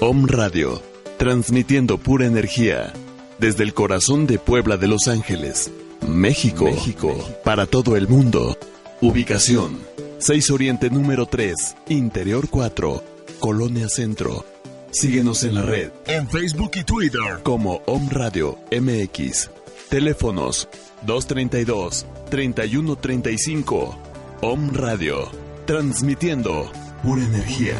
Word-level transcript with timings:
Om 0.00 0.26
Radio, 0.26 0.82
transmitiendo 1.16 1.98
pura 1.98 2.26
energía 2.26 2.92
desde 3.38 3.62
el 3.62 3.72
corazón 3.72 4.26
de 4.26 4.40
Puebla 4.40 4.78
de 4.78 4.88
Los 4.88 5.06
Ángeles, 5.06 5.70
México, 6.08 6.64
México, 6.64 7.16
para 7.44 7.66
todo 7.66 7.96
el 7.96 8.08
mundo. 8.08 8.58
Ubicación: 9.00 9.78
6 10.18 10.50
Oriente 10.50 10.90
número 10.90 11.26
3, 11.26 11.54
Interior 11.90 12.48
4, 12.48 13.00
Colonia 13.38 13.88
Centro. 13.88 14.44
Síguenos 14.90 15.44
en 15.44 15.54
la 15.54 15.62
red, 15.62 15.92
en 16.06 16.28
Facebook 16.28 16.72
y 16.74 16.82
Twitter 16.82 17.38
como 17.44 17.80
Om 17.86 18.08
Radio 18.08 18.58
MX. 18.72 19.50
Teléfonos 19.88 20.68
232 21.06 22.06
3135. 22.30 23.98
Om 24.40 24.70
Radio, 24.72 25.30
transmitiendo 25.66 26.70
pura 27.02 27.24
energía. 27.24 27.76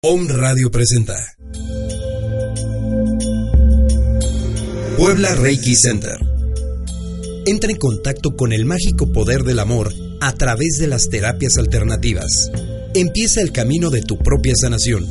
Om 0.00 0.28
Radio 0.28 0.70
presenta 0.70 1.14
Puebla 4.96 5.34
Reiki 5.34 5.74
Center. 5.74 6.18
Entra 7.46 7.70
en 7.70 7.78
contacto 7.78 8.36
con 8.36 8.52
el 8.52 8.64
mágico 8.64 9.12
poder 9.12 9.42
del 9.42 9.58
amor 9.58 9.92
a 10.20 10.32
través 10.34 10.78
de 10.78 10.86
las 10.86 11.08
terapias 11.08 11.58
alternativas. 11.58 12.50
Empieza 12.94 13.40
el 13.42 13.52
camino 13.52 13.90
de 13.90 14.02
tu 14.02 14.18
propia 14.18 14.54
sanación. 14.54 15.04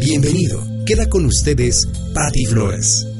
Bienvenido. 0.00 0.77
Queda 0.88 1.06
con 1.06 1.26
ustedes 1.26 1.86
Patti 2.14 2.46
Flores. 2.46 3.17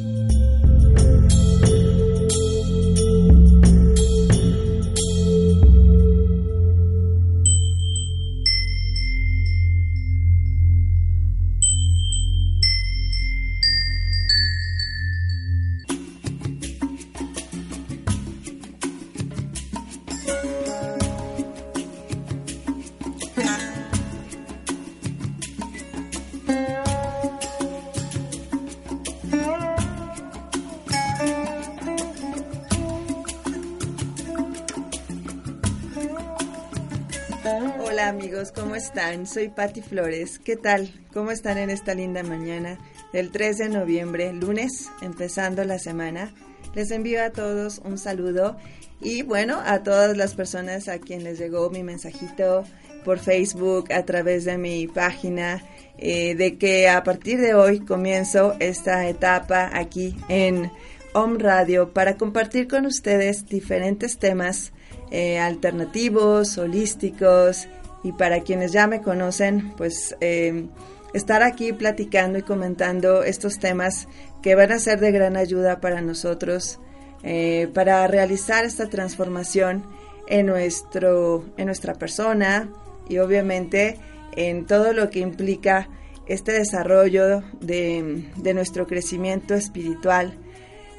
Amigos, 38.09 38.53
¿cómo 38.53 38.75
están? 38.75 39.27
Soy 39.27 39.51
Patti 39.51 39.83
Flores. 39.83 40.39
¿Qué 40.39 40.57
tal? 40.57 40.91
¿Cómo 41.13 41.31
están 41.31 41.59
en 41.59 41.69
esta 41.69 41.93
linda 41.93 42.23
mañana 42.23 42.79
del 43.13 43.31
3 43.31 43.59
de 43.59 43.69
noviembre, 43.69 44.33
lunes, 44.33 44.89
empezando 45.03 45.63
la 45.65 45.79
semana? 45.79 46.33
Les 46.75 46.91
envío 46.91 47.23
a 47.23 47.29
todos 47.29 47.83
un 47.85 47.99
saludo 47.99 48.57
y 49.03 49.21
bueno, 49.21 49.61
a 49.63 49.83
todas 49.83 50.17
las 50.17 50.35
personas 50.35 50.89
a 50.89 51.01
quien 51.01 51.23
les 51.23 51.39
llegó 51.39 51.69
mi 51.69 51.83
mensajito 51.83 52.65
por 53.05 53.19
Facebook, 53.19 53.93
a 53.93 54.07
través 54.07 54.47
de 54.47 54.57
mi 54.57 54.87
página, 54.87 55.63
eh, 55.99 56.35
de 56.35 56.57
que 56.57 56.89
a 56.89 57.05
partir 57.05 57.39
de 57.39 57.53
hoy 57.53 57.81
comienzo 57.81 58.57
esta 58.59 59.07
etapa 59.07 59.69
aquí 59.71 60.17
en 60.31 60.73
Home 61.13 61.39
Radio 61.41 61.93
para 61.93 62.17
compartir 62.17 62.69
con 62.69 62.87
ustedes 62.87 63.45
diferentes 63.45 64.19
temas 64.19 64.73
eh, 65.11 65.39
alternativos, 65.39 66.57
holísticos 66.57 67.69
y 68.03 68.13
para 68.13 68.41
quienes 68.41 68.73
ya 68.73 68.87
me 68.87 69.01
conocen, 69.01 69.73
pues 69.77 70.17
eh, 70.21 70.67
estar 71.13 71.43
aquí 71.43 71.73
platicando 71.73 72.39
y 72.39 72.43
comentando 72.43 73.23
estos 73.23 73.59
temas 73.59 74.09
que 74.43 74.55
van 74.55 74.73
a 74.73 74.79
ser 74.79 75.01
de 75.01 75.11
gran 75.11 75.37
ayuda 75.37 75.81
para 75.81 76.01
nosotros 76.01 76.79
eh, 77.25 77.69
para 77.75 78.07
realizar 78.07 78.65
esta 78.65 78.89
transformación 78.89 79.85
en, 80.29 80.47
nuestro, 80.47 81.45
en 81.57 81.67
nuestra 81.67 81.95
persona 81.95 82.69
y 83.09 83.19
obviamente 83.19 83.99
en 84.37 84.67
todo 84.67 84.93
lo 84.93 85.11
que 85.11 85.19
implica 85.19 85.89
este 86.27 86.53
desarrollo 86.53 87.43
de, 87.61 88.29
de 88.37 88.55
nuestro 88.55 88.87
crecimiento 88.87 89.55
espiritual. 89.55 90.39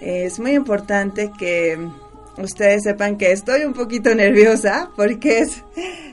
es 0.01 0.39
muy 0.39 0.51
importante 0.51 1.31
que 1.39 1.77
ustedes 2.41 2.83
sepan 2.83 3.17
que 3.17 3.31
estoy 3.31 3.63
un 3.63 3.73
poquito 3.73 4.13
nerviosa 4.15 4.91
porque 4.95 5.39
es, 5.39 5.63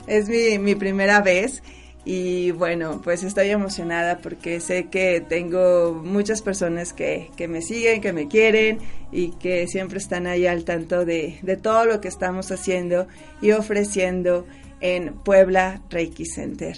es 0.07 0.29
mi, 0.29 0.59
mi 0.59 0.75
primera 0.75 1.21
vez 1.21 1.61
y 2.09 2.51
bueno, 2.51 3.01
pues 3.03 3.23
estoy 3.23 3.49
emocionada 3.49 4.19
porque 4.19 4.61
sé 4.61 4.85
que 4.85 5.19
tengo 5.19 5.93
muchas 5.93 6.41
personas 6.41 6.93
que, 6.93 7.29
que, 7.35 7.49
me 7.49 7.61
siguen, 7.61 7.99
que 7.99 8.13
me 8.13 8.29
quieren 8.29 8.79
y 9.11 9.31
que 9.31 9.67
siempre 9.67 9.97
están 9.97 10.25
ahí 10.25 10.47
al 10.47 10.63
tanto 10.63 11.03
de, 11.03 11.37
de 11.41 11.57
todo 11.57 11.83
lo 11.83 11.99
que 11.99 12.07
estamos 12.07 12.49
haciendo 12.49 13.07
y 13.41 13.51
ofreciendo 13.51 14.45
en 14.79 15.15
Puebla 15.15 15.81
Reiki 15.89 16.25
Center. 16.25 16.77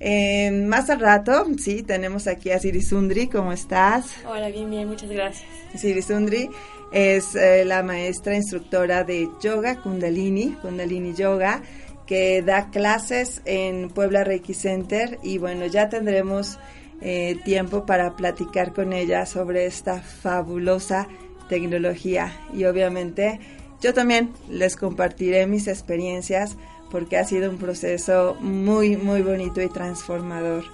Eh, 0.00 0.50
más 0.50 0.90
al 0.90 1.00
rato, 1.00 1.46
sí, 1.58 1.82
tenemos 1.82 2.26
aquí 2.26 2.50
a 2.50 2.58
Sirisundri, 2.58 3.26
¿cómo 3.26 3.52
estás? 3.52 4.16
Hola, 4.26 4.48
bien, 4.50 4.70
bien, 4.70 4.86
muchas 4.86 5.10
gracias. 5.10 5.48
Sirisundri 5.74 6.50
es 6.92 7.34
eh, 7.34 7.64
la 7.64 7.82
maestra 7.82 8.34
instructora 8.34 9.04
de 9.04 9.28
yoga 9.40 9.80
Kundalini, 9.82 10.56
Kundalini 10.62 11.14
Yoga, 11.14 11.62
que 12.06 12.42
da 12.42 12.70
clases 12.70 13.42
en 13.44 13.90
Puebla 13.90 14.24
Reiki 14.24 14.54
Center 14.54 15.18
y 15.22 15.38
bueno, 15.38 15.66
ya 15.66 15.88
tendremos 15.88 16.58
eh, 17.00 17.36
tiempo 17.44 17.84
para 17.84 18.16
platicar 18.16 18.72
con 18.72 18.92
ella 18.92 19.26
sobre 19.26 19.66
esta 19.66 20.00
fabulosa 20.00 21.06
tecnología 21.48 22.32
y 22.54 22.64
obviamente 22.64 23.40
yo 23.80 23.94
también 23.94 24.32
les 24.48 24.76
compartiré 24.76 25.46
mis 25.46 25.68
experiencias 25.68 26.56
porque 26.90 27.18
ha 27.18 27.24
sido 27.24 27.50
un 27.50 27.58
proceso 27.58 28.36
muy, 28.40 28.96
muy 28.96 29.22
bonito 29.22 29.60
y 29.60 29.68
transformador. 29.68 30.64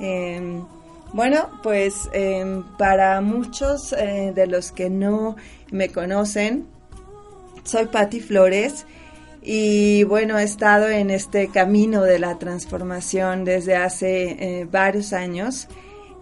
Eh, 0.00 0.62
bueno, 1.12 1.48
pues 1.62 2.08
eh, 2.12 2.62
para 2.76 3.20
muchos 3.20 3.92
eh, 3.92 4.32
de 4.34 4.46
los 4.46 4.72
que 4.72 4.90
no 4.90 5.36
me 5.70 5.88
conocen, 5.88 6.66
soy 7.64 7.86
Patti 7.86 8.20
Flores 8.20 8.86
y 9.42 10.02
bueno, 10.04 10.38
he 10.38 10.42
estado 10.42 10.88
en 10.88 11.10
este 11.10 11.48
camino 11.48 12.02
de 12.02 12.18
la 12.18 12.38
transformación 12.38 13.44
desde 13.44 13.76
hace 13.76 14.60
eh, 14.60 14.68
varios 14.70 15.12
años. 15.12 15.68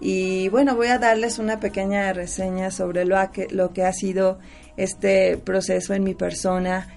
Y 0.01 0.49
bueno, 0.51 0.77
voy 0.77 0.89
a 0.89 0.99
darles 0.99 1.39
una 1.39 1.59
pequeña 1.59 2.13
reseña 2.13 2.71
sobre 2.71 3.05
lo, 3.05 3.17
que, 3.33 3.49
lo 3.51 3.73
que 3.73 3.83
ha 3.85 3.93
sido 3.93 4.39
este 4.77 5.39
proceso 5.39 5.95
en 5.95 6.05
mi 6.05 6.15
persona 6.15 6.89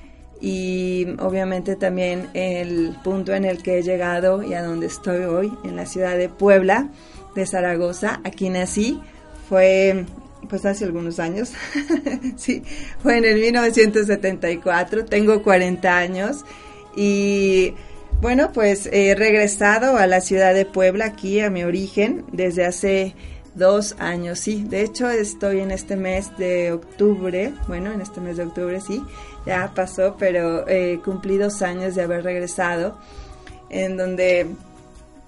y 0.41 1.07
obviamente 1.19 1.75
también 1.75 2.29
el 2.33 2.95
punto 3.03 3.33
en 3.33 3.45
el 3.45 3.63
que 3.63 3.79
he 3.79 3.83
llegado 3.83 4.43
y 4.43 4.53
a 4.53 4.63
donde 4.63 4.87
estoy 4.87 5.23
hoy, 5.23 5.51
en 5.63 5.75
la 5.75 5.85
ciudad 5.85 6.17
de 6.17 6.29
Puebla 6.29 6.89
de 7.35 7.45
Zaragoza. 7.45 8.21
Aquí 8.23 8.49
nací, 8.49 8.99
fue 9.47 10.05
pues 10.47 10.65
hace 10.65 10.85
algunos 10.85 11.19
años, 11.19 11.51
sí, 12.37 12.63
fue 13.03 13.17
en 13.17 13.25
el 13.25 13.39
1974, 13.39 15.05
tengo 15.05 15.43
40 15.43 15.97
años 15.97 16.45
y 16.95 17.73
bueno, 18.21 18.51
pues 18.53 18.89
he 18.91 19.15
regresado 19.15 19.97
a 19.97 20.07
la 20.07 20.21
ciudad 20.21 20.53
de 20.53 20.65
Puebla, 20.65 21.05
aquí 21.05 21.39
a 21.39 21.49
mi 21.49 21.63
origen, 21.63 22.25
desde 22.31 22.65
hace 22.65 23.15
dos 23.55 23.95
años, 23.99 24.39
sí. 24.39 24.65
De 24.67 24.81
hecho, 24.81 25.09
estoy 25.09 25.59
en 25.59 25.71
este 25.71 25.95
mes 25.95 26.35
de 26.37 26.73
octubre, 26.73 27.53
bueno, 27.67 27.93
en 27.93 28.01
este 28.01 28.19
mes 28.19 28.37
de 28.37 28.43
octubre, 28.43 28.81
sí, 28.81 29.01
ya 29.45 29.71
pasó, 29.73 30.17
pero 30.19 30.67
eh, 30.67 30.99
cumplí 31.03 31.37
dos 31.37 31.61
años 31.61 31.95
de 31.95 32.01
haber 32.01 32.23
regresado, 32.23 32.97
en 33.69 33.95
donde 33.95 34.47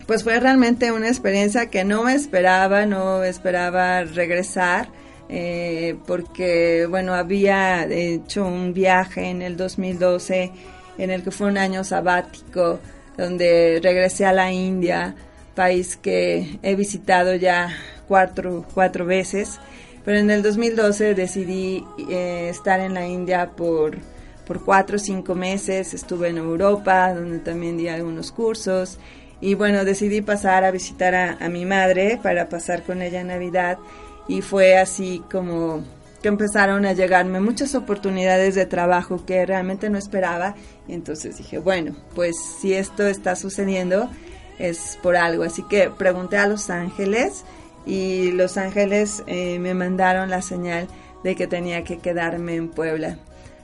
pues 0.08 0.24
fue 0.24 0.40
realmente 0.40 0.92
una 0.92 1.08
experiencia 1.08 1.70
que 1.70 1.84
no 1.84 2.04
me 2.04 2.14
esperaba, 2.14 2.86
no 2.86 3.24
esperaba 3.24 4.04
regresar. 4.04 4.90
eh, 5.34 5.96
porque, 6.06 6.86
bueno, 6.90 7.14
había 7.14 7.86
hecho 7.86 8.46
un 8.46 8.74
viaje 8.74 9.30
en 9.30 9.42
el 9.42 9.56
2012 9.56 10.52
en 10.98 11.10
el 11.10 11.24
que 11.24 11.32
fue 11.32 11.48
un 11.48 11.58
año 11.58 11.84
sabático, 11.86 12.80
donde 13.18 13.80
regresé 13.82 14.26
a 14.26 14.34
la 14.34 14.52
India, 14.52 15.16
país 15.56 15.96
que 15.96 16.60
he 16.62 16.76
visitado 16.76 17.34
ya 17.36 17.70
cuatro, 18.08 18.66
cuatro 18.74 19.06
veces, 19.06 19.60
pero 20.04 20.18
en 20.18 20.30
el 20.32 20.44
2012 20.44 21.14
decidí 21.14 21.86
eh, 22.10 22.50
estar 22.50 22.80
en 22.80 22.94
la 22.94 23.08
India 23.08 23.52
por, 23.56 23.98
por 24.46 24.64
cuatro 24.64 24.98
o 24.98 25.00
cinco 25.00 25.34
meses, 25.34 25.94
estuve 25.94 26.30
en 26.30 26.38
Europa, 26.38 27.14
donde 27.14 27.40
también 27.40 27.78
di 27.78 27.88
algunos 27.88 28.32
cursos, 28.32 28.98
y 29.42 29.56
bueno, 29.56 29.84
decidí 29.84 30.22
pasar 30.22 30.64
a 30.64 30.72
visitar 30.72 31.16
a, 31.16 31.50
mi 31.50 31.66
madre 31.66 32.20
para 32.22 32.48
pasar 32.48 32.84
con 32.84 33.02
ella 33.02 33.24
Navidad, 33.24 33.80
y 34.28 34.42
fue 34.42 34.78
así 34.78 35.24
como 35.32 35.84
que 36.22 36.28
empezaron 36.28 36.86
a 36.86 36.94
llegarme 36.94 37.40
muchas 37.40 37.74
oportunidades 37.74 38.54
de 38.54 38.68
trabajo 38.68 39.26
que 39.26 39.44
realmente 39.46 39.90
no 39.90 39.98
esperaba. 39.98 40.54
Y 40.88 40.94
entonces 40.94 41.38
dije, 41.38 41.58
bueno, 41.58 41.96
pues 42.14 42.36
si 42.40 42.74
esto 42.74 43.08
está 43.08 43.36
sucediendo 43.36 44.10
es 44.60 45.00
por 45.02 45.16
algo. 45.16 45.44
Así 45.44 45.64
que 45.64 45.90
pregunté 45.90 46.38
a 46.38 46.46
Los 46.46 46.70
Ángeles 46.70 47.44
y 47.88 48.32
Los 48.34 48.58
Ángeles 48.58 49.24
eh, 49.26 49.58
me 49.58 49.74
mandaron 49.74 50.30
la 50.30 50.44
señal 50.44 50.88
de 51.24 51.36
que 51.36 51.48
tenía 51.48 51.84
que 51.84 51.98
quedarme 51.98 52.56
en 52.56 52.70
Puebla. 52.70 53.18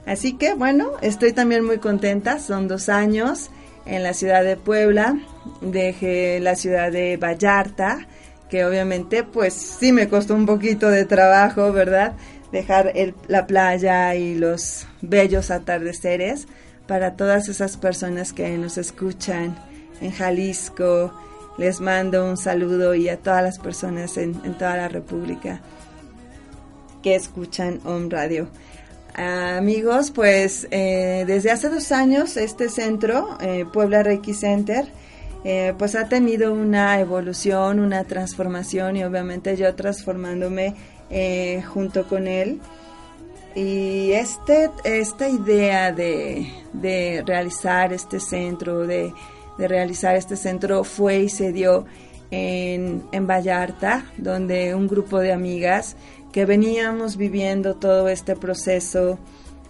Así 0.04 0.32
que 0.32 0.54
bueno, 0.54 0.92
estoy 1.00 1.32
también 1.32 1.64
muy 1.64 1.78
contenta. 1.78 2.40
Son 2.40 2.66
dos 2.66 2.88
años 2.88 3.50
en 3.88 4.02
la 4.02 4.14
ciudad 4.14 4.44
de 4.44 4.56
Puebla. 4.56 5.18
Dejé 5.60 6.38
la 6.40 6.54
ciudad 6.54 6.92
de 6.92 7.16
Vallarta, 7.16 8.06
que 8.48 8.64
obviamente 8.64 9.24
pues 9.24 9.54
sí 9.54 9.92
me 9.92 10.08
costó 10.08 10.34
un 10.34 10.46
poquito 10.46 10.88
de 10.90 11.04
trabajo, 11.04 11.72
¿verdad? 11.72 12.14
dejar 12.52 12.92
la 13.26 13.46
playa 13.46 14.14
y 14.14 14.34
los 14.34 14.86
bellos 15.02 15.50
atardeceres 15.50 16.46
para 16.86 17.16
todas 17.16 17.48
esas 17.48 17.76
personas 17.76 18.32
que 18.32 18.56
nos 18.56 18.78
escuchan 18.78 19.56
en 20.00 20.12
Jalisco. 20.12 21.12
Les 21.58 21.80
mando 21.80 22.24
un 22.24 22.36
saludo 22.36 22.94
y 22.94 23.08
a 23.08 23.18
todas 23.18 23.42
las 23.42 23.58
personas 23.58 24.16
en, 24.16 24.34
toda 24.58 24.76
la 24.76 24.88
República 24.88 25.60
que 27.02 27.14
escuchan 27.14 27.80
Home 27.84 28.08
Radio. 28.08 28.48
Amigos, 29.18 30.10
pues 30.10 30.68
eh, 30.70 31.24
desde 31.26 31.50
hace 31.50 31.68
dos 31.68 31.90
años 31.92 32.36
este 32.36 32.68
centro, 32.68 33.36
eh, 33.40 33.64
Puebla 33.72 34.02
Reiki 34.02 34.32
Center, 34.32 34.86
eh, 35.44 35.74
pues 35.78 35.94
ha 35.94 36.08
tenido 36.08 36.52
una 36.52 37.00
evolución, 37.00 37.80
una 37.80 38.04
transformación 38.04 38.96
y 38.96 39.04
obviamente 39.04 39.56
yo 39.56 39.74
transformándome 39.74 40.74
junto 41.72 42.06
con 42.06 42.28
él. 42.28 42.60
Y 43.54 44.12
este, 44.12 44.70
esta 44.84 45.28
idea 45.28 45.90
de, 45.90 46.46
de 46.74 47.24
realizar 47.26 47.92
este 47.92 48.20
centro, 48.20 48.86
de, 48.86 49.12
de, 49.56 49.68
realizar 49.68 50.16
este 50.16 50.36
centro 50.36 50.84
fue 50.84 51.20
y 51.20 51.28
se 51.28 51.52
dio 51.52 51.86
en, 52.30 53.02
en 53.10 53.26
Vallarta, 53.26 54.04
donde 54.18 54.74
un 54.74 54.86
grupo 54.86 55.18
de 55.18 55.32
amigas 55.32 55.96
que 56.38 56.46
veníamos 56.46 57.16
viviendo 57.16 57.74
todo 57.74 58.08
este 58.08 58.36
proceso 58.36 59.18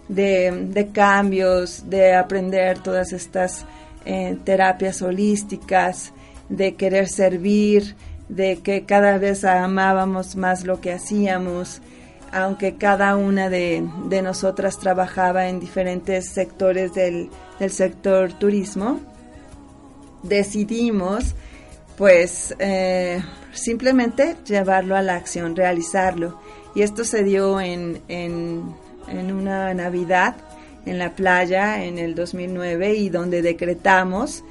de, 0.07 0.51
de 0.67 0.89
cambios, 0.89 1.89
de 1.89 2.13
aprender 2.13 2.77
todas 2.77 3.11
estas 3.11 3.65
eh, 4.05 4.37
terapias 4.43 5.01
holísticas, 5.01 6.13
de 6.47 6.75
querer 6.75 7.07
servir, 7.07 7.95
de 8.27 8.57
que 8.57 8.85
cada 8.85 9.17
vez 9.17 9.45
amábamos 9.45 10.35
más 10.35 10.63
lo 10.63 10.79
que 10.79 10.93
hacíamos, 10.93 11.81
aunque 12.31 12.75
cada 12.75 13.15
una 13.15 13.49
de, 13.49 13.81
nosotras 14.21 14.77
trabajaba 14.77 15.47
en 15.49 15.59
diferentes 15.59 16.29
sectores 16.29 16.93
del, 16.93 17.31
sector 17.69 18.31
turismo, 18.33 18.99
decidimos 20.21 21.33
pues 21.97 22.55
eh, 22.59 23.23
simplemente 23.53 24.35
llevarlo 24.45 24.95
a 24.95 25.01
la 25.01 25.15
acción, 25.15 25.55
realizarlo. 25.55 26.37
Y 26.75 26.81
esto 26.81 27.03
se 27.03 27.23
dio 27.23 27.59
en, 27.59 28.01
en, 28.07 28.75
una 29.07 29.73
Navidad 29.73 30.35
en 30.85 30.97
la 30.99 31.15
playa 31.15 31.83
en 31.83 31.97
el 31.97 32.15
2009 32.15 32.95
y 32.95 33.09
donde 33.09 33.41
decretamos 33.41 34.43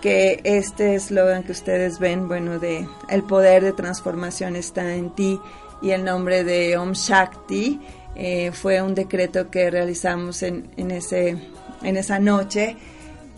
que 0.00 0.40
este 0.44 0.94
eslogan 0.94 1.42
que 1.42 1.52
ustedes 1.52 1.98
ven, 1.98 2.28
bueno, 2.28 2.58
de 2.58 2.86
el 3.08 3.22
poder 3.22 3.64
de 3.64 3.72
transformación 3.72 4.56
está 4.56 4.94
en 4.94 5.14
ti 5.14 5.40
y 5.80 5.90
el 5.90 6.04
nombre 6.04 6.44
de 6.44 6.76
Om 6.76 6.92
Shakti 6.92 7.80
eh, 8.14 8.52
fue 8.52 8.82
un 8.82 8.94
decreto 8.94 9.50
que 9.50 9.70
realizamos 9.70 10.42
en, 10.42 10.68
en, 10.76 10.90
ese, 10.90 11.36
en 11.82 11.96
esa 11.96 12.18
noche 12.18 12.76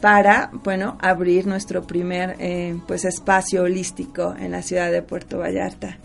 para, 0.00 0.50
bueno, 0.64 0.99
abrir 1.00 1.46
nuestro 1.46 1.87
primer 1.87 2.37
eh, 2.38 2.79
pues 2.87 3.05
espacio 3.05 3.62
holístico 3.62 4.34
en 4.38 4.52
la 4.52 4.62
ciudad 4.62 4.90
de 4.90 5.02
Puerto 5.02 5.38
Vallarta. 5.38 5.99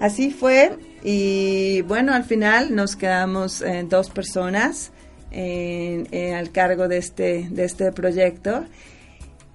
Así 0.00 0.30
fue 0.30 0.76
y 1.04 1.82
bueno, 1.82 2.12
al 2.14 2.24
final 2.24 2.74
nos 2.74 2.96
quedamos 2.96 3.62
eh, 3.62 3.86
dos 3.88 4.10
personas 4.10 4.90
al 5.32 6.52
cargo 6.52 6.86
de 6.86 6.98
este, 6.98 7.48
de 7.50 7.64
este 7.64 7.90
proyecto 7.92 8.64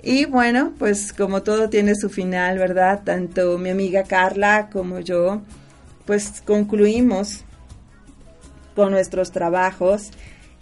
y 0.01 0.25
bueno, 0.25 0.73
pues 0.79 1.11
como 1.11 1.43
todo 1.43 1.69
tiene 1.69 1.93
su 1.95 2.09
final, 2.09 2.57
¿verdad? 2.57 3.01
Tanto 3.03 3.57
mi 3.57 3.69
amiga 3.69 4.03
Carla 4.03 4.69
como 4.71 4.99
yo, 4.99 5.41
pues 6.05 6.41
concluimos 6.45 7.43
con 8.75 8.91
nuestros 8.91 9.31
trabajos 9.31 10.11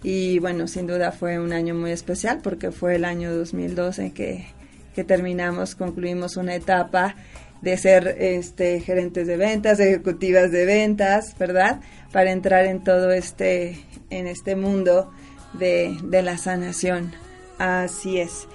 y 0.02 0.40
bueno, 0.40 0.66
sin 0.66 0.88
duda 0.88 1.12
fue 1.12 1.38
un 1.38 1.52
año 1.52 1.74
muy 1.74 1.92
especial 1.92 2.40
porque 2.42 2.72
fue 2.72 2.96
el 2.96 3.04
año 3.04 3.32
2012 3.32 4.12
que, 4.12 4.46
que 4.92 5.04
terminamos, 5.04 5.76
concluimos 5.76 6.36
una 6.36 6.56
etapa 6.56 7.14
de 7.62 7.76
ser 7.76 8.16
este, 8.18 8.80
gerentes 8.80 9.26
de 9.26 9.36
ventas, 9.36 9.80
ejecutivas 9.80 10.50
de 10.50 10.64
ventas, 10.64 11.36
¿verdad? 11.38 11.80
Para 12.12 12.32
entrar 12.32 12.66
en 12.66 12.84
todo 12.84 13.10
este, 13.10 13.78
en 14.10 14.26
este 14.26 14.56
mundo 14.56 15.10
de, 15.54 15.96
de 16.04 16.22
la 16.22 16.38
sanación. 16.38 17.12
Así 17.58 18.20
es. 18.20 18.46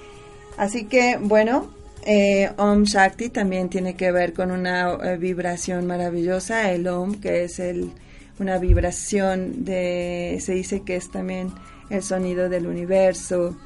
Así 0.56 0.84
que, 0.84 1.18
bueno, 1.20 1.74
eh, 2.06 2.50
Om 2.56 2.84
Shakti 2.84 3.30
también 3.30 3.68
tiene 3.68 3.94
que 3.96 4.12
ver 4.12 4.32
con 4.32 4.50
una 4.50 4.92
eh, 5.02 5.16
vibración 5.16 5.86
maravillosa, 5.86 6.70
el 6.70 6.86
Om, 6.86 7.20
que 7.20 7.44
es 7.44 7.58
el, 7.58 7.92
una 8.38 8.58
vibración 8.58 9.64
de, 9.64 10.38
se 10.40 10.52
dice 10.52 10.82
que 10.82 10.96
es 10.96 11.10
también 11.10 11.52
el 11.90 12.02
sonido 12.02 12.48
del 12.48 12.66
universo, 12.66 13.56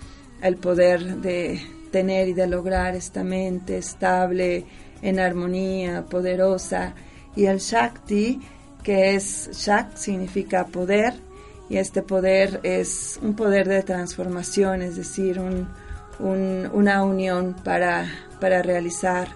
el 0.43 0.57
poder 0.57 1.17
de 1.17 1.61
tener 1.91 2.29
y 2.29 2.33
de 2.33 2.47
lograr 2.47 2.95
esta 2.95 3.25
mente 3.25 3.79
estable, 3.79 4.65
en 5.03 5.21
armonía, 5.21 6.05
poderosa, 6.07 6.95
y 7.37 7.47
el 7.47 7.59
Shakti, 7.59 8.41
que 8.83 9.15
es 9.15 9.51
Shak, 9.53 9.97
significa 9.97 10.67
poder, 10.67 11.15
y 11.69 11.77
este 11.77 12.03
poder 12.03 12.61
es 12.63 13.19
un 13.23 13.35
poder 13.35 13.69
de 13.69 13.83
transformación, 13.83 14.83
es 14.83 14.97
decir, 14.97 15.39
un, 15.39 15.69
una 16.19 17.05
unión 17.05 17.55
para, 17.63 18.07
para 18.41 18.63
realizar 18.63 19.29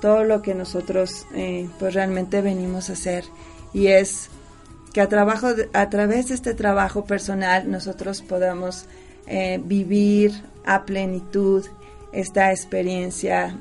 todo 0.00 0.24
lo 0.24 0.42
que 0.42 0.54
nosotros 0.54 1.26
eh, 1.34 1.68
pues 1.78 1.94
realmente 1.94 2.42
venimos 2.42 2.90
a 2.90 2.94
hacer. 2.94 3.24
Y 3.72 3.88
es 3.88 4.28
que 4.92 5.00
a, 5.00 5.08
trabajo, 5.08 5.48
a 5.72 5.90
través 5.90 6.28
de 6.28 6.34
este 6.34 6.54
trabajo 6.54 7.04
personal 7.04 7.70
nosotros 7.70 8.22
podamos 8.22 8.86
eh, 9.26 9.60
vivir 9.64 10.32
a 10.64 10.84
plenitud 10.84 11.64
esta 12.12 12.50
experiencia, 12.52 13.56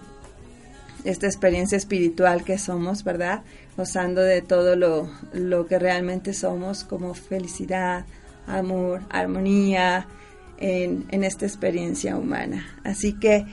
esta 1.03 1.27
experiencia 1.27 1.77
espiritual 1.77 2.43
que 2.43 2.57
somos, 2.57 3.03
¿verdad? 3.03 3.43
Gozando 3.77 4.21
de 4.21 4.41
todo 4.41 4.75
lo, 4.75 5.09
lo 5.33 5.65
que 5.67 5.79
realmente 5.79 6.33
somos 6.33 6.83
como 6.83 7.13
felicidad, 7.13 8.05
amor, 8.47 9.01
armonía, 9.09 10.07
en, 10.57 11.23
esta 11.23 11.45
experiencia 11.45 12.15
humana. 12.15 12.65
Así 12.83 13.13
que 13.13 13.45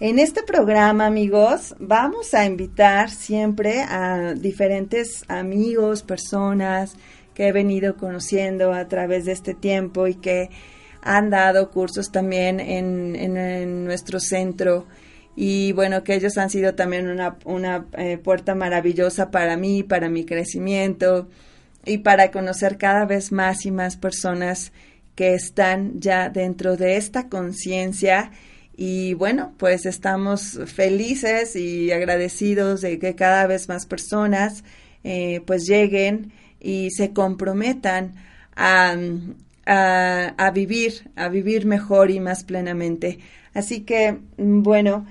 en 0.00 0.18
este 0.18 0.42
programa, 0.42 1.06
amigos, 1.06 1.74
vamos 1.78 2.34
a 2.34 2.44
invitar 2.44 3.10
siempre 3.10 3.82
a 3.82 4.34
diferentes 4.34 5.24
amigos, 5.28 6.02
personas 6.02 6.96
que 7.34 7.48
he 7.48 7.52
venido 7.52 7.96
conociendo 7.96 8.72
a 8.72 8.88
través 8.88 9.24
de 9.24 9.32
este 9.32 9.54
tiempo 9.54 10.06
y 10.06 10.14
que 10.14 10.50
han 11.02 11.30
dado 11.30 11.70
cursos 11.70 12.10
también 12.10 12.58
en, 12.60 13.84
nuestro 13.84 14.18
centro 14.18 14.86
y 15.36 15.72
bueno, 15.72 16.02
que 16.02 16.14
ellos 16.14 16.38
han 16.38 16.50
sido 16.50 16.74
también 16.74 17.08
una, 17.08 17.36
una 17.44 17.86
eh, 17.98 18.18
puerta 18.18 18.54
maravillosa 18.54 19.30
para 19.30 19.56
mí, 19.56 19.82
para 19.82 20.08
mi 20.08 20.24
crecimiento 20.24 21.28
y 21.84 21.98
para 21.98 22.30
conocer 22.30 22.78
cada 22.78 23.04
vez 23.04 23.30
más 23.32 23.66
y 23.66 23.70
más 23.70 23.96
personas 23.96 24.72
que 25.14 25.34
están 25.34 26.00
ya 26.00 26.30
dentro 26.30 26.76
de 26.76 26.96
esta 26.96 27.28
conciencia 27.28 28.32
y 28.76 29.14
bueno, 29.14 29.54
pues 29.56 29.86
estamos 29.86 30.58
felices 30.66 31.56
y 31.56 31.90
agradecidos 31.92 32.82
de 32.82 32.98
que 32.98 33.14
cada 33.14 33.46
vez 33.46 33.68
más 33.68 33.86
personas 33.86 34.64
eh, 35.02 35.40
pues 35.46 35.66
lleguen 35.66 36.32
y 36.60 36.90
se 36.90 37.12
comprometan 37.12 38.14
a, 38.54 38.96
a, 39.66 40.50
vivir, 40.52 41.10
a 41.16 41.28
vivir 41.28 41.64
mejor 41.64 42.10
y 42.10 42.20
más 42.20 42.44
plenamente. 42.44 43.18
Así 43.54 43.80
que, 43.80 44.18
bueno, 44.36 45.06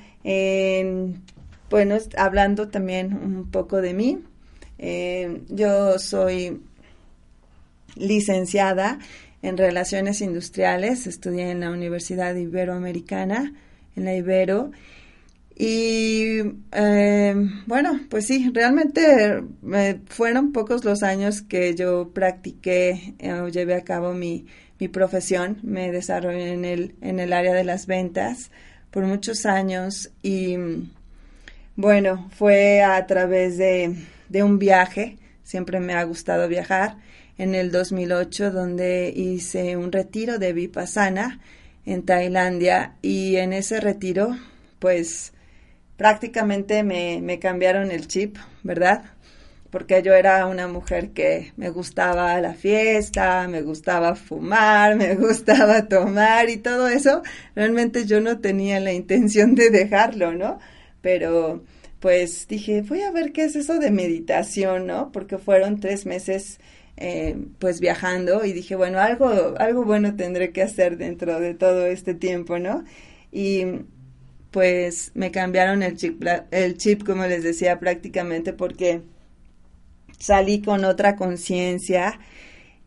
bueno, 1.70 1.98
hablando 2.17 2.70
también 2.70 3.13
un 3.13 3.51
poco 3.51 3.82
de 3.82 3.94
mí, 3.94 4.24
eh, 4.77 5.41
yo 5.50 6.00
soy 6.00 6.62
licenciada 7.96 9.00
en 9.41 9.58
Relaciones 9.58 10.22
Industriales, 10.22 11.08
estudié 11.08 11.51
en 11.51 11.60
la 11.60 11.70
Universidad 11.70 12.36
Iberoamericana, 12.36 13.53
en 13.96 14.05
la 14.05 14.15
Ibero, 14.15 14.72
y 15.58 16.41
eh, 16.74 17.36
bueno, 17.65 18.01
pues 18.10 18.25
sí, 18.27 18.51
realmente 18.53 19.41
eh, 19.74 20.00
fueron 20.08 20.51
pocos 20.51 20.84
los 20.84 21.01
años 21.01 21.41
que 21.41 21.75
yo 21.75 22.12
practiqué 22.13 23.13
o 23.41 23.48
llevé 23.48 23.75
a 23.75 23.86
cabo 23.86 24.13
mi, 24.13 24.48
mi 24.79 24.89
profesión. 24.89 25.60
Me 25.63 25.91
desarrollé 25.94 26.51
en 26.51 26.65
el, 26.65 26.96
en 27.00 27.22
el 27.22 27.32
área 27.32 27.53
de 27.53 27.63
las 27.63 27.88
ventas 27.88 28.51
por 28.95 29.03
muchos 29.03 29.45
años 29.45 30.09
y 30.23 30.55
bueno, 31.75 32.29
fue 32.33 32.81
a 32.81 33.05
través 33.05 33.57
de, 33.57 33.93
de 34.29 34.41
un 34.41 34.57
viaje. 34.57 35.17
Siempre 35.43 35.81
me 35.81 35.95
ha 35.95 36.03
gustado 36.05 36.47
viajar 36.47 36.95
en 37.37 37.55
el 37.55 37.73
2008 37.73 38.51
donde 38.51 39.11
hice 39.13 39.75
un 39.75 39.91
retiro 39.91 40.39
de 40.39 40.53
Vipassana 40.53 41.41
en 41.85 42.03
Tailandia 42.03 42.95
y 43.01 43.35
en 43.35 43.51
ese 43.51 43.81
retiro 43.81 44.37
pues 44.79 45.33
prácticamente 45.97 46.83
me, 46.83 47.19
me 47.21 47.37
cambiaron 47.37 47.91
el 47.91 48.07
chip, 48.07 48.37
¿verdad? 48.63 49.03
Porque 49.75 50.01
yo 50.01 50.13
era 50.13 50.46
una 50.48 50.70
mujer 50.70 51.10
que 51.10 51.51
me 51.58 51.70
gustaba 51.70 52.39
la 52.39 52.53
fiesta, 52.53 53.46
me 53.50 53.62
gustaba 53.62 54.15
fumar, 54.15 54.96
me 54.96 55.15
gustaba 55.15 55.89
tomar 55.89 56.50
y 56.50 56.55
todo 56.55 56.88
eso. 56.88 57.24
Realmente 57.58 58.05
yo 58.05 58.22
no 58.22 58.39
tenía 58.39 58.79
la 58.79 58.94
intención 58.94 59.53
de 59.53 59.70
dejarlo, 59.72 60.32
¿no? 60.32 60.60
Pero 61.01 61.62
pues 62.00 62.48
dije, 62.48 62.84
voy 62.84 63.01
a 63.01 63.12
ver 63.12 63.34
qué 63.34 63.44
es 63.44 63.58
eso 63.58 63.77
de 63.77 63.91
meditación, 63.91 64.88
¿no? 64.88 65.12
Porque 65.12 65.38
fueron 65.38 65.82
tres 65.82 66.05
meses 66.05 66.62
eh, 66.96 67.36
pues 67.60 67.82
viajando 67.82 68.46
y 68.46 68.53
dije, 68.53 68.77
bueno, 68.77 69.01
algo, 69.01 69.55
algo 69.58 69.84
bueno 69.84 70.15
tendré 70.15 70.53
que 70.53 70.62
hacer 70.62 70.96
dentro 70.96 71.41
de 71.41 71.53
todo 71.53 71.86
este 71.86 72.13
tiempo, 72.13 72.60
¿no? 72.60 72.86
Y 73.29 73.65
pues 74.51 75.12
me 75.15 75.32
cambiaron 75.32 75.84
el 75.84 75.98
chip, 75.98 76.24
el 76.51 76.77
chip, 76.77 77.03
como 77.03 77.25
les 77.25 77.44
decía, 77.44 77.77
prácticamente 77.77 78.53
porque 78.53 79.01
salí 80.19 80.62
con 80.62 80.86
otra 80.86 81.15
conciencia 81.15 82.19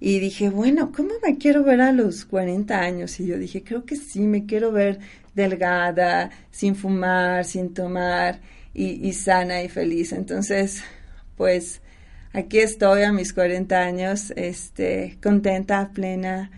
y 0.00 0.20
dije, 0.20 0.48
bueno, 0.48 0.92
¿cómo 0.92 1.10
me 1.24 1.38
quiero 1.38 1.64
ver 1.64 1.80
a 1.80 1.92
los 1.92 2.24
40 2.24 2.80
años? 2.80 3.18
Y 3.20 3.26
yo 3.26 3.38
dije, 3.38 3.64
creo 3.64 3.84
que 3.84 3.96
sí, 3.96 4.20
me 4.20 4.46
quiero 4.46 4.72
ver 4.72 5.00
delgada, 5.34 6.30
sin 6.50 6.76
fumar, 6.76 7.44
sin 7.44 7.74
tomar 7.74 8.40
y, 8.74 9.06
y 9.08 9.12
sana 9.12 9.62
y 9.62 9.68
feliz. 9.68 10.12
Entonces, 10.12 10.82
pues 11.36 11.80
aquí 12.32 12.58
estoy 12.58 13.02
a 13.02 13.12
mis 13.12 13.32
40 13.32 13.78
años, 13.78 14.32
este, 14.36 15.18
contenta, 15.22 15.90
plena. 15.92 16.50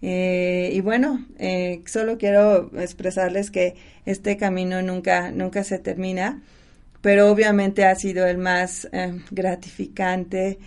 Eh, 0.00 0.70
y 0.72 0.80
bueno, 0.80 1.26
eh, 1.38 1.82
solo 1.86 2.18
quiero 2.18 2.70
expresarles 2.78 3.50
que 3.50 3.74
este 4.06 4.36
camino 4.36 4.80
nunca, 4.82 5.30
nunca 5.30 5.64
se 5.64 5.78
termina, 5.78 6.42
pero 7.00 7.30
obviamente 7.30 7.84
ha 7.84 7.94
sido 7.94 8.26
el 8.26 8.38
más 8.38 8.88
eh, 8.92 9.20
gratificante 9.30 10.58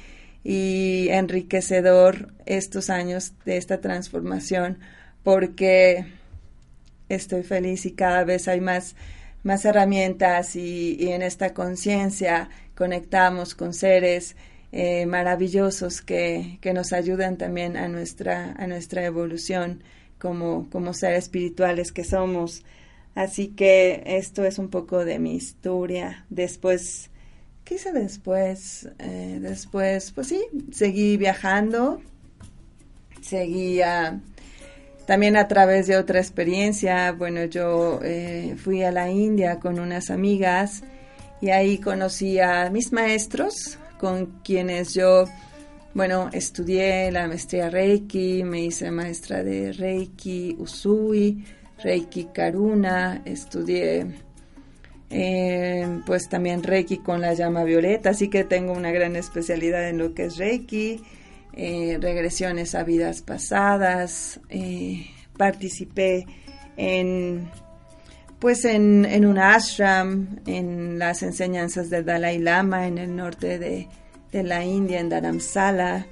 y 0.44 1.08
enriquecedor 1.10 2.34
estos 2.46 2.90
años 2.90 3.34
de 3.46 3.58
esta 3.58 3.80
transformación 3.80 4.80
porque 5.24 6.06
estoy 7.10 7.44
feliz 7.44 7.86
y 7.86 7.92
cada 7.92 8.24
vez 8.24 8.48
hay 8.48 8.62
más, 8.62 8.96
más 9.44 9.66
herramientas 9.66 10.56
y, 10.56 10.96
y 11.00 11.10
en 11.10 11.22
esta 11.22 11.54
conciencia 11.54 12.50
conectamos 12.76 13.54
con 13.54 13.74
seres 13.74 14.36
eh, 14.72 15.06
maravillosos 15.06 16.02
que, 16.02 16.58
que, 16.62 16.74
nos 16.74 16.94
ayudan 16.94 17.38
también 17.38 17.76
a 17.76 17.90
nuestra, 17.90 18.54
a 18.54 18.68
nuestra 18.68 19.04
evolución 19.04 19.84
como, 20.18 20.70
como 20.70 20.94
seres 20.94 21.26
espirituales 21.26 21.92
que 21.92 22.06
somos. 22.06 22.64
Así 23.15 23.50
que 23.50 24.03
esto 24.06 24.46
es 24.46 24.58
un 24.58 24.70
poco 24.70 25.03
de 25.03 25.20
mi 25.20 25.36
historia. 25.36 26.25
Después, 26.30 27.10
¿qué 27.63 27.75
hice 27.75 27.91
después? 27.91 28.89
Eh, 29.00 29.39
después, 29.41 30.12
pues 30.12 30.27
sí, 30.27 30.41
seguí 30.72 31.18
viajando, 31.18 32.01
seguía 33.22 34.22
también 35.06 35.36
a 35.36 35.48
través 35.48 35.88
de 35.88 35.98
otra 35.98 36.20
experiencia. 36.20 37.12
Bueno, 37.12 37.44
yo 37.46 38.00
eh, 38.03 38.56
fui 38.58 38.84
a 38.84 38.91
la 38.91 39.10
India 39.10 39.60
con 39.60 39.80
unas 39.80 40.10
amigas 40.10 40.84
y 41.41 41.50
ahí 41.50 41.80
conocí 41.80 42.39
a 42.39 42.70
mis 42.70 42.94
maestros, 42.94 43.77
con 44.00 44.27
quienes 44.44 44.94
yo, 44.94 45.25
bueno, 45.94 46.30
estudié 46.32 47.12
la 47.12 47.27
maestría 47.27 47.70
Reiki, 47.70 48.44
me 48.44 48.63
hice 48.63 48.89
maestra 48.91 49.44
de 49.44 49.74
Reiki 49.74 50.56
Usui, 50.60 51.44
Reiki 51.84 52.30
Karuna, 52.34 53.22
estudié 53.26 54.08
eh, 55.10 56.02
pues 56.06 56.30
también 56.30 56.64
Reiki 56.64 56.98
con 57.00 57.22
la 57.22 57.34
llama 57.34 57.64
violeta, 57.64 58.12
así 58.12 58.30
que 58.30 58.44
tengo 58.44 58.74
una 58.74 58.92
gran 58.92 59.16
especialidad 59.16 59.90
en 59.90 59.98
lo 59.98 60.14
que 60.14 60.26
es 60.26 60.38
Reiki, 60.38 61.02
eh, 61.54 61.98
regresiones 62.00 62.76
a 62.76 62.84
vidas 62.84 63.22
pasadas, 63.22 64.40
eh, 64.50 65.06
participé 65.38 66.26
en 66.78 67.50
pues 68.42 68.66
en, 68.66 69.06
en 69.06 69.28
un 69.28 69.38
ashram, 69.38 70.40
en 70.48 70.98
las 70.98 71.22
enseñanzas 71.22 71.92
del 71.92 72.06
Dalai 72.06 72.40
Lama 72.40 72.88
en 72.88 72.98
el 72.98 73.16
norte 73.16 73.60
de, 73.60 73.88
la 74.32 74.66
India, 74.66 75.00
en 75.00 75.10
Dharamsala. 75.10 76.08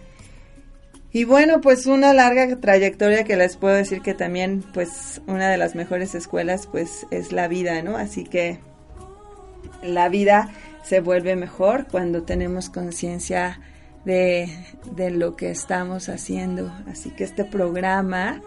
Y 1.12 1.24
bueno, 1.24 1.60
pues 1.60 1.88
una 1.88 2.14
larga 2.14 2.56
trayectoria 2.58 3.24
que 3.24 3.36
les 3.36 3.58
puedo 3.58 3.74
decir 3.74 4.02
que 4.02 4.14
también, 4.14 4.64
pues 4.74 5.22
una 5.26 5.50
de 5.50 5.58
las 5.58 5.74
mejores 5.74 6.14
escuelas, 6.14 6.68
pues 6.68 7.08
es 7.10 7.32
la 7.32 7.48
vida, 7.48 7.82
¿no? 7.82 7.98
Así 7.98 8.26
que 8.26 8.60
la 9.82 10.08
vida 10.10 10.50
se 10.84 11.00
vuelve 11.00 11.36
mejor 11.36 11.88
cuando 11.88 12.24
tenemos 12.24 12.70
conciencia 12.70 13.60
de, 14.06 14.50
de, 14.92 15.10
lo 15.10 15.36
que 15.36 15.50
estamos 15.50 16.10
haciendo. 16.10 16.72
Así 16.88 17.10
que 17.10 17.24
este 17.24 17.44
programa 17.44 18.42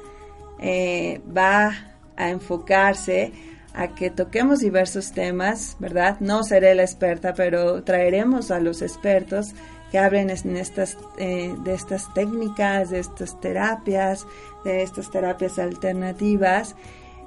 eh, 0.61 1.21
va 1.37 1.73
a 2.17 2.31
enfocarse 2.31 3.33
a 3.75 3.89
que 3.89 4.11
toquemos 4.11 4.61
diversos 4.61 5.13
temas, 5.13 5.77
¿verdad? 5.81 6.19
No 6.21 6.45
seré 6.45 6.75
la 6.75 6.83
experta, 6.83 7.35
pero 7.35 7.83
traeremos 7.83 8.51
a 8.51 8.61
los 8.61 8.83
expertos 8.83 9.55
que 9.93 9.99
hablen 9.99 10.31
eh, 10.31 11.55
de 11.59 11.75
estas 11.75 12.15
técnicas, 12.15 12.89
de 12.89 12.99
estas 12.99 13.39
terapias, 13.43 14.27
de 14.65 14.83
estas 14.83 15.11
terapias 15.11 15.59
alternativas 15.59 16.75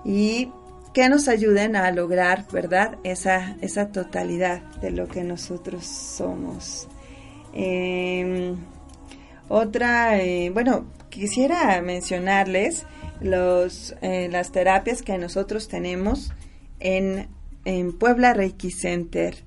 y 0.04 0.50
que 0.92 1.08
nos 1.08 1.28
ayuden 1.28 1.76
a 1.76 1.92
lograr, 1.92 2.48
¿verdad? 2.52 2.98
Esa, 3.04 3.56
esa 3.62 3.90
totalidad 3.90 4.64
de 4.82 4.90
lo 4.90 5.08
que 5.08 5.24
nosotros 5.24 5.86
somos. 5.86 6.88
Em, 7.54 8.56
otra, 9.48 10.20
eh, 10.20 10.50
bueno, 10.50 10.88
quisiera 11.10 11.80
mencionarles 11.84 12.88
los, 13.22 13.96
eh, 14.02 14.28
las 14.32 14.52
terapias 14.52 15.04
que 15.04 15.20
nosotros 15.20 15.68
tenemos 15.68 16.34
en, 16.80 17.28
en 17.64 17.94
Puebla 17.94 18.34
Reiki 18.34 18.72
Center. 18.72 19.45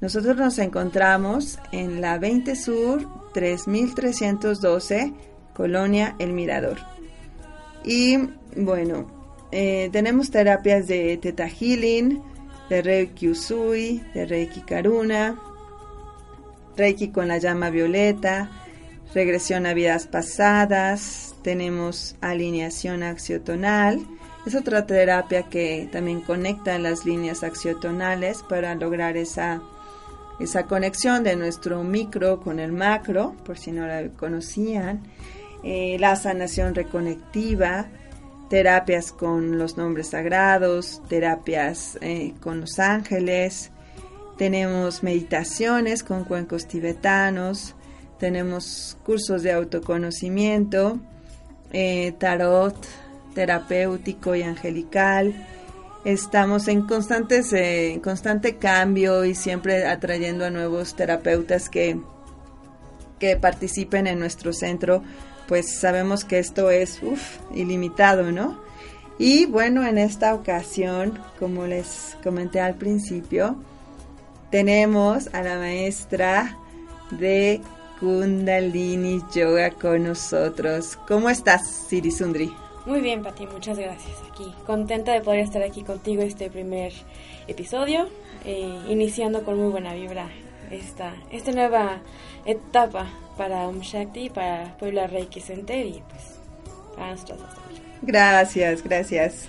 Nosotros 0.00 0.36
nos 0.36 0.58
encontramos 0.58 1.58
en 1.72 2.00
la 2.00 2.18
20 2.18 2.54
Sur 2.54 3.06
3312, 3.32 5.12
Colonia 5.54 6.16
El 6.18 6.32
Mirador. 6.32 6.78
Y 7.84 8.18
bueno, 8.56 9.06
eh, 9.52 9.88
tenemos 9.92 10.30
terapias 10.30 10.86
de 10.86 11.16
Teta 11.16 11.48
Healing, 11.48 12.22
de 12.68 12.82
Reiki 12.82 13.28
Usui, 13.28 14.02
de 14.12 14.26
Reiki 14.26 14.60
Karuna, 14.62 15.40
Reiki 16.76 17.08
con 17.08 17.28
la 17.28 17.38
llama 17.38 17.70
violeta, 17.70 18.50
regresión 19.14 19.64
a 19.66 19.72
vidas 19.72 20.06
pasadas, 20.06 21.34
tenemos 21.42 22.16
alineación 22.20 23.02
axiotonal. 23.02 24.06
Es 24.46 24.54
otra 24.54 24.86
terapia 24.86 25.44
que 25.44 25.88
también 25.90 26.20
conecta 26.20 26.78
las 26.78 27.06
líneas 27.06 27.42
axiotonales 27.42 28.42
para 28.42 28.74
lograr 28.74 29.16
esa, 29.16 29.62
esa 30.38 30.64
conexión 30.66 31.22
de 31.22 31.36
nuestro 31.36 31.82
micro 31.82 32.40
con 32.40 32.58
el 32.58 32.72
macro, 32.72 33.34
por 33.44 33.58
si 33.58 33.72
no 33.72 33.86
la 33.86 34.08
conocían. 34.10 35.02
Eh, 35.62 35.96
la 35.98 36.14
sanación 36.16 36.74
reconectiva, 36.74 37.86
terapias 38.48 39.12
con 39.12 39.58
los 39.58 39.76
nombres 39.76 40.08
sagrados, 40.08 41.02
terapias 41.08 41.98
eh, 42.00 42.34
con 42.40 42.60
los 42.60 42.78
ángeles. 42.78 43.70
Tenemos 44.36 45.02
meditaciones 45.02 46.02
con 46.02 46.24
cuencos 46.24 46.66
tibetanos, 46.66 47.74
tenemos 48.18 48.96
cursos 49.04 49.42
de 49.42 49.52
autoconocimiento, 49.52 50.98
eh, 51.72 52.12
tarot, 52.18 52.76
terapéutico 53.34 54.34
y 54.34 54.42
angelical. 54.42 55.34
Estamos 56.06 56.68
en 56.68 56.82
constantes, 56.82 57.52
en 57.52 57.98
constante 57.98 58.58
cambio 58.58 59.24
y 59.24 59.34
siempre 59.34 59.88
atrayendo 59.88 60.44
a 60.44 60.50
nuevos 60.50 60.94
terapeutas 60.94 61.68
que, 61.68 62.00
que 63.18 63.36
participen 63.36 64.06
en 64.06 64.20
nuestro 64.20 64.52
centro. 64.52 65.02
Pues 65.48 65.80
sabemos 65.80 66.24
que 66.24 66.38
esto 66.38 66.70
es 66.70 67.00
ilimitado, 67.52 68.30
¿no? 68.30 68.56
Y 69.18 69.46
bueno, 69.46 69.84
en 69.84 69.98
esta 69.98 70.32
ocasión, 70.32 71.18
como 71.40 71.66
les 71.66 72.16
comenté 72.22 72.60
al 72.60 72.76
principio, 72.76 73.56
tenemos 74.52 75.28
a 75.34 75.42
la 75.42 75.56
maestra 75.56 76.56
de 77.10 77.60
Kundalini 77.98 79.24
Yoga 79.34 79.72
con 79.72 80.04
nosotros. 80.04 80.96
¿Cómo 81.08 81.28
estás, 81.30 81.66
Siri 81.88 82.12
Sundri? 82.12 82.54
Muy 82.86 83.00
bien, 83.00 83.24
Pati, 83.24 83.48
muchas 83.48 83.76
gracias. 83.76 84.14
Aquí, 84.30 84.44
contenta 84.64 85.12
de 85.12 85.20
poder 85.20 85.40
estar 85.40 85.60
aquí 85.62 85.82
contigo 85.82 86.22
este 86.22 86.48
primer 86.50 86.92
episodio, 87.48 88.08
eh, 88.44 88.78
iniciando 88.88 89.42
con 89.42 89.58
muy 89.58 89.72
buena 89.72 89.92
vibra 89.92 90.28
esta, 90.70 91.14
esta 91.32 91.50
nueva 91.50 92.00
etapa 92.44 93.08
para 93.36 93.66
Om 93.66 93.80
Shakti, 93.80 94.30
para 94.30 94.76
Puebla 94.78 95.08
Reiki 95.08 95.40
Center 95.40 95.84
y 95.84 96.00
pues 96.08 96.38
para 96.94 97.10
nosotros 97.10 97.38
también. 97.38 97.82
Gracias, 98.02 98.84
gracias. 98.84 99.48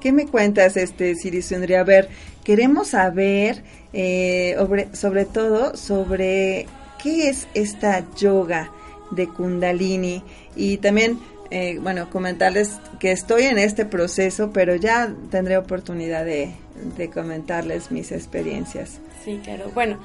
¿Qué 0.00 0.12
me 0.12 0.26
cuentas, 0.26 0.76
este 0.76 1.16
Siri 1.16 1.42
Sundri? 1.42 1.74
A 1.74 1.82
ver, 1.82 2.08
queremos 2.44 2.88
saber 2.88 3.64
eh, 3.92 4.54
sobre, 4.56 4.94
sobre 4.94 5.24
todo 5.24 5.76
sobre 5.76 6.66
qué 7.02 7.28
es 7.28 7.48
esta 7.54 8.04
yoga 8.16 8.70
de 9.10 9.28
Kundalini 9.28 10.22
y 10.56 10.78
también, 10.78 11.18
eh, 11.54 11.78
bueno, 11.82 12.08
comentarles 12.08 12.80
que 12.98 13.12
estoy 13.12 13.42
en 13.42 13.58
este 13.58 13.84
proceso, 13.84 14.52
pero 14.54 14.74
ya 14.74 15.14
tendré 15.30 15.58
oportunidad 15.58 16.24
de, 16.24 16.54
comentarles 17.12 17.90
mis 17.90 18.10
experiencias. 18.10 19.02
Sí, 19.22 19.38
claro. 19.44 19.70
Bueno, 19.74 19.98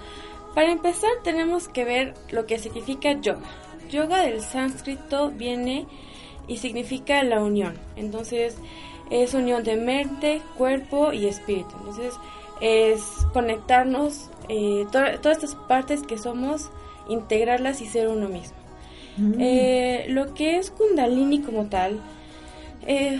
para 0.54 0.74
empezar 0.74 1.10
tenemos 1.24 1.70
que 1.70 1.86
ver 1.86 2.16
lo 2.32 2.46
que 2.46 2.60
significa 2.60 3.14
yoga. 3.14 3.48
Yoga 3.90 4.24
del 4.24 4.42
sánscrito 4.42 5.32
viene 5.32 5.88
y 6.50 6.58
significa 6.58 7.24
la 7.24 7.42
unión. 7.42 7.76
Entonces, 7.96 8.58
es 9.10 9.34
unión 9.34 9.64
de 9.64 9.78
mente, 9.78 10.42
cuerpo 10.58 11.14
y 11.14 11.28
espíritu. 11.28 11.74
Entonces, 11.80 12.14
es 12.60 13.02
conectarnos, 13.32 14.30
eh, 14.50 14.86
todas 14.92 15.38
estas 15.38 15.56
partes 15.56 16.02
que 16.02 16.18
somos 16.18 16.72
integrarlas 17.08 17.80
y 17.80 17.86
ser 17.86 18.10
uno 18.10 18.28
mismo. 18.28 18.57
Eh, 19.40 20.06
lo 20.10 20.34
que 20.34 20.58
es 20.58 20.70
Kundalini 20.70 21.42
como 21.42 21.66
tal 21.66 22.00
eh, 22.86 23.20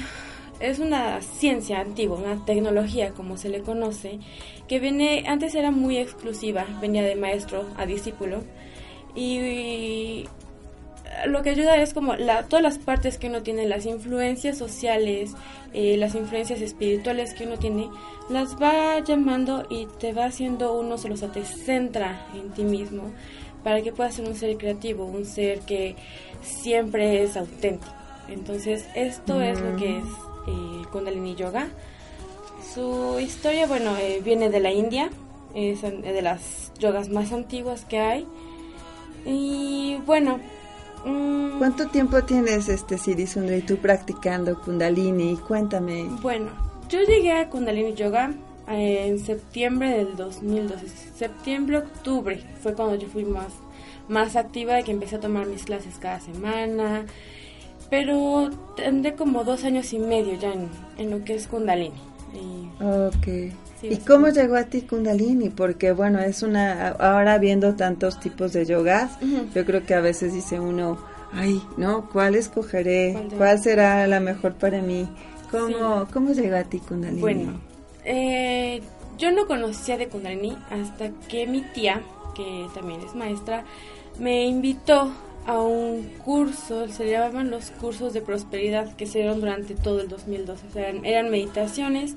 es 0.60 0.80
una 0.80 1.22
ciencia 1.22 1.80
antigua, 1.80 2.18
una 2.18 2.46
tecnología 2.46 3.12
como 3.12 3.38
se 3.38 3.50
le 3.50 3.62
conoce, 3.62 4.20
que 4.68 4.80
viene, 4.80 5.24
antes 5.28 5.56
era 5.56 5.72
muy 5.72 5.98
exclusiva, 5.98 6.66
venía 6.82 7.04
de 7.04 7.16
maestro 7.16 7.66
a 7.78 7.86
discípulo 7.86 8.44
y, 9.16 10.26
lo 11.26 11.42
que 11.42 11.52
ayuda 11.52 11.78
es 11.78 11.94
como 11.94 12.16
la, 12.16 12.44
todas 12.44 12.62
las 12.62 12.78
partes 12.78 13.18
que 13.18 13.28
uno 13.28 13.42
tiene, 13.42 13.66
las 13.66 13.86
influencias 13.86 14.58
sociales, 14.58 15.32
eh, 15.74 15.98
las 15.98 16.16
influencias 16.16 16.62
espirituales 16.62 17.34
que 17.34 17.46
uno 17.46 17.58
tiene, 17.58 17.90
las 18.30 18.62
va 18.62 19.00
llamando 19.00 19.66
y 19.70 19.88
te 20.00 20.14
va 20.14 20.26
haciendo 20.26 20.78
uno 20.78 20.98
solo, 20.98 21.16
o 21.16 21.18
sea, 21.18 21.32
te 21.32 21.44
centra 21.46 22.28
en 22.36 22.52
ti 22.52 22.64
mismo 22.64 23.12
para 23.68 23.82
que 23.82 23.92
puedas 23.92 24.16
ser 24.16 24.26
un 24.26 24.34
ser 24.34 24.56
creativo, 24.56 25.04
un 25.04 25.26
ser 25.26 25.60
que 25.60 25.98
siempre 26.42 27.22
es 27.22 27.36
auténtico. 27.36 27.92
Entonces, 28.30 28.86
esto 28.96 29.42
es 29.42 29.60
lo 29.60 29.76
que 29.76 29.98
es 29.98 30.06
eh, 30.48 30.84
Kundalini 30.90 31.36
Yoga. 31.36 31.68
Su 32.74 33.20
historia, 33.20 33.68
bueno, 33.68 33.98
eh, 33.98 34.22
viene 34.24 34.50
de 34.50 34.62
la 34.62 34.72
India, 34.72 35.10
es 35.54 35.82
de 35.82 36.22
las 36.22 36.72
yogas 36.80 37.10
más 37.10 37.34
antiguas 37.34 37.84
que 37.84 38.00
hay. 38.00 38.26
Y 39.26 39.98
bueno. 40.06 40.40
Mm, 41.04 41.58
¿Cuánto 41.58 41.88
tiempo 41.90 42.24
tienes, 42.24 42.70
este 42.70 42.98
Siri 42.98 43.26
y 43.26 43.62
tú 43.64 43.76
practicando 43.80 44.62
Kundalini? 44.62 45.36
Cuéntame. 45.46 46.06
Bueno, 46.22 46.52
yo 46.88 47.02
llegué 47.02 47.34
a 47.34 47.50
Kundalini 47.50 47.96
Yoga 47.96 48.32
en 48.68 49.20
septiembre 49.20 49.98
del 49.98 50.16
2012, 50.16 50.88
septiembre, 51.16 51.78
octubre, 51.78 52.42
fue 52.62 52.74
cuando 52.74 52.96
yo 52.96 53.08
fui 53.08 53.24
más, 53.24 53.54
más 54.10 54.36
activa 54.36 54.80
y 54.80 54.84
que 54.84 54.92
empecé 54.92 55.16
a 55.16 55.20
tomar 55.20 55.48
mis 55.48 55.64
clases 55.64 55.96
cada 56.00 56.20
semana, 56.20 57.06
pero 57.90 58.50
tendré 58.76 59.16
como 59.16 59.44
dos 59.44 59.64
años 59.64 59.94
y 59.94 60.00
medio 60.00 60.38
ya 60.38 60.54
en, 60.98 61.10
lo 61.10 61.24
que 61.24 61.36
es 61.36 61.48
Kundalini. 61.48 61.96
Y, 62.34 62.84
ok. 62.84 63.54
¿Y 63.84 63.98
cómo 63.98 64.28
llegó 64.30 64.56
a 64.56 64.64
ti 64.64 64.82
Kundalini? 64.82 65.50
Porque 65.50 65.94
bueno, 65.94 66.20
es 66.20 66.44
una, 66.44 66.90
ahora 66.90 67.38
viendo 67.38 67.76
tantos 67.76 68.20
tipos 68.20 68.52
de 68.52 68.66
yogas, 68.66 69.12
yo 69.54 69.66
creo 69.66 69.86
que 69.86 69.94
a 69.94 70.02
veces 70.02 70.34
dice 70.34 70.60
uno, 70.60 70.98
ay, 71.32 71.62
¿no? 71.78 72.10
¿Cuál 72.10 72.36
escogeré? 72.36 73.28
¿Cuál, 73.38 73.60
será 73.60 74.06
la 74.08 74.20
mejor 74.20 74.56
para 74.56 74.82
mí? 74.82 75.08
¿Cómo, 75.52 76.08
¿Cómo 76.12 76.34
llegó 76.34 76.58
a 76.58 76.64
ti 76.64 76.80
Kundalini? 76.80 77.22
Bueno, 77.22 77.67
eh, 78.08 78.82
yo 79.18 79.32
no 79.32 79.48
conocía 79.48 79.98
de 79.98 80.08
Kundalini 80.08 80.58
hasta 80.70 81.10
que 81.28 81.46
mi 81.46 81.62
tía, 81.62 82.02
que 82.36 82.68
también 82.74 83.02
es 83.02 83.16
maestra, 83.16 83.66
me 84.18 84.46
invitó 84.46 85.12
a 85.46 85.62
un 85.62 86.04
curso, 86.24 86.88
se 86.88 87.10
llamaban 87.10 87.52
los 87.52 87.72
cursos 87.72 88.14
de 88.14 88.22
prosperidad 88.22 88.96
que 88.96 89.08
se 89.08 89.20
dieron 89.20 89.40
durante 89.40 89.76
todo 89.76 90.02
el 90.02 90.08
2012. 90.08 90.68
O 90.68 90.72
sea, 90.72 90.90
eran, 90.90 91.30
meditaciones 91.30 92.16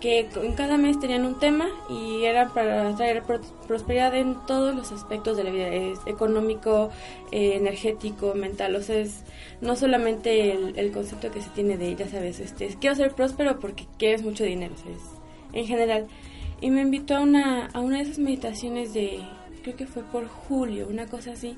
que 0.00 0.28
en 0.42 0.52
cada 0.52 0.78
mes 0.78 1.00
tenían 1.00 1.26
un 1.26 1.38
tema 1.38 1.66
y 1.90 2.24
eran 2.24 2.54
para 2.54 2.94
traer 2.94 3.24
prosperidad 3.66 4.14
en 4.14 4.36
todos 4.46 4.74
los 4.74 4.92
aspectos 4.92 5.36
de 5.36 5.44
la 5.44 5.50
vida, 5.50 5.68
es 5.68 5.98
económico, 6.06 6.90
eh, 7.32 7.56
energético, 7.56 8.34
mental, 8.34 8.76
o 8.76 8.80
sea, 8.80 8.96
es 8.98 9.24
no 9.60 9.74
solamente 9.74 10.52
el, 10.52 10.92
concepto 10.92 11.32
que 11.32 11.42
se 11.42 11.50
tiene 11.50 11.76
de, 11.76 11.96
ya 11.96 12.06
sabes, 12.06 12.38
este, 12.38 12.68
quiero 12.80 12.94
ser 12.94 13.12
próspero 13.12 13.58
porque 13.58 13.86
quieres 13.98 14.22
mucho 14.22 14.44
dinero, 14.44 14.74
o 14.76 15.17
en 15.52 15.66
general. 15.66 16.06
Y 16.60 16.70
me 16.70 16.82
invitó 16.82 17.16
a 17.16 17.20
una, 17.20 17.66
a 17.66 17.80
una 17.80 17.98
de 17.98 18.02
esas 18.02 18.18
meditaciones 18.18 18.92
de, 18.92 19.20
creo 19.62 19.76
que 19.76 19.86
fue 19.86 20.02
por 20.02 20.26
julio, 20.26 20.88
una 20.88 21.06
cosa 21.06 21.32
así, 21.32 21.56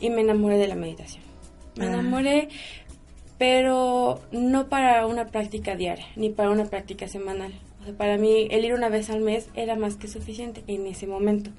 y 0.00 0.10
me 0.10 0.20
enamoré 0.20 0.56
de 0.58 0.68
la 0.68 0.76
meditación. 0.76 1.24
Me 1.76 1.86
ah. 1.86 1.88
enamoré, 1.88 2.48
pero 3.38 4.20
no 4.32 4.68
para 4.68 5.06
una 5.06 5.26
práctica 5.26 5.74
diaria, 5.76 6.06
ni 6.16 6.30
para 6.30 6.50
una 6.50 6.66
práctica 6.66 7.08
semanal. 7.08 7.52
O 7.80 7.84
sea, 7.84 7.94
para 7.94 8.18
mí 8.18 8.48
el 8.50 8.64
ir 8.64 8.74
una 8.74 8.88
vez 8.88 9.10
al 9.10 9.20
mes 9.20 9.48
era 9.54 9.76
más 9.76 9.96
que 9.96 10.08
suficiente 10.08 10.62
en 10.66 10.86
ese 10.86 11.06
momento. 11.06 11.50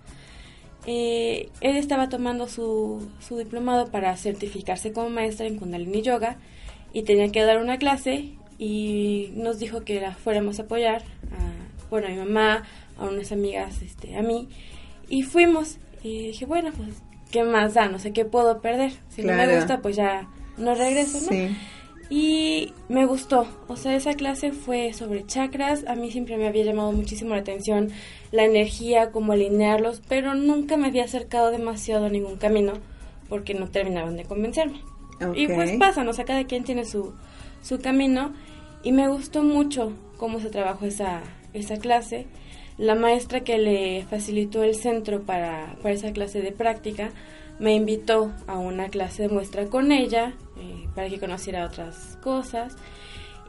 Eh, 0.85 1.49
él 1.59 1.75
estaba 1.75 2.07
tomando 2.07 2.47
su, 2.47 3.05
su 3.19 3.37
diplomado 3.37 3.91
para 3.91 4.15
certificarse 4.15 4.93
como 4.93 5.09
maestra 5.09 5.45
en 5.45 5.57
Kundalini 5.57 6.01
Yoga 6.01 6.37
y 6.93 7.03
tenía 7.03 7.29
que 7.29 7.43
dar 7.43 7.61
una 7.61 7.77
clase 7.77 8.29
y 8.57 9.31
nos 9.35 9.59
dijo 9.59 9.81
que 9.81 9.99
la 9.99 10.13
fuéramos 10.13 10.59
a 10.59 10.63
apoyar 10.63 11.03
bueno, 11.89 12.07
a 12.07 12.09
mi 12.09 12.17
mamá, 12.17 12.63
a 12.97 13.05
unas 13.05 13.31
amigas, 13.31 13.81
este, 13.81 14.15
a 14.17 14.21
mí, 14.21 14.49
y 15.09 15.23
fuimos, 15.23 15.77
y 16.03 16.27
dije, 16.27 16.45
bueno, 16.45 16.71
pues, 16.75 16.89
¿qué 17.31 17.43
más 17.43 17.73
da? 17.73 17.87
No 17.87 17.99
sé 17.99 18.13
qué 18.13 18.25
puedo 18.25 18.61
perder. 18.61 18.93
Si 19.09 19.21
no 19.23 19.33
me 19.33 19.55
gusta, 19.55 19.79
pues 19.79 19.95
ya 19.95 20.27
no 20.57 20.75
regreso, 20.75 21.19
¿no? 21.29 21.37
Y 22.09 22.73
me 22.87 23.05
gustó, 23.05 23.47
o 23.67 23.75
sea, 23.75 23.93
esa 23.93 24.13
clase 24.13 24.53
fue 24.53 24.93
sobre 24.93 25.25
chakras, 25.25 25.83
a 25.87 25.95
mí 25.95 26.09
siempre 26.09 26.37
me 26.37 26.47
había 26.47 26.63
llamado 26.63 26.93
muchísimo 26.93 27.31
la 27.31 27.41
atención 27.41 27.89
la 28.31 28.45
energía, 28.45 29.11
cómo 29.11 29.33
alinearlos, 29.33 30.01
pero 30.07 30.33
nunca 30.33 30.77
me 30.77 30.87
había 30.87 31.03
acercado 31.03 31.51
demasiado 31.51 32.05
a 32.05 32.09
ningún 32.09 32.37
camino 32.37 32.73
porque 33.27 33.53
no 33.53 33.69
terminaron 33.69 34.15
de 34.15 34.23
convencerme. 34.23 34.81
Y 35.33 35.47
pues 35.47 35.71
pasa, 35.73 36.07
o 36.07 36.13
sea, 36.13 36.25
cada 36.25 36.45
quien 36.45 36.63
tiene 36.63 36.85
su, 36.85 37.13
su 37.61 37.79
camino 37.79 38.33
y 38.83 38.91
me 38.91 39.07
gustó 39.07 39.43
mucho 39.43 39.93
cómo 40.17 40.39
se 40.39 40.49
trabajó 40.49 40.85
esa, 40.85 41.21
esa 41.53 41.77
clase, 41.77 42.27
la 42.77 42.95
maestra 42.95 43.41
que 43.41 43.57
le 43.57 44.05
facilitó 44.09 44.63
el 44.63 44.75
centro 44.75 45.23
para, 45.23 45.75
para 45.81 45.93
esa 45.93 46.11
clase 46.11 46.41
de 46.41 46.51
práctica 46.51 47.11
me 47.59 47.73
invitó 47.73 48.31
a 48.45 48.57
una 48.57 48.89
clase 48.89 49.23
de 49.23 49.29
muestra 49.29 49.65
con 49.65 49.91
ella 49.91 50.33
eh, 50.57 50.87
para 50.93 51.09
que 51.09 51.19
conociera 51.19 51.65
otras 51.65 52.17
cosas 52.21 52.75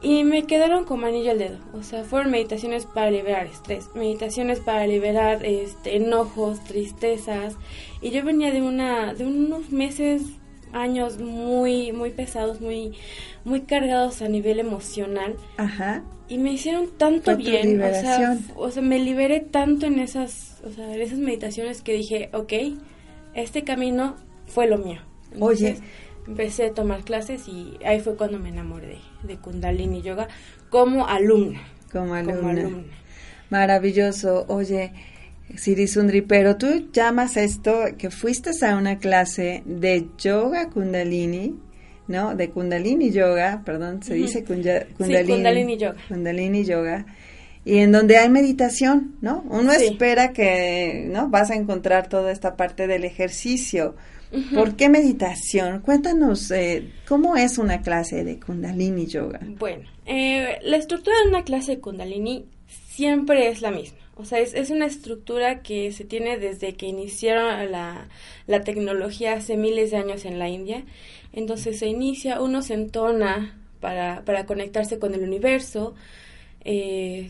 y 0.01 0.23
me 0.23 0.43
quedaron 0.43 0.85
como 0.85 1.05
anillo 1.05 1.31
al 1.31 1.39
dedo. 1.39 1.57
O 1.73 1.83
sea, 1.83 2.03
fueron 2.03 2.31
meditaciones 2.31 2.85
para 2.85 3.11
liberar 3.11 3.47
estrés, 3.47 3.89
meditaciones 3.95 4.59
para 4.59 4.87
liberar 4.87 5.43
este, 5.45 5.97
enojos, 5.97 6.63
tristezas. 6.63 7.55
Y 8.01 8.11
yo 8.11 8.23
venía 8.23 8.51
de 8.51 8.61
una 8.61 9.13
de 9.13 9.25
unos 9.25 9.71
meses, 9.71 10.23
años 10.73 11.19
muy 11.19 11.91
muy 11.91 12.11
pesados, 12.11 12.61
muy 12.61 12.93
muy 13.43 13.61
cargados 13.61 14.21
a 14.21 14.27
nivel 14.27 14.59
emocional. 14.59 15.35
Ajá 15.57 16.03
y 16.29 16.37
me 16.37 16.53
hicieron 16.53 16.89
tanto 16.95 17.35
bien, 17.35 17.81
o 17.81 17.89
sea, 17.89 18.37
o 18.55 18.69
sea, 18.69 18.83
me 18.83 18.99
liberé 18.99 19.39
tanto 19.39 19.87
en 19.87 19.97
esas, 19.97 20.61
o 20.63 20.71
sea, 20.71 20.93
en 20.93 21.01
esas 21.01 21.17
meditaciones 21.17 21.81
que 21.81 21.93
dije, 21.93 22.29
ok, 22.33 22.53
este 23.33 23.63
camino 23.63 24.15
fue 24.45 24.67
lo 24.67 24.77
mío. 24.77 25.01
Oye. 25.39 25.77
Empecé 26.27 26.67
a 26.67 26.73
tomar 26.75 27.03
clases 27.03 27.47
y 27.47 27.79
ahí 27.83 28.01
fue 28.01 28.15
cuando 28.15 28.37
me 28.37 28.49
enamoré 28.49 28.99
de, 29.23 29.37
Kundalini 29.37 30.03
Yoga 30.03 30.27
como 30.69 31.07
alumna. 31.07 31.59
Como 31.91 32.13
alumna. 32.13 32.83
Maravilloso. 33.49 34.45
Oye, 34.47 34.93
Sundri, 35.87 36.21
pero 36.21 36.57
tú 36.57 36.89
llamas 36.91 37.37
esto 37.37 37.73
que 37.97 38.09
fuiste 38.09 38.51
a 38.65 38.75
una 38.75 38.97
clase 38.97 39.63
de 39.65 40.07
yoga 40.17 40.69
Kundalini, 40.69 41.55
¿no? 42.07 42.35
De 42.35 42.49
Kundalini 42.49 43.11
Yoga, 43.11 43.61
perdón, 43.65 44.01
se 44.03 44.13
dice 44.13 44.43
Kundalini, 44.43 44.93
Kundalini 45.25 45.77
Yoga. 45.77 45.97
Kundalini 46.07 46.63
Yoga 46.65 47.05
y 47.65 47.77
en 47.77 47.91
donde 47.91 48.17
hay 48.17 48.29
meditación, 48.29 49.15
¿no? 49.21 49.43
Uno 49.49 49.71
espera 49.73 50.33
que, 50.33 51.05
¿no? 51.07 51.29
Vas 51.29 51.51
a 51.51 51.55
encontrar 51.55 52.07
toda 52.07 52.31
esta 52.31 52.55
parte 52.55 52.87
del 52.87 53.03
ejercicio. 53.03 53.95
¿Por 54.53 54.75
qué 54.75 54.89
meditación? 54.89 55.81
Cuéntanos, 55.81 56.49
eh, 56.51 56.91
¿cómo 57.07 57.35
es 57.35 57.57
una 57.57 57.81
clase 57.81 58.23
de 58.23 58.39
Kundalini 58.39 59.07
Yoga? 59.07 59.39
Bueno, 59.57 59.89
eh, 60.05 60.57
la 60.63 60.77
estructura 60.77 61.15
de 61.23 61.29
una 61.29 61.43
clase 61.43 61.73
de 61.75 61.79
Kundalini 61.79 62.45
siempre 62.67 63.49
es 63.49 63.61
la 63.61 63.71
misma. 63.71 63.98
O 64.19 64.25
sea, 64.25 64.39
es, 64.39 64.53
es 64.53 64.69
una 64.69 64.85
estructura 64.85 65.61
que 65.61 65.93
se 65.93 66.03
tiene 66.03 66.37
desde 66.37 66.73
que 66.73 66.87
iniciaron 66.87 67.71
la, 67.71 68.09
la 68.47 68.61
tecnología 68.61 69.31
hace 69.33 69.55
miles 69.55 69.91
de 69.91 69.97
años 69.97 70.25
en 70.25 70.39
la 70.39 70.49
India. 70.49 70.83
Entonces 71.31 71.79
se 71.79 71.87
inicia, 71.87 72.41
uno 72.41 72.61
se 72.61 72.73
entona 72.73 73.57
para, 73.79 74.25
para 74.25 74.45
conectarse 74.45 74.99
con 74.99 75.13
el 75.13 75.21
universo, 75.21 75.95
eh, 76.65 77.29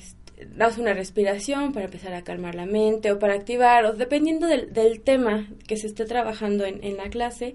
una 0.79 0.93
respiración 0.93 1.73
para 1.73 1.85
empezar 1.85 2.13
a 2.13 2.23
calmar 2.23 2.55
la 2.55 2.65
mente 2.65 3.11
o 3.11 3.19
para 3.19 3.35
activar, 3.35 3.85
o 3.85 3.93
dependiendo 3.93 4.47
del, 4.47 4.73
del 4.73 5.01
tema 5.01 5.47
que 5.67 5.77
se 5.77 5.85
esté 5.85 6.05
trabajando 6.05 6.65
en, 6.65 6.83
en 6.83 6.97
la 6.97 7.09
clase, 7.11 7.53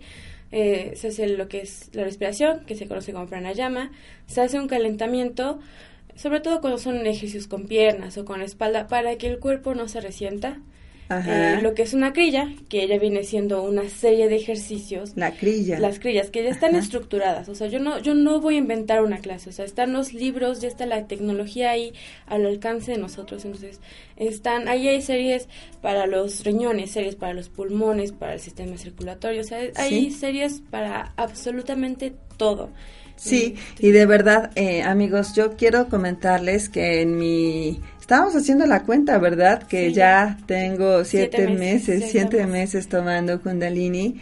eh, 0.53 0.93
se 0.95 1.09
hace 1.09 1.27
lo 1.27 1.49
que 1.49 1.63
es 1.63 1.91
la 1.93 2.05
respiración, 2.05 2.65
que 2.67 2.77
se 2.77 2.87
conoce 2.87 3.13
como 3.13 3.27
pranayama, 3.27 3.91
se 4.27 4.43
hace 4.43 4.61
un 4.61 4.69
calentamiento, 4.69 5.59
sobre 6.17 6.41
todo 6.41 6.61
cuando 6.61 6.79
son 6.79 6.97
ejercicios 7.07 7.47
con 7.47 7.67
piernas 7.67 8.17
o 8.19 8.25
con 8.25 8.41
la 8.41 8.45
espalda, 8.45 8.89
para 8.89 9.17
que 9.17 9.29
el 9.29 9.39
cuerpo 9.39 9.75
no 9.75 9.89
se 9.89 10.01
resienta 10.01 10.61
eh, 11.11 11.59
lo 11.61 11.75
que 11.75 11.83
es 11.83 11.93
una 11.93 12.13
crilla, 12.13 12.49
que 12.69 12.83
ella 12.83 12.99
viene 12.99 13.25
siendo 13.25 13.63
una 13.63 13.89
serie 13.89 14.29
de 14.29 14.37
ejercicios. 14.37 15.13
La 15.17 15.33
crilla. 15.33 15.79
Las 15.79 15.99
crillas, 15.99 16.31
que 16.31 16.43
ya 16.43 16.49
están 16.49 16.75
estructuradas. 16.77 17.49
O 17.49 17.55
sea, 17.55 17.67
yo 17.67 17.79
no, 17.79 17.99
yo 17.99 18.15
no 18.15 18.41
voy 18.41 18.55
a 18.55 18.59
inventar 18.59 19.03
una 19.03 19.19
clase. 19.19 19.51
O 19.51 19.53
sea, 19.53 19.65
están 19.67 19.93
los 19.93 20.15
libros, 20.15 20.61
ya 20.61 20.69
está 20.69 20.87
la 20.87 21.07
tecnología 21.07 21.71
ahí 21.71 21.93
al 22.27 22.47
alcance 22.47 22.93
de 22.93 22.99
nosotros. 22.99 23.45
Entonces, 23.45 23.81
están, 24.17 24.67
ahí 24.67 24.89
hay 24.89 25.03
series 25.03 25.49
para 25.83 26.07
los 26.07 26.43
riñones, 26.43 26.91
series 26.91 27.17
para 27.17 27.35
los 27.35 27.51
pulmones, 27.51 28.13
para 28.13 28.35
el 28.35 28.41
sistema 28.41 28.79
circulatorio. 28.79 29.43
O 29.43 29.45
sea, 29.45 29.59
hay 29.77 30.11
series 30.11 30.63
para 30.71 31.13
absolutamente 31.17 32.15
todo. 32.39 32.71
Sí, 33.31 33.57
y 33.79 33.91
de 33.91 34.07
verdad, 34.07 34.51
eh, 34.55 34.83
amigos, 34.83 35.35
yo 35.35 35.57
quiero 35.57 35.89
comentarles 35.89 36.69
que 36.69 37.01
en 37.01 37.17
mi 37.17 37.81
Estábamos 38.05 38.37
haciendo 38.37 38.67
la 38.67 38.83
cuenta, 38.83 39.17
¿verdad? 39.17 39.63
Que 39.63 39.91
ya 39.91 40.37
tengo 40.45 41.07
siete, 41.07 41.49
meses, 41.49 42.05
siete 42.11 42.47
meses. 42.47 42.87
tomando 42.87 43.41
Kundalini. 43.41 44.21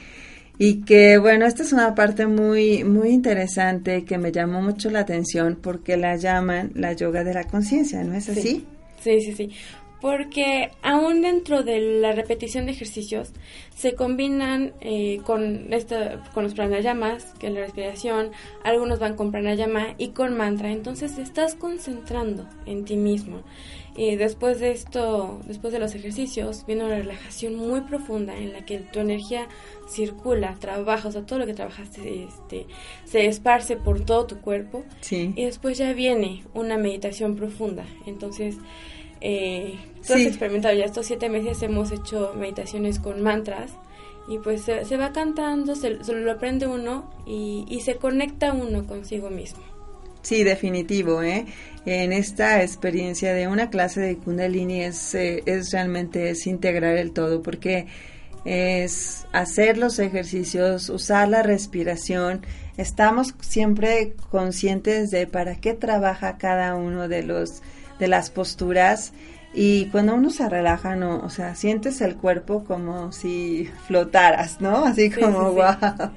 Y 0.57 0.83
que 0.83 1.19
bueno, 1.19 1.47
esta 1.47 1.65
es 1.65 1.73
una 1.73 1.93
parte 1.93 2.29
muy 2.29 2.85
muy 2.85 3.09
interesante 3.09 4.05
que 4.05 4.19
me 4.19 4.31
llamó 4.31 4.63
mucho 4.63 4.89
la 4.89 5.01
atención 5.01 5.59
porque 5.61 5.97
la 5.97 6.15
llaman 6.15 6.71
la 6.77 6.93
yoga 6.93 7.25
de 7.25 7.35
la 7.35 7.43
conciencia, 7.43 8.05
¿no 8.05 8.15
es 8.15 8.29
así? 8.29 8.65
Sí, 9.03 9.21
sí, 9.21 9.33
sí 9.33 9.51
porque 10.03 10.73
aún 10.83 11.23
dentro 11.23 11.63
de 11.63 11.79
la 12.01 12.11
repetición 12.11 12.67
de 12.67 12.73
ejercicios 12.73 13.31
se 13.73 13.95
combinan 13.95 14.73
eh, 14.81 15.21
con, 15.25 15.73
esta, 15.73 16.25
con 16.35 16.43
los 16.43 16.55
pranayamas, 16.55 17.25
que 17.39 17.47
es 17.47 17.53
la 17.53 17.61
respiración, 17.61 18.33
algunos 18.65 18.99
van 18.99 19.15
con 19.15 19.31
pranayama 19.31 19.95
y 19.99 20.09
con 20.09 20.37
mantra, 20.37 20.73
entonces 20.73 21.15
te 21.15 21.23
estás 21.23 21.55
concentrando 21.55 22.49
en 22.67 22.85
ti 22.85 22.97
mismo. 22.97 23.43
Y 23.97 24.17
después 24.17 24.59
de 24.59 24.73
esto, 24.73 25.41
después 25.47 25.73
de 25.73 25.79
los 25.79 25.95
ejercicios, 25.95 26.67
viene 26.67 26.85
una 26.85 26.97
relajación 26.97 27.55
muy 27.55 27.83
profunda 27.83 28.37
en 28.37 28.53
la 28.53 28.65
que 28.65 28.79
tu 28.79 28.99
energía 28.99 29.47
circula, 29.89 30.57
trabaja, 30.59 31.09
o 31.09 31.13
sea, 31.13 31.25
todo 31.25 31.39
lo 31.39 31.47
que 31.47 31.55
trabajaste 31.55 32.25
este, 32.25 32.67
se 33.05 33.27
esparce 33.27 33.77
por 33.77 34.05
todo 34.05 34.27
tu 34.27 34.41
cuerpo. 34.41 34.83
Sí. 35.01 35.33
Y 35.37 35.45
después 35.45 35.79
ya 35.79 35.93
viene 35.93 36.43
una 36.55 36.77
meditación 36.77 37.37
profunda. 37.37 37.85
Entonces, 38.07 38.57
eh, 39.21 39.79
tú 40.07 40.15
has 40.15 40.21
experimentado 40.21 40.75
ya 40.75 40.85
estos 40.85 41.07
siete 41.07 41.29
meses, 41.29 41.63
hemos 41.63 41.91
hecho 41.93 42.35
meditaciones 42.37 42.99
con 42.99 43.23
mantras 43.23 43.71
y 44.29 44.39
pues 44.39 44.63
se, 44.63 44.97
va 44.97 45.13
cantando, 45.13 45.75
se, 45.75 45.91
lo 45.91 46.33
aprende 46.33 46.67
uno 46.67 47.11
y, 47.27 47.65
y 47.69 47.81
se 47.81 47.97
conecta 47.97 48.53
uno 48.53 48.87
consigo 48.87 49.31
mismo. 49.31 49.63
Sí, 50.23 50.45
definitivo, 50.45 51.23
¿eh? 51.23 51.47
En 51.85 52.13
esta 52.13 52.63
experiencia 52.63 53.35
de 53.35 53.49
una 53.49 53.71
clase 53.71 54.01
de 54.01 54.17
Kundalini 54.17 54.83
es, 54.83 55.17
eh, 55.17 55.43
es 55.47 55.73
realmente 55.73 56.31
es 56.31 56.47
integrar 56.47 56.97
el 56.97 57.13
todo 57.13 57.43
porque 57.43 57.89
es 58.45 59.27
hacer 59.33 59.79
los 59.79 59.99
ejercicios, 59.99 60.89
usar 60.91 61.29
la 61.29 61.43
respiración. 61.43 62.47
Estamos 62.77 63.35
siempre 63.41 64.15
conscientes 64.31 65.11
de 65.11 65.27
para 65.27 65.57
qué 65.57 65.75
trabaja 65.75 66.39
cada 66.39 66.77
uno 66.77 67.09
de 67.09 67.25
los 67.25 67.63
de 67.99 68.09
las 68.09 68.31
posturas 68.31 69.13
y 69.55 69.87
cuando 69.87 70.15
uno 70.15 70.31
se 70.31 70.49
relaja, 70.49 70.97
no, 70.97 71.19
o 71.19 71.29
sea, 71.29 71.55
sientes 71.55 72.01
el 72.01 72.17
cuerpo 72.17 72.65
como 72.65 73.13
si 73.13 73.69
flotaras, 73.87 74.61
¿no? 74.61 74.85
Así 74.87 75.11
como, 75.11 75.53
wow. 75.53 76.11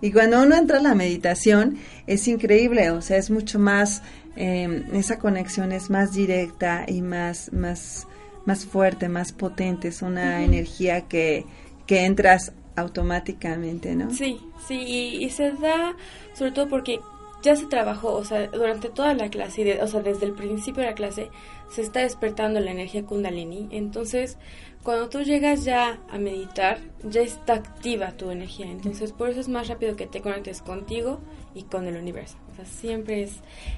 Y 0.00 0.10
cuando 0.10 0.42
uno 0.42 0.56
entra 0.56 0.78
a 0.78 0.82
la 0.82 0.94
meditación, 0.94 1.78
es 2.06 2.26
increíble, 2.26 2.90
o 2.90 3.00
sea, 3.00 3.18
es 3.18 3.30
mucho 3.30 3.60
más, 3.60 4.02
eh, 4.36 4.84
esa 4.92 5.18
conexión 5.18 5.70
es 5.70 5.90
más 5.90 6.12
directa 6.12 6.84
y 6.88 7.02
más, 7.02 7.52
más, 7.52 8.08
más 8.46 8.64
fuerte, 8.66 9.08
más 9.08 9.32
potente, 9.32 9.88
es 9.88 10.02
una 10.02 10.42
energía 10.42 11.02
que, 11.02 11.46
que 11.86 12.04
entras 12.04 12.52
automáticamente, 12.74 13.94
¿no? 13.94 14.10
Sí, 14.10 14.40
sí, 14.66 15.18
y 15.20 15.30
se 15.30 15.52
da 15.52 15.94
sobre 16.34 16.50
todo 16.50 16.68
porque 16.68 16.98
ya 17.42 17.56
se 17.56 17.66
trabajó, 17.66 18.14
o 18.14 18.24
sea, 18.24 18.46
durante 18.46 18.88
toda 18.88 19.14
la 19.14 19.28
clase, 19.28 19.80
o 19.82 19.86
sea, 19.86 20.00
desde 20.00 20.26
el 20.26 20.32
principio 20.32 20.82
de 20.82 20.90
la 20.90 20.94
clase, 20.94 21.30
se 21.72 21.82
está 21.82 22.00
despertando 22.00 22.60
la 22.60 22.70
energía 22.70 23.04
kundalini. 23.04 23.68
Entonces, 23.70 24.36
cuando 24.82 25.08
tú 25.08 25.22
llegas 25.22 25.64
ya 25.64 26.00
a 26.10 26.18
meditar, 26.18 26.78
ya 27.02 27.22
está 27.22 27.54
activa 27.54 28.12
tu 28.12 28.30
energía. 28.30 28.66
Entonces, 28.66 29.12
por 29.12 29.30
eso 29.30 29.40
es 29.40 29.48
más 29.48 29.68
rápido 29.68 29.96
que 29.96 30.06
te 30.06 30.20
conectes 30.20 30.60
contigo 30.60 31.20
y 31.54 31.62
con 31.62 31.86
el 31.86 31.96
universo. 31.96 32.36
O 32.52 32.56
sea, 32.56 32.64
siempre 32.64 33.22
es, 33.22 33.32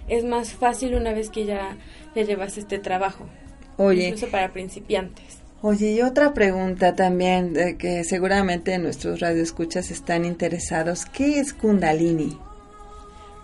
es 0.09 0.24
más 0.24 0.52
fácil 0.52 0.94
una 0.94 1.12
vez 1.12 1.30
que 1.30 1.44
ya, 1.44 1.76
ya 2.14 2.22
llevas 2.22 2.59
este 2.59 2.78
trabajo. 2.78 3.26
Oye. 3.76 4.09
Incluso 4.09 4.28
para 4.28 4.52
principiantes. 4.52 5.38
Oye, 5.62 5.92
y 5.92 6.02
otra 6.02 6.35
pregunta 6.35 6.94
también, 6.94 7.54
de 7.54 7.78
que 7.78 8.04
seguramente 8.04 8.76
nuestros 8.78 9.20
radioescuchas 9.20 9.90
están 9.90 10.24
interesados. 10.24 11.07
¿Qué 11.07 11.38
es 11.38 11.54
Kundalini? 11.54 12.37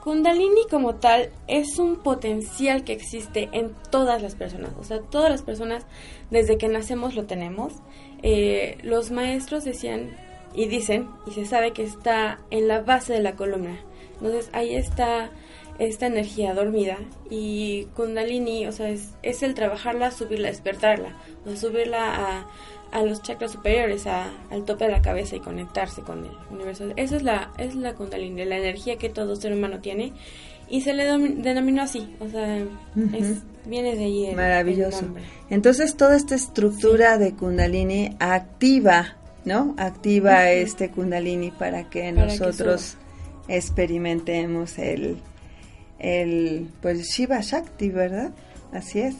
Kundalini 0.02 0.62
como 0.70 0.94
tal 0.94 1.30
es 1.46 1.78
un 1.78 1.96
potencial 1.96 2.84
que 2.84 2.92
existe 2.92 3.50
en 3.52 3.74
todas 3.90 4.22
las 4.22 4.34
personas, 4.34 4.72
o 4.80 4.84
sea, 4.84 5.00
todas 5.00 5.30
las 5.30 5.42
personas 5.42 5.84
desde 6.30 6.56
que 6.56 6.68
nacemos 6.68 7.14
lo 7.14 7.26
tenemos. 7.26 7.74
Eh, 8.22 8.78
los 8.82 9.10
maestros 9.10 9.64
decían 9.64 10.16
y 10.54 10.66
dicen, 10.66 11.08
y 11.26 11.32
se 11.32 11.44
sabe 11.44 11.72
que 11.72 11.82
está 11.82 12.38
en 12.50 12.66
la 12.66 12.80
base 12.80 13.12
de 13.12 13.20
la 13.20 13.36
columna. 13.36 13.78
Entonces 14.14 14.50
ahí 14.52 14.74
está 14.74 15.30
esta 15.78 16.06
energía 16.06 16.52
dormida 16.54 16.98
y 17.30 17.84
Kundalini, 17.96 18.66
o 18.66 18.72
sea, 18.72 18.90
es, 18.90 19.14
es 19.22 19.42
el 19.42 19.54
trabajarla, 19.54 20.10
subirla, 20.10 20.48
despertarla, 20.48 21.16
o 21.44 21.48
sea, 21.48 21.56
subirla 21.56 22.14
a 22.16 22.46
a 22.92 23.02
los 23.02 23.22
chakras 23.22 23.52
superiores, 23.52 24.06
a, 24.06 24.30
al 24.50 24.64
tope 24.64 24.86
de 24.86 24.92
la 24.92 25.02
cabeza 25.02 25.36
y 25.36 25.40
conectarse 25.40 26.02
con 26.02 26.24
el 26.24 26.30
universo. 26.50 26.86
Esa 26.96 27.16
es 27.16 27.22
la, 27.22 27.52
es 27.58 27.74
la 27.74 27.94
kundalini, 27.94 28.44
la 28.44 28.58
energía 28.58 28.96
que 28.96 29.08
todo 29.08 29.36
ser 29.36 29.52
humano 29.52 29.78
tiene 29.80 30.12
y 30.68 30.82
se 30.82 30.94
le 30.94 31.04
denominó 31.04 31.82
así, 31.82 32.14
o 32.20 32.28
sea, 32.28 32.64
viene 33.66 33.96
de 33.96 34.04
ahí. 34.04 34.34
Maravilloso. 34.34 35.04
Entonces 35.50 35.96
toda 35.96 36.16
esta 36.16 36.36
estructura 36.36 37.18
de 37.18 37.34
kundalini 37.34 38.16
activa, 38.20 39.16
¿no? 39.44 39.74
Activa 39.78 40.50
este 40.50 40.90
kundalini 40.90 41.50
para 41.50 41.90
que 41.90 42.12
nosotros 42.12 42.96
experimentemos 43.48 44.78
el, 44.78 45.18
el, 45.98 46.68
pues 46.80 47.08
Shiva 47.08 47.40
Shakti, 47.40 47.90
¿verdad? 47.90 48.30
Así 48.72 49.00
es 49.00 49.16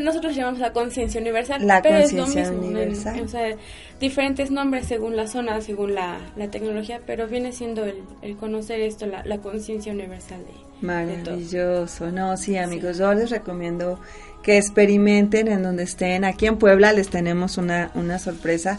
nosotros 0.00 0.34
llamamos 0.34 0.60
la 0.60 0.72
conciencia 0.72 1.20
universal, 1.20 1.66
la 1.66 1.82
pero 1.82 1.96
es 1.98 2.12
lo 2.12 2.26
mismo, 2.26 2.58
universal. 2.58 3.20
o 3.20 3.28
sea, 3.28 3.56
diferentes 4.00 4.50
nombres 4.50 4.86
según 4.86 5.16
la 5.16 5.26
zona, 5.26 5.60
según 5.60 5.94
la, 5.94 6.18
tecnología, 6.50 7.00
pero 7.06 7.28
viene 7.28 7.52
siendo 7.52 7.84
el, 7.84 8.36
conocer 8.36 8.80
esto, 8.80 9.06
la, 9.06 9.38
conciencia 9.38 9.92
universal 9.92 10.40
de 10.40 10.86
Maravilloso, 10.86 12.10
no, 12.10 12.36
sí 12.36 12.56
amigos, 12.56 12.98
yo 12.98 13.14
les 13.14 13.30
recomiendo 13.30 14.00
que 14.42 14.56
experimenten 14.56 15.48
en 15.48 15.62
donde 15.62 15.84
estén. 15.84 16.24
Aquí 16.24 16.46
en 16.46 16.58
Puebla 16.58 16.92
les 16.92 17.08
tenemos 17.08 17.58
una, 17.58 17.90
una 17.94 18.18
sorpresa 18.18 18.78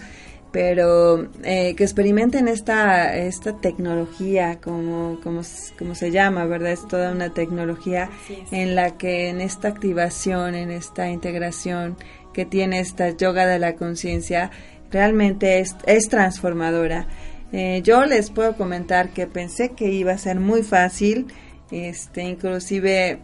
pero 0.54 1.30
eh, 1.44 1.74
que 1.76 1.84
experimenten 1.84 2.48
esta, 2.48 3.18
esta 3.18 3.58
tecnología, 3.58 4.60
como, 4.62 5.20
como, 5.24 5.42
como, 5.80 5.96
se 5.96 6.12
llama, 6.12 6.46
¿verdad? 6.46 6.74
Es 6.74 6.88
toda 6.88 7.12
una 7.12 7.34
tecnología 7.34 8.12
en 8.52 8.76
la 8.76 8.96
que 8.96 9.30
en 9.30 9.42
esta 9.42 9.70
activación, 9.70 10.54
en 10.54 10.70
esta 10.70 11.10
integración 11.10 11.98
que 12.34 12.46
tiene 12.46 12.82
esta 12.82 13.10
yoga 13.10 13.48
de 13.48 13.58
la 13.58 13.74
conciencia, 13.74 14.52
realmente 14.92 15.60
es, 15.60 15.76
es 15.88 16.08
transformadora. 16.08 17.08
Eh, 17.52 17.82
yo 17.84 18.06
les 18.06 18.30
puedo 18.30 18.56
comentar 18.56 19.10
que 19.10 19.26
pensé 19.26 19.70
que 19.70 19.90
iba 19.90 20.12
a 20.12 20.20
ser 20.20 20.40
muy 20.40 20.62
fácil, 20.62 21.34
este, 21.72 22.22
inclusive 22.22 23.22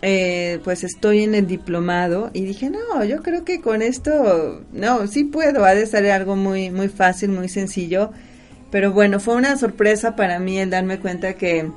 eh, 0.00 0.60
pues 0.62 0.84
estoy 0.84 1.24
en 1.24 1.34
el 1.34 1.46
diplomado 1.46 2.30
y 2.32 2.44
dije, 2.44 2.70
no, 2.70 3.04
yo 3.04 3.22
creo 3.22 3.44
que 3.44 3.60
con 3.60 3.82
esto, 3.82 4.62
no, 4.72 5.06
sí 5.08 5.24
puedo, 5.24 5.64
ha 5.64 5.74
de 5.74 5.86
ser 5.86 6.10
algo 6.10 6.36
muy, 6.36 6.70
muy 6.70 6.88
fácil, 6.88 7.30
muy 7.30 7.48
sencillo, 7.48 8.10
pero 8.70 8.92
bueno, 8.92 9.18
fue 9.18 9.34
una 9.34 9.56
sorpresa 9.56 10.14
para 10.14 10.38
mí 10.38 10.58
el 10.58 10.70
darme 10.70 11.00
cuenta 11.00 11.34
que 11.34 11.70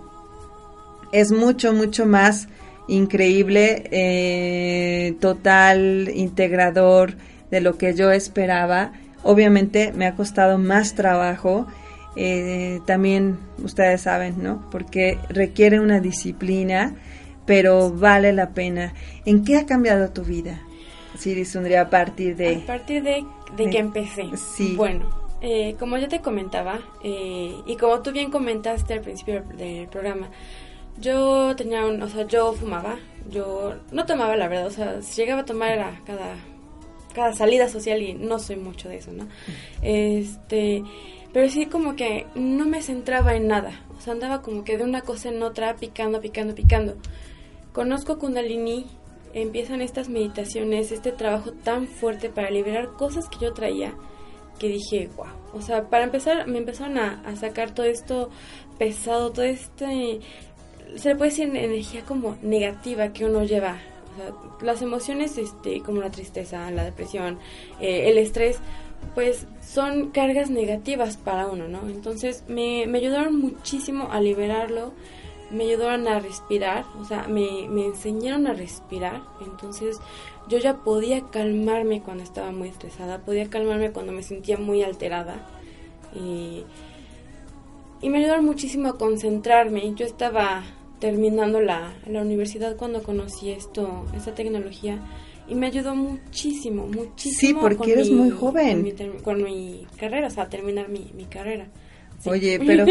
es 1.11 1.31
mucho, 1.31 1.73
mucho 1.73 2.05
más 2.05 2.47
increíble, 2.87 3.83
eh, 3.91 5.15
total, 5.19 6.11
integrador 6.13 7.15
de 7.49 7.61
lo 7.61 7.77
que 7.77 7.95
yo 7.95 8.11
esperaba. 8.11 8.93
Obviamente 9.23 9.93
me 9.93 10.05
ha 10.05 10.15
costado 10.15 10.57
más 10.57 10.93
trabajo, 10.93 11.67
eh, 12.15 12.81
también 12.85 13.37
ustedes 13.63 14.01
saben, 14.01 14.43
¿no? 14.43 14.69
Porque 14.69 15.17
requiere 15.29 15.79
una 15.79 15.99
disciplina 15.99 16.95
pero 17.51 17.91
vale 17.91 18.31
la 18.31 18.51
pena. 18.51 18.93
¿En 19.25 19.43
qué 19.43 19.57
ha 19.57 19.65
cambiado 19.65 20.09
tu 20.11 20.23
vida? 20.23 20.61
Sí, 21.17 21.35
a 21.75 21.89
partir 21.89 22.37
de... 22.37 22.55
A 22.55 22.65
partir 22.65 23.03
de, 23.03 23.25
que 23.57 23.77
empecé. 23.77 24.29
Sí. 24.37 24.73
Bueno, 24.77 25.09
eh, 25.41 25.75
como 25.77 25.97
yo 25.97 26.07
te 26.07 26.21
comentaba, 26.21 26.79
eh, 27.03 27.53
y 27.65 27.75
como 27.75 28.01
tú 28.01 28.13
bien 28.13 28.31
comentaste 28.31 28.93
al 28.93 29.01
principio 29.01 29.43
del 29.57 29.89
programa, 29.89 30.29
yo 30.97 31.53
tenía 31.57 31.85
un, 31.85 32.01
o 32.01 32.07
sea, 32.07 32.25
yo 32.25 32.53
fumaba, 32.53 32.97
yo 33.29 33.75
no 33.91 34.05
tomaba 34.05 34.37
la 34.37 34.47
verdad, 34.47 34.67
o 34.67 34.71
sea, 34.71 35.01
si 35.01 35.21
llegaba 35.21 35.41
a 35.41 35.45
tomar 35.45 35.73
era 35.73 36.01
cada, 36.05 36.37
cada 37.13 37.33
salida 37.33 37.67
social 37.67 38.01
y 38.01 38.13
no 38.13 38.39
soy 38.39 38.55
mucho 38.55 38.87
de 38.87 38.95
eso, 38.95 39.11
¿no? 39.11 39.27
Este, 39.81 40.83
pero 41.33 41.49
sí 41.49 41.65
como 41.65 41.97
que 41.97 42.27
no 42.33 42.65
me 42.65 42.81
centraba 42.81 43.35
en 43.35 43.49
nada, 43.49 43.81
o 43.97 43.99
sea, 43.99 44.13
andaba 44.13 44.41
como 44.41 44.63
que 44.63 44.77
de 44.77 44.85
una 44.85 45.01
cosa 45.01 45.27
en 45.27 45.43
otra, 45.43 45.75
picando, 45.75 46.21
picando, 46.21 46.55
picando. 46.55 46.95
Conozco 47.73 48.19
Kundalini, 48.19 48.85
empiezan 49.33 49.81
estas 49.81 50.09
meditaciones, 50.09 50.91
este 50.91 51.11
trabajo 51.11 51.51
tan 51.53 51.87
fuerte 51.87 52.29
para 52.29 52.51
liberar 52.51 52.93
cosas 52.97 53.29
que 53.29 53.39
yo 53.39 53.53
traía, 53.53 53.93
que 54.59 54.67
dije, 54.67 55.09
wow. 55.15 55.27
O 55.53 55.61
sea, 55.61 55.89
para 55.89 56.03
empezar, 56.03 56.47
me 56.47 56.57
empezaron 56.57 56.97
a, 56.97 57.35
sacar 57.37 57.73
todo 57.73 57.85
esto 57.85 58.29
pesado, 58.77 59.31
todo 59.31 59.45
este, 59.45 60.19
se 60.95 61.09
le 61.09 61.15
puede 61.15 61.31
decir 61.31 61.55
energía 61.55 62.03
como 62.03 62.37
negativa 62.41 63.13
que 63.13 63.25
uno 63.25 63.43
lleva. 63.43 63.79
O 64.13 64.17
sea, 64.17 64.33
las 64.61 64.81
emociones, 64.81 65.37
este, 65.37 65.81
como 65.81 66.01
la 66.01 66.11
tristeza, 66.11 66.69
la 66.71 66.83
depresión, 66.83 67.39
eh, 67.79 68.09
el 68.09 68.17
estrés, 68.17 68.59
pues 69.15 69.47
son 69.61 70.11
cargas 70.11 70.49
negativas 70.49 71.15
para 71.15 71.47
uno, 71.47 71.69
¿no? 71.69 71.87
Entonces 71.87 72.43
me, 72.47 72.85
me 72.87 72.97
ayudaron 72.97 73.39
muchísimo 73.39 74.09
a 74.11 74.19
liberarlo 74.19 74.93
me 75.51 75.65
ayudaron 75.65 76.07
a 76.07 76.19
respirar, 76.19 76.85
o 76.99 77.05
sea, 77.05 77.27
me, 77.27 77.67
me 77.69 77.85
enseñaron 77.85 78.47
a 78.47 78.53
respirar, 78.53 79.21
entonces 79.45 79.99
yo 80.47 80.57
ya 80.57 80.77
podía 80.77 81.21
calmarme 81.29 82.01
cuando 82.01 82.23
estaba 82.23 82.51
muy 82.51 82.69
estresada, 82.69 83.19
podía 83.19 83.49
calmarme 83.49 83.91
cuando 83.91 84.11
me 84.11 84.23
sentía 84.23 84.57
muy 84.57 84.83
alterada 84.83 85.47
y, 86.15 86.63
y 88.01 88.09
me 88.09 88.19
ayudaron 88.19 88.45
muchísimo 88.45 88.89
a 88.89 88.97
concentrarme. 88.97 89.93
Yo 89.95 90.05
estaba 90.05 90.63
terminando 90.99 91.61
la, 91.61 91.93
la 92.07 92.21
universidad 92.21 92.75
cuando 92.75 93.03
conocí 93.03 93.51
esto, 93.51 94.05
esta 94.15 94.33
tecnología 94.33 94.99
y 95.47 95.55
me 95.55 95.67
ayudó 95.67 95.95
muchísimo, 95.95 96.87
muchísimo. 96.87 97.39
Sí, 97.39 97.53
porque 97.53 97.93
eres 97.93 98.09
muy 98.09 98.29
joven. 98.29 98.93
Con 99.23 99.43
mi, 99.43 99.85
carrera, 99.97 100.27
o 100.27 100.29
sea, 100.29 100.47
terminar 100.47 100.89
mi, 100.89 101.11
mi 101.15 101.25
carrera. 101.25 101.67
Oye, 102.25 102.59
pero, 102.65 102.85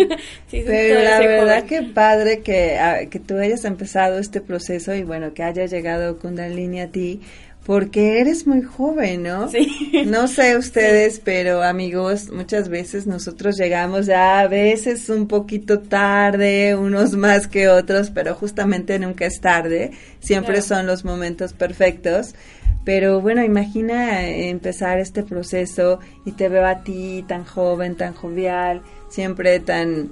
pero 0.50 1.00
la 1.02 1.18
verdad 1.20 1.64
que 1.64 1.82
padre 1.82 2.40
que, 2.40 2.78
ah, 2.78 3.06
que 3.08 3.20
tú 3.20 3.36
hayas 3.36 3.64
empezado 3.64 4.18
este 4.18 4.40
proceso 4.40 4.94
y 4.94 5.02
bueno, 5.02 5.34
que 5.34 5.42
haya 5.42 5.66
llegado 5.66 6.18
Kundalini 6.18 6.80
a 6.80 6.90
ti, 6.90 7.20
porque 7.64 8.20
eres 8.20 8.46
muy 8.46 8.62
joven, 8.62 9.22
¿no? 9.22 9.48
Sí. 9.48 9.68
No 10.06 10.28
sé 10.28 10.56
ustedes, 10.56 11.20
pero 11.22 11.62
amigos, 11.62 12.30
muchas 12.30 12.68
veces 12.68 13.06
nosotros 13.06 13.56
llegamos 13.56 14.06
ya 14.06 14.40
a 14.40 14.48
veces 14.48 15.08
un 15.08 15.28
poquito 15.28 15.80
tarde, 15.80 16.74
unos 16.74 17.14
más 17.14 17.46
que 17.46 17.68
otros, 17.68 18.10
pero 18.10 18.34
justamente 18.34 18.98
nunca 18.98 19.26
es 19.26 19.40
tarde, 19.40 19.92
siempre 20.20 20.62
son 20.62 20.86
los 20.86 21.04
momentos 21.04 21.52
perfectos. 21.52 22.34
Pero 22.82 23.20
bueno, 23.20 23.44
imagina 23.44 24.26
empezar 24.26 24.98
este 24.98 25.22
proceso 25.22 26.00
y 26.24 26.32
te 26.32 26.48
veo 26.48 26.66
a 26.66 26.82
ti 26.82 27.24
tan 27.28 27.44
joven, 27.44 27.94
tan 27.94 28.14
jovial, 28.14 28.82
siempre 29.10 29.60
tan 29.60 30.10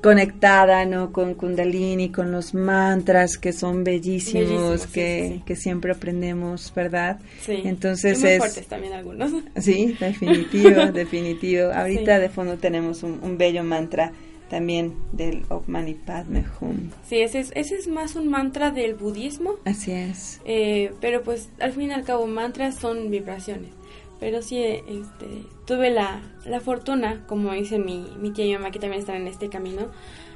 conectada, 0.00 0.84
¿no? 0.86 1.12
Con 1.12 1.34
Kundalini, 1.34 2.10
con 2.10 2.32
los 2.32 2.54
mantras 2.54 3.36
que 3.36 3.52
son 3.52 3.84
bellísimos, 3.84 4.86
que, 4.86 5.42
que, 5.44 5.56
siempre 5.56 5.92
aprendemos, 5.92 6.72
¿verdad? 6.74 7.20
Sí. 7.42 7.62
Entonces 7.64 8.20
muy 8.20 8.38
fuertes 8.38 8.66
también 8.66 8.94
algunos. 8.94 9.30
Sí, 9.56 9.96
definitivo, 9.98 10.86
definitivo. 10.92 11.70
Ahorita 11.72 12.18
de 12.18 12.30
fondo 12.30 12.56
tenemos 12.56 13.02
un, 13.02 13.20
un, 13.22 13.36
bello 13.36 13.62
mantra 13.62 14.12
también 14.48 14.94
del 15.12 15.44
Om 15.48 15.62
Mani 15.66 15.94
Padme 15.94 16.44
Hum. 16.60 16.90
Sí, 17.08 17.20
ese 17.20 17.40
es, 17.40 17.52
ese 17.54 17.76
es 17.76 17.86
más 17.86 18.16
un 18.16 18.28
mantra 18.28 18.70
del 18.70 18.94
budismo. 18.94 19.56
Así 19.64 19.92
es. 19.92 20.40
Eh, 20.44 20.92
pero 21.00 21.22
pues 21.22 21.50
al 21.60 21.72
fin 21.72 21.90
y 21.90 21.92
al 21.92 22.04
cabo 22.04 22.26
mantras 22.26 22.76
son 22.76 23.10
vibraciones 23.10 23.79
pero 24.20 24.42
sí 24.42 24.62
este, 24.62 25.46
tuve 25.66 25.90
la, 25.90 26.20
la 26.44 26.60
fortuna, 26.60 27.24
como 27.26 27.52
dice 27.52 27.78
mi, 27.78 28.06
mi 28.20 28.30
tía 28.30 28.44
y 28.44 28.48
mi 28.48 28.54
mamá 28.54 28.70
que 28.70 28.78
también 28.78 29.00
están 29.00 29.16
en 29.16 29.26
este 29.26 29.48
camino, 29.48 29.88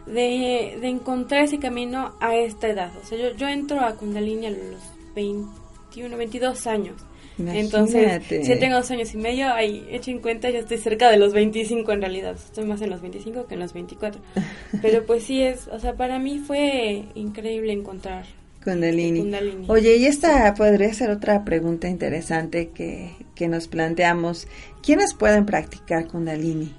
de, 0.07 0.79
de 0.81 0.89
encontrar 0.89 1.45
ese 1.45 1.59
camino 1.59 2.15
a 2.21 2.35
esta 2.35 2.69
edad. 2.69 2.91
O 3.03 3.07
sea, 3.07 3.19
yo, 3.19 3.37
yo 3.37 3.47
entro 3.47 3.81
a 3.81 3.95
Kundalini 3.95 4.47
a 4.47 4.51
los 4.51 4.81
21, 5.15 6.17
22 6.17 6.67
años. 6.67 6.97
Entonces, 7.37 8.23
si 8.29 8.59
tengo 8.59 8.77
dos 8.77 8.91
años 8.93 9.13
y 9.13 9.17
medio, 9.17 9.53
ahí 9.53 9.85
hecho 9.91 10.13
en 10.13 10.21
cuenta, 10.21 10.51
ya 10.51 10.61
estoy 10.61 10.79
cerca 10.79 11.11
de 11.11 11.17
los 11.17 11.33
25 11.33 11.91
en 11.93 12.01
realidad. 12.01 12.37
Estoy 12.37 12.65
más 12.65 12.81
en 12.81 12.91
los 12.91 13.03
25 13.03 13.47
que 13.47 13.55
en 13.55 13.61
los 13.61 13.73
24. 13.73 14.21
Pero 14.83 15.05
pues 15.05 15.25
sí 15.25 15.43
es, 15.43 15.67
o 15.69 15.81
sea, 15.81 15.95
para 15.95 16.19
mí 16.19 16.39
fue 16.39 17.07
increíble 17.15 17.73
encontrar 17.73 18.25
Kundalini. 18.65 19.31
Oye, 19.69 19.97
y 19.97 20.07
esta 20.07 20.53
podría 20.55 20.93
ser 20.95 21.11
otra 21.11 21.45
pregunta 21.45 21.89
interesante 21.89 22.71
que, 22.71 23.13
que 23.35 23.49
nos 23.49 23.69
planteamos. 23.69 24.49
¿Quiénes 24.83 25.15
pueden 25.15 25.47
practicar 25.47 26.09
Kundalini? 26.09 26.73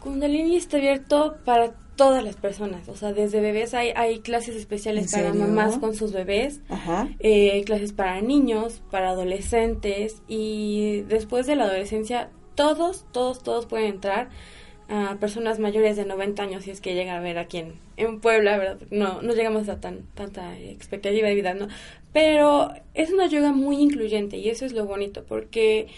Kundalini 0.00 0.56
está 0.56 0.76
abierto 0.76 1.38
para 1.44 1.72
todas 1.96 2.22
las 2.24 2.36
personas, 2.36 2.88
o 2.88 2.96
sea, 2.96 3.12
desde 3.12 3.40
bebés 3.40 3.72
hay, 3.72 3.90
hay 3.94 4.18
clases 4.18 4.56
especiales 4.56 5.12
para 5.12 5.32
mamás 5.32 5.78
con 5.78 5.94
sus 5.94 6.12
bebés, 6.12 6.60
eh, 7.20 7.62
clases 7.64 7.92
para 7.92 8.20
niños, 8.20 8.82
para 8.90 9.10
adolescentes. 9.10 10.22
Y 10.28 11.02
después 11.08 11.46
de 11.46 11.56
la 11.56 11.64
adolescencia 11.64 12.30
todos, 12.54 13.06
todos, 13.12 13.42
todos 13.42 13.66
pueden 13.66 13.86
entrar 13.86 14.28
a 14.88 15.16
personas 15.18 15.58
mayores 15.58 15.96
de 15.96 16.04
90 16.04 16.42
años 16.42 16.64
si 16.64 16.70
es 16.70 16.80
que 16.80 16.94
llega 16.94 17.16
a 17.16 17.20
ver 17.20 17.38
aquí 17.38 17.58
en, 17.58 17.74
en 17.96 18.20
Puebla, 18.20 18.58
¿verdad? 18.58 18.78
No, 18.90 19.22
no 19.22 19.32
llegamos 19.34 19.68
a 19.68 19.80
tan, 19.80 20.02
tanta 20.14 20.58
expectativa 20.58 21.28
de 21.28 21.34
vida, 21.34 21.54
¿no? 21.54 21.68
Pero 22.12 22.72
es 22.94 23.10
una 23.10 23.26
yoga 23.26 23.52
muy 23.52 23.76
incluyente 23.76 24.36
y 24.36 24.48
eso 24.50 24.66
es 24.66 24.72
lo 24.72 24.86
bonito 24.86 25.24
porque 25.24 25.88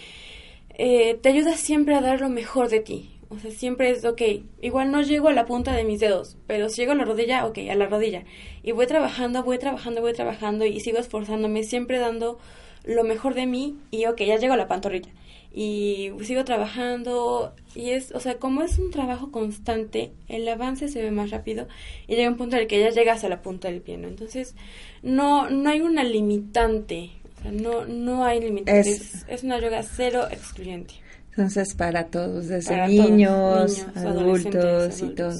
eh, 0.70 1.18
te 1.20 1.28
ayuda 1.30 1.56
siempre 1.56 1.94
a 1.94 2.00
dar 2.00 2.20
lo 2.20 2.28
mejor 2.28 2.68
de 2.68 2.80
ti. 2.80 3.10
O 3.28 3.40
sea, 3.40 3.50
siempre 3.50 3.90
es, 3.90 4.04
ok, 4.04 4.22
igual 4.62 4.92
no 4.92 5.02
llego 5.02 5.28
a 5.28 5.32
la 5.32 5.46
punta 5.46 5.72
de 5.74 5.82
mis 5.82 5.98
dedos, 5.98 6.36
pero 6.46 6.68
si 6.68 6.82
llego 6.82 6.92
a 6.92 6.94
la 6.94 7.04
rodilla, 7.04 7.44
ok, 7.44 7.58
a 7.70 7.74
la 7.74 7.86
rodilla. 7.86 8.22
Y 8.62 8.70
voy 8.70 8.86
trabajando, 8.86 9.42
voy 9.42 9.58
trabajando, 9.58 10.00
voy 10.00 10.12
trabajando 10.12 10.64
y 10.64 10.78
sigo 10.78 10.98
esforzándome, 10.98 11.64
siempre 11.64 11.98
dando 11.98 12.38
lo 12.84 13.02
mejor 13.02 13.34
de 13.34 13.46
mí 13.46 13.76
y 13.90 14.06
ok, 14.06 14.22
ya 14.22 14.36
llego 14.36 14.54
a 14.54 14.56
la 14.56 14.68
pantorrilla 14.68 15.10
y 15.56 16.12
sigo 16.22 16.44
trabajando 16.44 17.54
y 17.74 17.88
es, 17.90 18.12
o 18.12 18.20
sea, 18.20 18.34
como 18.34 18.62
es 18.62 18.78
un 18.78 18.90
trabajo 18.90 19.30
constante, 19.30 20.12
el 20.28 20.46
avance 20.46 20.86
se 20.88 21.00
ve 21.00 21.10
más 21.10 21.30
rápido 21.30 21.66
y 22.06 22.14
llega 22.14 22.28
un 22.28 22.36
punto 22.36 22.56
en 22.56 22.62
el 22.62 22.68
que 22.68 22.78
ya 22.78 22.90
llegas 22.90 23.24
a 23.24 23.30
la 23.30 23.40
punta 23.40 23.68
del 23.68 23.80
pie, 23.80 23.94
Entonces, 23.94 24.54
no, 25.02 25.48
no 25.48 25.70
hay 25.70 25.80
una 25.80 26.04
limitante, 26.04 27.10
o 27.38 27.42
sea, 27.42 27.52
no, 27.52 27.86
no 27.86 28.26
hay 28.26 28.40
limitante, 28.40 29.00
es, 29.28 29.42
una 29.44 29.58
yoga 29.58 29.82
cero 29.82 30.28
excluyente. 30.30 30.92
Entonces, 31.30 31.74
para 31.74 32.04
todos, 32.08 32.48
desde 32.48 32.86
niños, 32.88 33.86
adultos, 33.94 35.00
y 35.00 35.08
todo. 35.14 35.38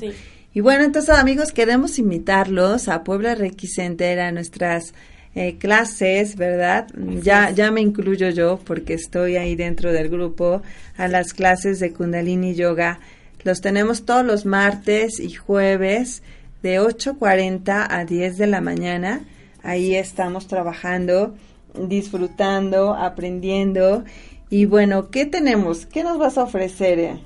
Y 0.54 0.60
bueno, 0.62 0.84
entonces 0.84 1.14
amigos, 1.14 1.52
queremos 1.52 1.98
invitarlos 1.98 2.88
a 2.88 3.04
Puebla 3.04 3.34
Reiki 3.34 3.66
Center, 3.66 4.20
a 4.20 4.32
nuestras 4.32 4.94
eh, 5.36 5.58
clases, 5.58 6.34
¿verdad? 6.36 6.88
Ya, 7.22 7.50
ya 7.50 7.70
me 7.70 7.82
incluyo 7.82 8.30
yo 8.30 8.58
porque 8.64 8.94
estoy 8.94 9.36
ahí 9.36 9.54
dentro 9.54 9.92
del 9.92 10.08
grupo 10.08 10.62
a 10.96 11.08
las 11.08 11.34
clases 11.34 11.78
de 11.78 11.92
Kundalini 11.92 12.54
Yoga. 12.54 13.00
Los 13.44 13.60
tenemos 13.60 14.06
todos 14.06 14.24
los 14.24 14.46
martes 14.46 15.20
y 15.20 15.34
jueves 15.34 16.22
de 16.62 16.80
8.40 16.80 17.86
a 17.88 18.04
10 18.06 18.38
de 18.38 18.46
la 18.46 18.62
mañana. 18.62 19.20
Ahí 19.62 19.94
estamos 19.94 20.46
trabajando, 20.46 21.34
disfrutando, 21.74 22.94
aprendiendo. 22.94 24.04
Y 24.48 24.64
bueno, 24.64 25.10
¿qué 25.10 25.26
tenemos? 25.26 25.84
¿Qué 25.84 26.02
nos 26.02 26.16
vas 26.16 26.38
a 26.38 26.44
ofrecer, 26.44 26.98
eh? 26.98 27.20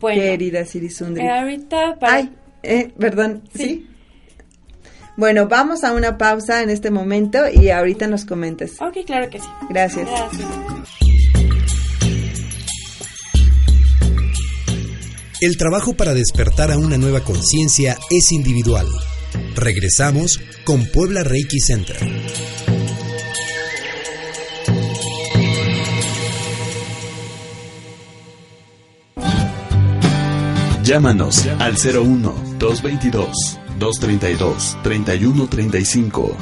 querida 0.00 0.64
Sirisundri? 0.64 1.24
Eh, 1.24 1.30
ahorita 1.30 1.96
para... 1.98 2.14
Ay, 2.14 2.30
eh, 2.62 2.92
perdón, 2.96 3.42
¿sí? 3.52 3.88
Bueno, 5.16 5.48
vamos 5.48 5.82
a 5.82 5.92
una 5.92 6.18
pausa 6.18 6.62
en 6.62 6.68
este 6.68 6.90
momento 6.90 7.48
y 7.50 7.70
ahorita 7.70 8.06
nos 8.06 8.26
comentes. 8.26 8.80
Ok, 8.80 8.98
claro 9.06 9.30
que 9.30 9.40
sí. 9.40 9.46
Gracias. 9.70 10.06
Gracias. 10.06 10.48
El 15.40 15.56
trabajo 15.56 15.94
para 15.94 16.12
despertar 16.12 16.70
a 16.70 16.78
una 16.78 16.98
nueva 16.98 17.20
conciencia 17.20 17.96
es 18.10 18.32
individual. 18.32 18.86
Regresamos 19.54 20.40
con 20.64 20.84
Puebla 20.86 21.24
Reiki 21.24 21.60
Center. 21.60 21.96
Llámanos 30.82 31.46
al 31.58 31.74
01 31.74 32.56
222 32.58 33.65
232 33.78 34.78
3135. 34.82 36.36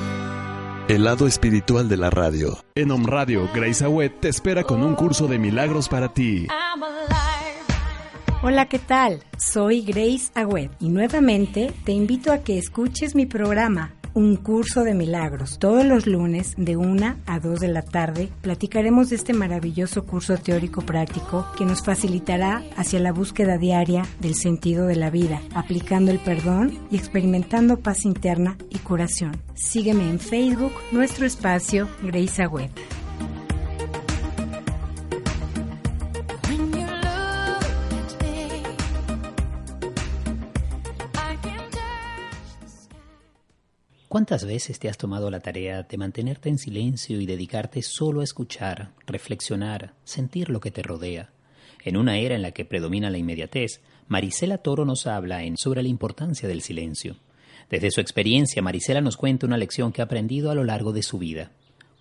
El 0.89 1.05
lado 1.05 1.27
espiritual 1.27 1.89
de 1.89 1.97
la 1.97 2.11
radio. 2.11 2.59
En 2.75 2.91
Om 2.91 3.07
Radio, 3.07 3.49
Grace 3.55 3.85
Agüet 3.85 4.21
te 4.21 4.29
espera 4.29 4.65
con 4.65 4.83
un 4.83 4.95
curso 4.95 5.27
de 5.27 5.39
milagros 5.39 5.89
para 5.89 6.13
ti. 6.13 6.47
Hola, 8.43 8.67
¿qué 8.67 8.79
tal? 8.79 9.23
Soy 9.39 9.83
Grace 9.83 10.31
Agüet 10.35 10.71
y 10.79 10.91
nuevamente 10.91 11.73
te 11.85 11.93
invito 11.93 12.33
a 12.33 12.39
que 12.39 12.59
escuches 12.59 13.15
mi 13.15 13.27
programa 13.27 13.95
un 14.15 14.37
curso 14.37 14.85
de 14.85 14.95
milagros. 14.95 15.59
Todos 15.59 15.85
los 15.85 16.07
lunes 16.07 16.55
de 16.57 16.77
1 16.77 17.17
a 17.27 17.41
2 17.41 17.61
de 17.61 17.69
la 17.69 17.83
tarde 17.83 18.31
platicaremos 18.41 19.11
de 19.11 19.17
este 19.17 19.33
maravilloso 19.33 20.05
curso 20.05 20.37
teórico 20.37 20.83
práctico 20.83 21.47
que 21.59 21.65
nos 21.65 21.85
facilitará 21.85 22.63
hacia 22.77 23.01
la 23.01 23.13
búsqueda 23.13 23.59
diaria 23.59 24.05
del 24.21 24.35
sentido 24.35 24.87
de 24.87 24.97
la 24.97 25.11
vida, 25.11 25.41
aplicando 25.55 26.11
el 26.11 26.21
perdón 26.21 26.79
y 26.91 26.97
experimentando 26.97 27.81
paz 27.81 28.05
interna 28.05 28.57
y 28.71 28.79
curación. 28.79 29.37
Sígueme 29.55 30.09
en 30.09 30.21
Facebook, 30.21 30.73
nuestro 30.93 31.27
espacio 31.27 31.89
Grace 32.03 32.43
Agüed. 32.43 32.71
¿Cuántas 44.15 44.45
veces 44.45 44.79
te 44.79 44.89
has 44.89 44.97
tomado 44.97 45.29
la 45.29 45.41
tarea 45.41 45.83
de 45.83 45.99
mantenerte 45.99 46.49
en 46.49 46.57
silencio 46.57 47.21
y 47.21 47.27
dedicarte 47.27 47.83
solo 47.83 48.21
a 48.21 48.23
escuchar, 48.23 48.93
reflexionar, 49.09 49.95
sentir 50.05 50.51
lo 50.51 50.61
que 50.61 50.71
te 50.71 50.85
rodea? 50.85 51.33
En 51.85 51.97
una 51.97 52.17
era 52.19 52.37
en 52.37 52.43
la 52.43 52.53
que 52.53 52.65
predomina 52.65 53.11
la 53.11 53.19
inmediatez, 53.19 53.81
Marisela 54.07 54.59
Toro 54.59 54.85
nos 54.85 55.09
habla 55.09 55.41
sobre 55.57 55.83
la 55.83 55.89
importancia 55.89 56.49
del 56.49 56.63
silencio. 56.63 57.17
Desde 57.69 57.91
su 57.91 58.01
experiencia, 58.01 58.63
Marisela 58.63 59.01
nos 59.01 59.17
cuenta 59.17 59.49
una 59.49 59.59
lección 59.59 59.91
que 59.91 60.01
ha 60.01 60.05
aprendido 60.05 60.53
a 60.53 60.55
lo 60.55 60.63
largo 60.63 60.93
de 60.93 61.03
su 61.03 61.19
vida. 61.19 61.51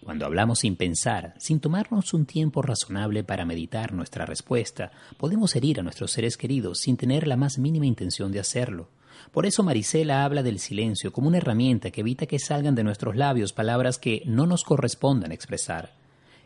Cuando 0.04 0.28
hablamos 0.28 0.60
sin 0.60 0.76
pensar, 0.76 1.34
sin 1.39 1.60
tomarnos 1.60 2.13
un 2.13 2.28
tiempo 2.28 2.62
razonable 2.62 3.23
para 3.23 3.43
meditar 3.43 3.91
nuestra 3.91 4.28
respuesta, 4.28 4.91
podemos 5.17 5.56
herir 5.56 5.80
a 5.80 5.84
nuestros 5.84 6.12
seres 6.12 6.38
queridos 6.38 6.78
sin 6.78 6.95
tener 6.95 7.26
la 7.26 7.38
más 7.38 7.58
mínima 7.58 7.88
intención 7.88 8.32
de 8.32 8.39
hacerlo. 8.39 8.89
Por 9.34 9.48
eso 9.48 9.63
Marisela 9.63 10.26
habla 10.26 10.43
del 10.43 10.60
silencio 10.60 11.12
como 11.12 11.28
una 11.28 11.38
herramienta 11.38 11.89
que 11.89 12.02
evita 12.02 12.28
que 12.28 12.38
salgan 12.38 12.76
de 12.76 12.84
nuestros 12.84 13.15
labios 13.15 13.52
palabras 13.52 13.98
que 13.98 14.22
no 14.28 14.46
nos 14.46 14.63
correspondan 14.63 15.32
expresar. 15.32 15.96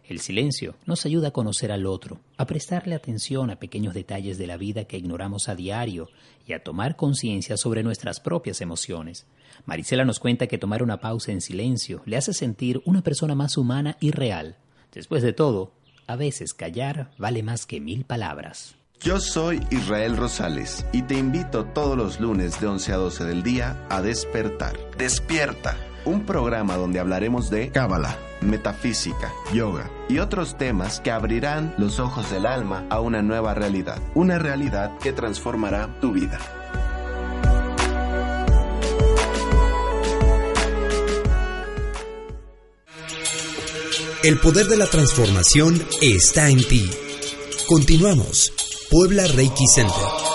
El 0.07 0.21
silencio 0.21 0.75
nos 0.85 1.05
ayuda 1.05 1.27
a 1.27 1.31
conocer 1.31 1.73
al 1.73 1.85
otro, 1.85 2.21
a 2.37 2.47
prestarle 2.47 2.95
atención 2.95 3.49
a 3.49 3.59
pequeños 3.59 3.93
detalles 3.93 4.37
de 4.37 4.47
la 4.47 4.55
vida 4.55 4.85
que 4.85 4.97
ignoramos 4.97 5.49
a 5.49 5.55
diario 5.55 6.07
y 6.47 6.53
a 6.53 6.63
tomar 6.63 6.95
conciencia 6.95 7.57
sobre 7.57 7.83
nuestras 7.83 8.21
propias 8.21 8.61
emociones. 8.61 9.25
Marisela 9.65 10.05
nos 10.05 10.21
cuenta 10.21 10.47
que 10.47 10.57
tomar 10.57 10.81
una 10.81 11.01
pausa 11.01 11.33
en 11.33 11.41
silencio 11.41 12.01
le 12.05 12.15
hace 12.15 12.31
sentir 12.31 12.81
una 12.85 13.01
persona 13.01 13.35
más 13.35 13.57
humana 13.57 13.97
y 13.99 14.11
real. 14.11 14.55
Después 14.93 15.23
de 15.23 15.33
todo, 15.33 15.73
a 16.07 16.15
veces 16.15 16.53
callar 16.53 17.11
vale 17.17 17.43
más 17.43 17.65
que 17.65 17.81
mil 17.81 18.05
palabras. 18.05 18.77
Yo 18.99 19.19
soy 19.19 19.65
Israel 19.69 20.17
Rosales 20.17 20.83
y 20.91 21.03
te 21.03 21.13
invito 21.13 21.65
todos 21.65 21.95
los 21.95 22.19
lunes 22.19 22.59
de 22.59 22.67
11 22.67 22.93
a 22.93 22.97
12 22.97 23.25
del 23.25 23.43
día 23.43 23.85
a 23.89 24.01
despertar. 24.01 24.75
Despierta, 24.97 25.77
un 26.03 26.25
programa 26.25 26.77
donde 26.77 26.99
hablaremos 26.99 27.51
de 27.51 27.69
Cábala, 27.69 28.17
metafísica, 28.41 29.31
yoga 29.53 29.91
y 30.09 30.17
otros 30.17 30.57
temas 30.57 30.99
que 30.99 31.11
abrirán 31.11 31.75
los 31.77 31.99
ojos 31.99 32.31
del 32.31 32.47
alma 32.47 32.87
a 32.89 32.99
una 32.99 33.21
nueva 33.21 33.53
realidad, 33.53 34.01
una 34.15 34.39
realidad 34.39 34.97
que 34.97 35.13
transformará 35.13 35.99
tu 36.01 36.11
vida. 36.11 36.39
El 44.23 44.39
poder 44.39 44.65
de 44.65 44.77
la 44.77 44.87
transformación 44.87 45.81
está 46.01 46.49
en 46.49 46.67
ti. 46.67 46.89
Continuamos. 47.67 48.66
Puebla 48.89 49.27
Reiki 49.27 49.65
Center. 49.67 50.26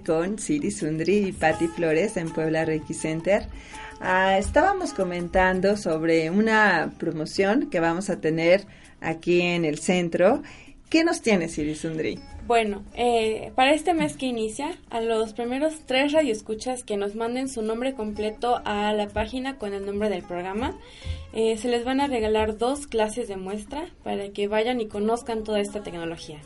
Con 0.00 0.38
Siri 0.38 0.70
Sundri 0.70 1.28
y 1.28 1.32
Patti 1.32 1.68
Flores 1.68 2.16
en 2.16 2.30
Puebla 2.30 2.64
Reiki 2.64 2.94
Center. 2.94 3.46
Ah, 4.00 4.38
estábamos 4.38 4.92
comentando 4.92 5.76
sobre 5.76 6.30
una 6.30 6.92
promoción 6.98 7.70
que 7.70 7.80
vamos 7.80 8.10
a 8.10 8.20
tener 8.20 8.66
aquí 9.00 9.40
en 9.42 9.64
el 9.64 9.78
centro. 9.78 10.42
¿Qué 10.88 11.04
nos 11.04 11.22
tiene 11.22 11.48
Siri 11.48 11.74
Sundri? 11.74 12.18
Bueno, 12.46 12.82
eh, 12.94 13.52
para 13.54 13.72
este 13.72 13.94
mes 13.94 14.16
que 14.16 14.26
inicia, 14.26 14.76
a 14.90 15.00
los 15.00 15.32
primeros 15.32 15.74
tres 15.86 16.12
radioescuchas 16.12 16.82
que 16.82 16.96
nos 16.96 17.14
manden 17.14 17.48
su 17.48 17.62
nombre 17.62 17.94
completo 17.94 18.60
a 18.64 18.92
la 18.92 19.08
página 19.08 19.56
con 19.56 19.72
el 19.72 19.86
nombre 19.86 20.08
del 20.08 20.22
programa, 20.22 20.76
eh, 21.32 21.56
se 21.56 21.68
les 21.68 21.84
van 21.84 22.00
a 22.00 22.08
regalar 22.08 22.58
dos 22.58 22.86
clases 22.86 23.28
de 23.28 23.36
muestra 23.36 23.86
para 24.02 24.30
que 24.30 24.48
vayan 24.48 24.80
y 24.80 24.88
conozcan 24.88 25.44
toda 25.44 25.60
esta 25.60 25.82
tecnología. 25.82 26.40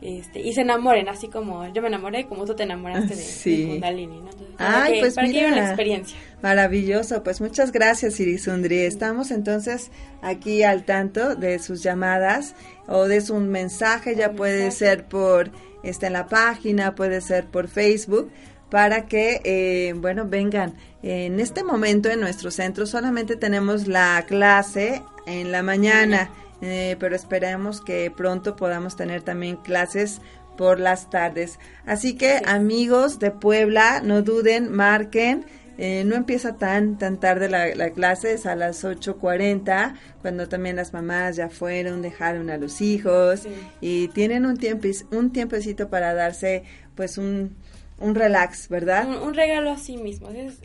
Este, 0.00 0.40
y 0.40 0.52
se 0.52 0.60
enamoren, 0.60 1.08
así 1.08 1.28
como 1.28 1.66
yo 1.72 1.80
me 1.82 1.88
enamoré, 1.88 2.26
como 2.26 2.44
tú 2.44 2.54
te 2.54 2.64
enamoraste 2.64 3.16
de, 3.16 3.66
Kundalini. 3.66 4.20
¿no? 4.20 4.30
Ay, 4.58 5.00
pues 5.00 5.14
para 5.14 5.26
mira, 5.26 5.48
una 5.48 5.66
experiencia. 5.66 6.18
Maravilloso, 6.42 7.22
pues 7.22 7.40
muchas 7.40 7.72
gracias 7.72 8.20
Irisundri. 8.20 8.80
Estamos 8.80 9.30
entonces 9.30 9.90
aquí 10.22 10.62
al 10.62 10.84
tanto 10.84 11.34
de 11.34 11.58
sus 11.58 11.82
llamadas 11.82 12.54
o 12.86 13.04
de 13.04 13.20
su 13.20 13.36
mensaje, 13.36 14.14
ya 14.16 14.32
puede 14.32 14.70
ser 14.70 15.06
por 15.06 15.50
está 15.82 16.08
en 16.08 16.14
la 16.14 16.26
página, 16.26 16.94
puede 16.94 17.20
ser 17.20 17.46
por 17.46 17.68
Facebook 17.68 18.30
para 18.70 19.06
que, 19.06 19.40
eh, 19.44 19.94
bueno, 19.96 20.26
vengan. 20.26 20.74
En 21.02 21.38
este 21.38 21.62
momento 21.62 22.10
en 22.10 22.20
nuestro 22.20 22.50
centro 22.50 22.86
solamente 22.86 23.36
tenemos 23.36 23.86
la 23.86 24.24
clase 24.26 25.02
en 25.26 25.52
la 25.52 25.62
mañana. 25.62 26.30
Eh, 26.62 26.96
pero 26.98 27.14
esperemos 27.14 27.80
que 27.80 28.10
pronto 28.10 28.56
podamos 28.56 28.96
tener 28.96 29.22
también 29.22 29.56
clases 29.56 30.20
por 30.56 30.80
las 30.80 31.10
tardes. 31.10 31.58
Así 31.84 32.16
que 32.16 32.40
amigos 32.46 33.18
de 33.18 33.30
Puebla, 33.30 34.00
no 34.02 34.22
duden, 34.22 34.72
marquen. 34.72 35.44
Eh, 35.78 36.04
no 36.04 36.14
empieza 36.14 36.56
tan 36.56 36.96
tan 36.96 37.20
tarde 37.20 37.50
la, 37.50 37.90
clase, 37.90 38.32
es 38.32 38.46
a 38.46 38.56
las 38.56 38.82
8.40, 38.82 39.94
cuando 40.22 40.48
también 40.48 40.76
las 40.76 40.94
mamás 40.94 41.36
ya 41.36 41.50
fueron, 41.50 42.00
dejaron 42.00 42.48
a 42.48 42.56
los 42.56 42.80
hijos 42.80 43.46
y 43.82 44.08
tienen 44.08 44.46
un, 44.46 44.56
tiempo, 44.56 44.88
un 45.10 45.32
tiempecito 45.32 45.90
para 45.90 46.14
darse 46.14 46.62
pues 46.94 47.18
un, 47.18 47.56
un 47.98 48.14
relax, 48.14 48.70
¿verdad? 48.70 49.22
Un, 49.22 49.34
regalo 49.34 49.70
a 49.70 49.76
sí 49.76 49.98
mismo, 49.98 50.30
es, 50.30 50.60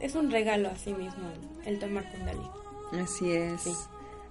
es, 0.00 0.14
un 0.16 0.32
regalo 0.32 0.68
a 0.68 0.76
sí 0.76 0.94
mismo 0.94 1.30
el, 1.64 1.78
tomar 1.78 2.10
Kundalini. 2.10 2.50
Así 3.00 3.30
es. 3.30 3.68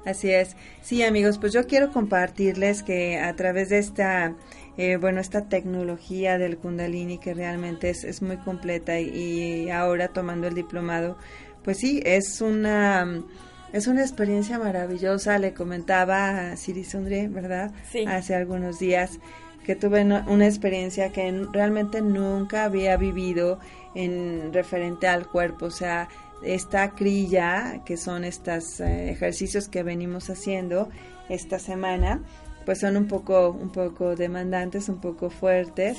Así 0.10 0.32
es. 0.32 0.56
Sí, 0.82 1.04
amigos, 1.04 1.38
pues 1.38 1.54
yo 1.54 1.68
quiero 1.68 1.92
compartirles 1.92 2.82
que 2.82 3.20
a 3.20 3.36
través 3.36 3.70
de 3.70 3.78
esta, 3.78 4.34
eh, 4.76 4.98
bueno, 4.98 5.22
esta 5.22 5.48
tecnología 5.48 6.40
del 6.40 6.58
Kundalini 6.58 7.20
que 7.20 7.36
realmente 7.36 7.92
es, 7.92 8.04
es 8.04 8.24
muy 8.24 8.38
completa 8.38 9.00
y, 9.00 9.70
ahora 9.70 10.08
tomando 10.08 10.48
el 10.48 10.56
diplomado, 10.56 11.16
pues 11.64 11.78
sí, 11.78 12.02
es 12.06 12.42
una, 12.42 13.24
es 13.72 13.86
una 13.86 14.02
experiencia 14.02 14.58
maravillosa. 14.58 15.38
Le 15.38 15.54
comentaba 15.54 16.52
a 16.52 16.58
Siri 16.58 16.86
Sundre, 16.86 17.28
¿verdad? 17.28 17.72
Sí. 17.92 18.06
Hace 18.08 18.34
algunos 18.34 18.80
días 18.80 19.20
que 19.64 19.76
tuve 19.76 20.04
una 20.04 20.48
experiencia 20.48 21.12
que 21.12 21.32
realmente 21.54 22.02
nunca 22.02 22.64
había 22.64 22.98
vivido 22.98 23.60
en 23.94 24.52
referente 24.54 25.08
al 25.08 25.28
cuerpo, 25.28 25.68
o 25.68 25.72
sea, 25.72 26.08
esta 26.44 26.92
crilla, 26.92 27.82
que 27.86 27.98
son 27.98 28.24
estos 28.24 28.80
eh, 28.80 29.12
ejercicios 29.12 29.68
que 29.68 29.84
venimos 29.84 30.30
haciendo 30.30 30.90
esta 31.30 31.60
semana, 31.60 32.24
pues 32.66 32.80
son 32.80 32.98
un 32.98 33.08
poco, 33.08 33.52
un 33.52 33.72
poco 33.72 34.16
demandantes, 34.16 34.90
un 34.90 35.00
poco 35.02 35.30
fuertes. 35.30 35.98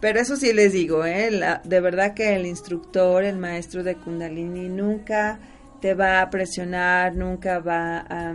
Pero 0.00 0.20
eso 0.20 0.36
sí 0.36 0.52
les 0.52 0.72
digo, 0.72 1.04
¿eh? 1.04 1.30
de 1.64 1.80
verdad 1.80 2.14
que 2.14 2.34
el 2.34 2.46
instructor, 2.46 3.24
el 3.24 3.38
maestro 3.38 3.82
de 3.82 3.94
Kundalini, 3.96 4.68
nunca 4.68 5.38
te 5.80 5.94
va 5.94 6.20
a 6.20 6.30
presionar, 6.30 7.14
nunca 7.14 7.58
va 7.58 7.98
a, 7.98 8.34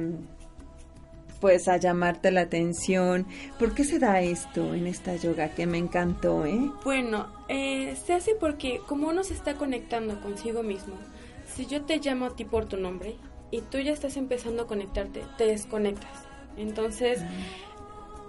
pues, 1.40 1.68
a 1.68 1.78
llamarte 1.78 2.32
la 2.32 2.42
atención. 2.42 3.28
¿Por 3.58 3.74
qué 3.74 3.84
se 3.84 4.00
da 4.00 4.22
esto 4.22 4.74
en 4.74 4.88
esta 4.88 5.16
yoga 5.16 5.50
que 5.50 5.66
me 5.66 5.78
encantó, 5.78 6.46
eh? 6.46 6.72
Bueno, 6.84 7.28
eh, 7.48 7.96
se 8.06 8.14
hace 8.14 8.36
porque 8.40 8.82
como 8.88 9.08
uno 9.08 9.24
se 9.24 9.34
está 9.34 9.56
conectando 9.56 10.20
consigo 10.22 10.64
mismo, 10.64 10.96
si 11.60 11.66
yo 11.66 11.82
te 11.82 11.98
llamo 11.98 12.28
a 12.28 12.36
ti 12.38 12.46
por 12.46 12.68
tu 12.68 12.78
nombre 12.78 13.18
y 13.52 13.60
tú 13.60 13.80
ya 13.80 13.92
estás 13.92 14.16
empezando 14.16 14.64
a 14.64 14.68
conectarte, 14.68 15.26
te 15.38 15.46
desconectas. 15.46 16.24
Entonces, 16.56 17.20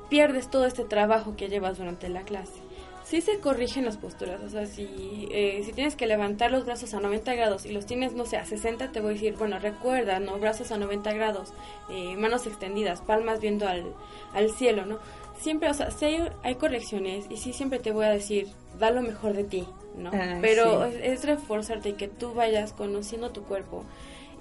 pierdes 0.08 0.50
todo 0.50 0.66
este 0.66 0.84
trabajo 0.84 1.36
que 1.36 1.48
llevas 1.48 1.78
durante 1.78 2.08
la 2.08 2.22
clase. 2.22 2.60
Sí 3.04 3.20
se 3.20 3.38
corrigen 3.38 3.84
las 3.84 3.98
posturas, 3.98 4.40
o 4.42 4.48
sea, 4.48 4.66
si, 4.66 5.28
eh, 5.30 5.62
si 5.64 5.72
tienes 5.72 5.94
que 5.94 6.08
levantar 6.08 6.50
los 6.50 6.64
brazos 6.66 6.92
a 6.92 6.98
90 6.98 7.32
grados 7.36 7.66
y 7.66 7.72
los 7.72 7.86
tienes, 7.86 8.14
no 8.14 8.24
sé, 8.24 8.36
a 8.36 8.44
60, 8.44 8.90
te 8.90 9.00
voy 9.00 9.10
a 9.10 9.12
decir, 9.14 9.36
bueno, 9.36 9.60
recuerda, 9.60 10.18
¿no? 10.18 10.36
Brazos 10.40 10.72
a 10.72 10.78
90 10.78 11.12
grados, 11.12 11.52
eh, 11.88 12.16
manos 12.16 12.48
extendidas, 12.48 13.00
palmas 13.00 13.40
viendo 13.40 13.68
al, 13.68 13.94
al 14.32 14.50
cielo, 14.50 14.86
¿no? 14.86 14.98
Siempre, 15.38 15.70
o 15.70 15.74
sea, 15.74 15.92
sí 15.92 16.18
hay, 16.42 16.54
correcciones 16.56 17.26
y 17.30 17.36
sí 17.36 17.52
siempre 17.52 17.78
te 17.78 17.92
voy 17.92 18.06
a 18.06 18.10
decir, 18.10 18.48
da 18.78 18.90
lo 18.90 19.02
mejor 19.02 19.34
de 19.34 19.44
ti, 19.44 19.66
¿no? 19.96 20.10
Pero 20.40 20.84
es, 20.84 21.24
reforzarte 21.24 21.90
y 21.90 21.92
que 21.94 22.08
tú 22.08 22.34
vayas 22.34 22.72
conociendo 22.72 23.30
tu 23.30 23.42
cuerpo 23.42 23.84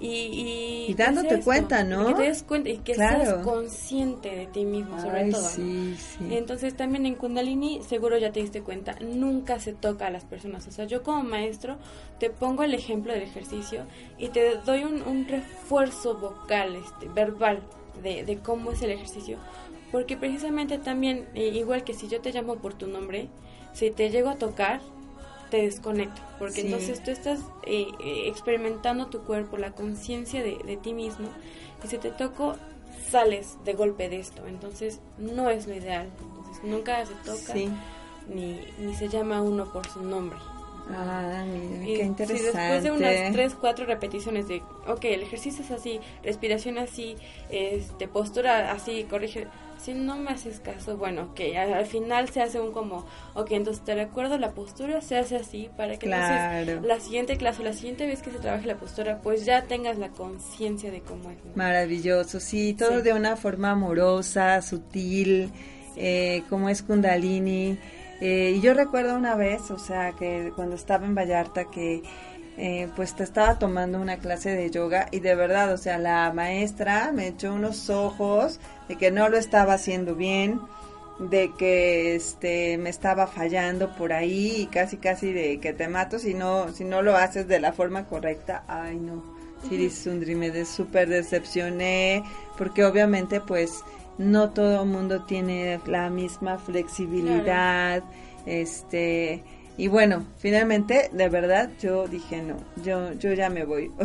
y, 0.00 0.86
y, 0.88 0.94
dándote 0.94 1.40
cuenta, 1.40 1.84
¿no? 1.84 2.04
Y 2.08 2.14
que 2.14 2.20
te 2.20 2.22
des 2.22 2.42
cuenta 2.42 2.70
y 2.70 2.78
que 2.78 2.94
seas 2.94 3.34
consciente 3.44 4.34
de 4.34 4.46
ti 4.46 4.64
mismo, 4.64 4.98
sobre 4.98 5.30
todo. 5.30 5.46
Sí, 5.46 5.94
Entonces 6.30 6.74
también 6.74 7.04
en 7.04 7.16
Kundalini, 7.16 7.82
seguro 7.82 8.16
ya 8.16 8.32
te 8.32 8.40
diste 8.40 8.62
cuenta, 8.62 8.96
nunca 9.00 9.60
se 9.60 9.74
toca 9.74 10.06
a 10.06 10.10
las 10.10 10.24
personas. 10.24 10.66
O 10.66 10.70
sea, 10.70 10.86
yo 10.86 11.02
como 11.02 11.22
maestro 11.22 11.76
te 12.18 12.30
pongo 12.30 12.62
el 12.62 12.72
ejemplo 12.72 13.12
del 13.12 13.22
ejercicio 13.22 13.84
y 14.16 14.28
te 14.28 14.56
doy 14.64 14.84
un, 14.84 15.26
refuerzo 15.28 16.16
vocal, 16.16 16.76
este, 16.76 17.08
verbal, 17.08 17.60
de, 18.02 18.24
de 18.24 18.38
cómo 18.38 18.72
es 18.72 18.80
el 18.80 18.90
ejercicio. 18.90 19.36
Porque 19.92 20.16
precisamente 20.16 20.78
también, 20.78 21.28
eh, 21.34 21.48
igual 21.48 21.84
que 21.84 21.94
si 21.94 22.08
yo 22.08 22.20
te 22.20 22.32
llamo 22.32 22.56
por 22.56 22.74
tu 22.74 22.86
nombre, 22.86 23.28
si 23.72 23.90
te 23.90 24.10
llego 24.10 24.30
a 24.30 24.36
tocar, 24.36 24.80
te 25.50 25.62
desconecto, 25.62 26.22
porque 26.38 26.62
entonces 26.62 27.02
tú 27.02 27.10
estás 27.10 27.40
eh, 27.64 27.86
eh, 28.04 28.28
experimentando 28.28 29.06
tu 29.06 29.22
cuerpo, 29.22 29.56
la 29.56 29.72
conciencia 29.72 30.42
de, 30.42 30.58
de, 30.64 30.76
ti 30.76 30.92
mismo, 30.92 31.28
y 31.84 31.88
si 31.88 31.98
te 31.98 32.10
toco, 32.10 32.56
sales 33.10 33.56
de 33.64 33.72
golpe 33.74 34.08
de 34.08 34.20
esto, 34.20 34.46
entonces 34.46 35.00
no 35.18 35.50
es 35.50 35.66
lo 35.66 35.74
ideal, 35.74 36.08
entonces 36.36 36.64
nunca 36.64 37.04
se 37.04 37.14
toca 37.24 37.54
ni, 38.28 38.60
ni 38.78 38.94
se 38.94 39.08
llama 39.08 39.42
uno 39.42 39.72
por 39.72 39.86
su 39.88 40.02
nombre. 40.02 40.38
Ah, 40.92 41.44
mira, 41.46 41.84
qué 41.84 42.04
interesante. 42.04 42.50
Si 42.50 42.56
después 42.56 42.82
de 42.82 42.90
unas 42.90 43.32
tres, 43.32 43.54
cuatro 43.54 43.86
repeticiones 43.86 44.48
de, 44.48 44.62
ok, 44.86 45.04
el 45.04 45.22
ejercicio 45.22 45.64
es 45.64 45.70
así, 45.70 46.00
respiración 46.22 46.78
así, 46.78 47.16
este, 47.48 48.08
postura 48.08 48.72
así, 48.72 49.04
corrige, 49.04 49.46
si 49.82 49.94
no 49.94 50.16
me 50.16 50.30
haces 50.30 50.60
caso, 50.60 50.96
bueno, 50.96 51.34
que 51.34 51.56
al, 51.56 51.86
final 51.86 52.28
se 52.28 52.42
hace 52.42 52.60
un 52.60 52.72
como, 52.72 53.06
ok, 53.34 53.52
entonces 53.52 53.84
te 53.84 53.94
recuerdo 53.94 54.38
la 54.38 54.52
postura, 54.52 55.00
se 55.00 55.16
hace 55.16 55.36
así, 55.36 55.70
para 55.76 55.96
que 55.96 56.06
entonces 56.06 56.82
la 56.82 57.00
siguiente 57.00 57.36
clase, 57.36 57.62
la 57.62 57.72
siguiente 57.72 58.06
vez 58.06 58.22
que 58.22 58.30
se 58.30 58.38
trabaje 58.38 58.66
la 58.66 58.76
postura, 58.76 59.20
pues 59.22 59.44
ya 59.44 59.62
tengas 59.62 59.98
la 59.98 60.10
conciencia 60.10 60.90
de 60.90 61.00
cómo 61.00 61.30
es. 61.30 61.38
Maravilloso, 61.56 62.40
sí, 62.40 62.74
todo 62.74 63.02
de 63.02 63.12
una 63.12 63.36
forma 63.36 63.70
amorosa, 63.70 64.60
sutil, 64.62 65.50
eh, 65.96 66.42
como 66.48 66.68
es 66.68 66.82
Kundalini. 66.82 67.78
Eh, 68.20 68.54
y 68.56 68.60
yo 68.60 68.74
recuerdo 68.74 69.16
una 69.16 69.34
vez, 69.34 69.70
o 69.70 69.78
sea, 69.78 70.12
que 70.12 70.52
cuando 70.54 70.76
estaba 70.76 71.06
en 71.06 71.14
Vallarta, 71.14 71.64
que 71.70 72.02
eh, 72.56 72.88
pues 72.96 73.14
te 73.14 73.22
estaba 73.22 73.58
tomando 73.58 74.00
una 74.00 74.18
clase 74.18 74.50
de 74.50 74.70
yoga 74.70 75.08
y 75.10 75.20
de 75.20 75.34
verdad, 75.34 75.72
o 75.72 75.78
sea, 75.78 75.98
la 75.98 76.32
maestra 76.32 77.10
me 77.12 77.28
echó 77.28 77.54
unos 77.54 77.88
ojos 77.90 78.60
de 78.88 78.96
que 78.96 79.10
no 79.10 79.28
lo 79.28 79.38
estaba 79.38 79.74
haciendo 79.74 80.14
bien, 80.14 80.60
de 81.18 81.52
que 81.58 82.14
este 82.14 82.78
me 82.78 82.90
estaba 82.90 83.26
fallando 83.26 83.94
por 83.94 84.12
ahí 84.12 84.62
y 84.62 84.66
casi 84.66 84.96
casi 84.96 85.32
de 85.32 85.60
que 85.60 85.72
te 85.72 85.86
mato 85.86 86.18
si 86.18 86.32
no 86.32 86.72
si 86.72 86.84
no 86.84 87.02
lo 87.02 87.16
haces 87.16 87.46
de 87.46 87.60
la 87.60 87.72
forma 87.72 88.06
correcta. 88.06 88.64
Ay, 88.66 88.96
no. 88.96 89.22
Siri 89.68 89.90
Sundri 89.90 90.34
me 90.34 90.50
de 90.50 90.64
súper 90.64 91.08
decepcioné 91.08 92.24
porque 92.56 92.84
obviamente 92.84 93.40
pues 93.40 93.84
no 94.16 94.50
todo 94.50 94.82
el 94.82 94.88
mundo 94.88 95.22
tiene 95.24 95.80
la 95.86 96.08
misma 96.10 96.58
flexibilidad, 96.58 98.02
este 98.46 99.42
y 99.76 99.88
bueno, 99.88 100.26
finalmente, 100.38 101.10
de 101.12 101.28
verdad, 101.28 101.70
yo 101.80 102.06
dije 102.06 102.42
no, 102.42 102.56
yo, 102.84 103.12
yo 103.14 103.32
ya 103.32 103.50
me 103.50 103.64
voy. 103.64 103.90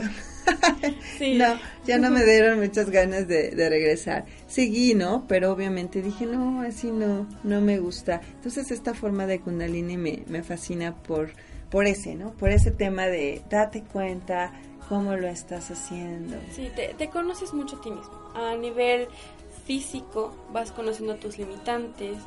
No, 1.36 1.60
ya 1.88 1.98
no 1.98 2.12
me 2.12 2.24
dieron 2.26 2.60
muchas 2.60 2.92
ganas 2.92 3.28
de, 3.28 3.52
regresar. 3.68 4.26
Seguí, 4.48 4.94
¿no? 4.94 5.26
Pero 5.28 5.52
obviamente 5.52 6.04
dije, 6.04 6.28
no, 6.28 6.62
así 6.62 6.92
no, 6.92 7.28
no 7.44 7.62
me 7.62 7.80
gusta. 7.80 8.22
Entonces 8.36 8.70
esta 8.70 8.94
forma 8.94 9.26
de 9.26 9.40
Kundalini 9.40 9.98
me, 9.98 10.24
me 10.28 10.44
fascina 10.44 10.96
por, 10.96 11.32
por 11.72 11.88
ese, 11.88 12.14
¿no? 12.14 12.32
Por 12.34 12.52
ese 12.52 12.70
tema 12.70 13.08
de 13.08 13.42
date 13.50 13.82
cuenta 13.82 14.52
cómo 14.88 15.16
lo 15.16 15.28
estás 15.28 15.72
haciendo. 15.72 16.38
Sí, 16.56 16.70
te, 16.76 16.94
te 16.94 17.10
conoces 17.10 17.54
mucho 17.54 17.78
a 17.78 17.82
ti 17.82 17.90
mismo. 17.90 18.14
A 18.36 18.56
nivel 18.56 19.08
físico 19.66 20.36
vas 20.52 20.72
conociendo 20.72 21.16
tus 21.16 21.38
limitantes, 21.38 22.18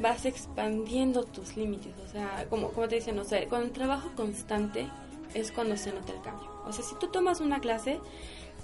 vas 0.00 0.26
expandiendo 0.26 1.24
tus 1.24 1.56
límites. 1.56 1.92
O 2.04 2.08
sea, 2.08 2.46
como, 2.48 2.70
como 2.70 2.88
te 2.88 2.96
dicen, 2.96 3.18
o 3.18 3.24
sea, 3.24 3.46
con 3.48 3.62
el 3.62 3.70
trabajo 3.70 4.10
constante 4.16 4.88
es 5.34 5.52
cuando 5.52 5.76
se 5.76 5.92
nota 5.92 6.12
el 6.12 6.22
cambio. 6.22 6.48
O 6.66 6.72
sea, 6.72 6.84
si 6.84 6.94
tú 6.96 7.08
tomas 7.08 7.40
una 7.40 7.60
clase, 7.60 8.00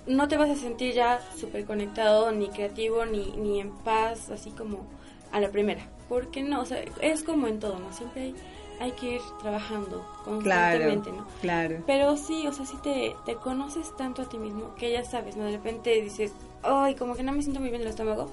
no 0.07 0.29
te 0.29 0.37
vas 0.37 0.51
a 0.51 0.57
sentir 0.57 0.95
ya 0.95 1.21
súper 1.37 1.65
conectado, 1.65 2.33
ni 2.33 2.49
creativo, 2.49 3.05
ni, 3.07 3.33
ni 3.33 3.61
en 3.61 3.71
paz, 3.71 4.31
así 4.31 4.51
como 4.51 4.87
a 5.31 5.41
la 5.41 5.51
primera. 5.51 5.89
Porque 6.09 6.43
no, 6.43 6.61
o 6.61 6.65
sea, 6.65 6.83
es 7.01 7.23
como 7.23 7.47
en 7.47 7.61
todo, 7.61 7.79
¿no? 7.79 7.93
Siempre 7.93 8.23
hay, 8.23 8.35
hay 8.81 8.93
que 8.93 9.15
ir 9.15 9.21
trabajando 9.41 10.05
constantemente, 10.25 11.11
claro, 11.11 11.25
¿no? 11.25 11.41
Claro. 11.41 11.83
Pero 11.87 12.17
sí, 12.17 12.47
o 12.47 12.53
sea, 12.53 12.67
si 12.67 12.77
te, 12.79 13.15
te 13.25 13.37
conoces 13.37 13.97
tanto 13.97 14.23
a 14.23 14.29
ti 14.29 14.39
mismo 14.39 14.75
que 14.75 14.91
ya 14.91 15.05
sabes, 15.05 15.37
¿no? 15.37 15.45
De 15.45 15.53
repente 15.53 16.03
dices, 16.03 16.33
ay, 16.63 16.95
como 16.97 17.15
que 17.15 17.23
no 17.23 17.33
me 17.33 17.43
siento 17.43 17.61
muy 17.61 17.71
bien 17.71 17.83
el 17.83 17.89
estómago 17.89 18.31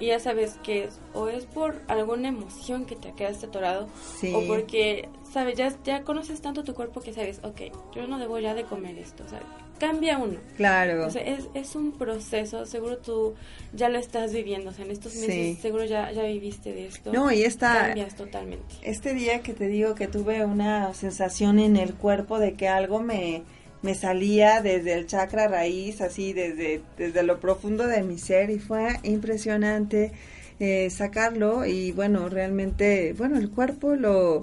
y 0.00 0.06
ya 0.06 0.18
sabes 0.18 0.58
que 0.62 0.84
es 0.84 0.98
o 1.14 1.28
es 1.28 1.44
por 1.44 1.80
alguna 1.86 2.28
emoción 2.28 2.86
que 2.86 2.96
te 2.96 3.12
quedaste 3.12 3.46
atorado 3.46 3.88
o 4.34 4.46
porque 4.46 5.08
sabes 5.30 5.56
ya 5.56 5.72
ya 5.84 6.02
conoces 6.02 6.40
tanto 6.40 6.64
tu 6.64 6.74
cuerpo 6.74 7.00
que 7.00 7.12
sabes 7.12 7.40
ok 7.44 7.60
yo 7.94 8.06
no 8.06 8.18
debo 8.18 8.38
ya 8.38 8.54
de 8.54 8.64
comer 8.64 8.98
esto 8.98 9.24
o 9.24 9.28
sea 9.28 9.40
cambia 9.78 10.18
uno. 10.18 10.38
Claro. 10.56 11.06
O 11.06 11.10
sea 11.10 11.22
es, 11.22 11.48
es 11.54 11.74
un 11.74 11.92
proceso 11.92 12.66
seguro 12.66 12.98
tú 12.98 13.34
ya 13.72 13.88
lo 13.88 13.98
estás 13.98 14.32
viviendo 14.32 14.70
o 14.70 14.72
sea 14.72 14.84
en 14.84 14.90
estos 14.90 15.14
meses 15.16 15.58
seguro 15.58 15.84
ya 15.84 16.12
ya 16.12 16.22
viviste 16.22 16.72
de 16.72 16.86
esto. 16.86 17.12
No 17.12 17.32
y 17.32 17.42
esta 17.42 17.86
cambias 17.86 18.14
totalmente. 18.14 18.76
este 18.82 19.14
día 19.14 19.40
que 19.40 19.54
te 19.54 19.68
digo 19.68 19.94
que 19.94 20.06
tuve 20.06 20.44
una 20.44 20.92
sensación 20.94 21.58
en 21.58 21.76
el 21.76 21.94
cuerpo 21.94 22.38
de 22.38 22.54
que 22.54 22.68
algo 22.68 23.00
me 23.00 23.42
me 23.82 23.94
salía 23.94 24.60
desde 24.60 24.94
el 24.94 25.06
chakra 25.06 25.48
raíz, 25.48 26.00
así 26.00 26.32
desde, 26.32 26.82
desde 26.98 27.22
lo 27.22 27.40
profundo 27.40 27.86
de 27.86 28.02
mi 28.02 28.18
ser 28.18 28.50
y 28.50 28.58
fue 28.58 28.98
impresionante 29.02 30.12
eh, 30.58 30.90
sacarlo 30.90 31.64
y 31.64 31.92
bueno, 31.92 32.28
realmente, 32.28 33.14
bueno, 33.16 33.38
el 33.38 33.50
cuerpo 33.50 33.94
lo, 33.94 34.42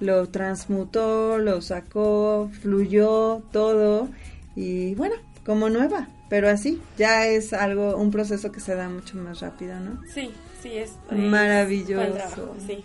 lo 0.00 0.28
transmutó, 0.28 1.38
lo 1.38 1.62
sacó, 1.62 2.50
fluyó 2.60 3.42
todo 3.50 4.08
y 4.54 4.94
bueno, 4.94 5.14
como 5.46 5.70
nueva, 5.70 6.08
pero 6.28 6.50
así, 6.50 6.80
ya 6.98 7.26
es 7.26 7.54
algo, 7.54 7.96
un 7.96 8.10
proceso 8.10 8.52
que 8.52 8.60
se 8.60 8.74
da 8.74 8.90
mucho 8.90 9.16
más 9.16 9.40
rápido, 9.40 9.80
¿no? 9.80 10.02
Sí, 10.12 10.30
sí, 10.62 10.76
es, 10.76 10.92
maravilloso. 11.10 12.54
sí. 12.66 12.84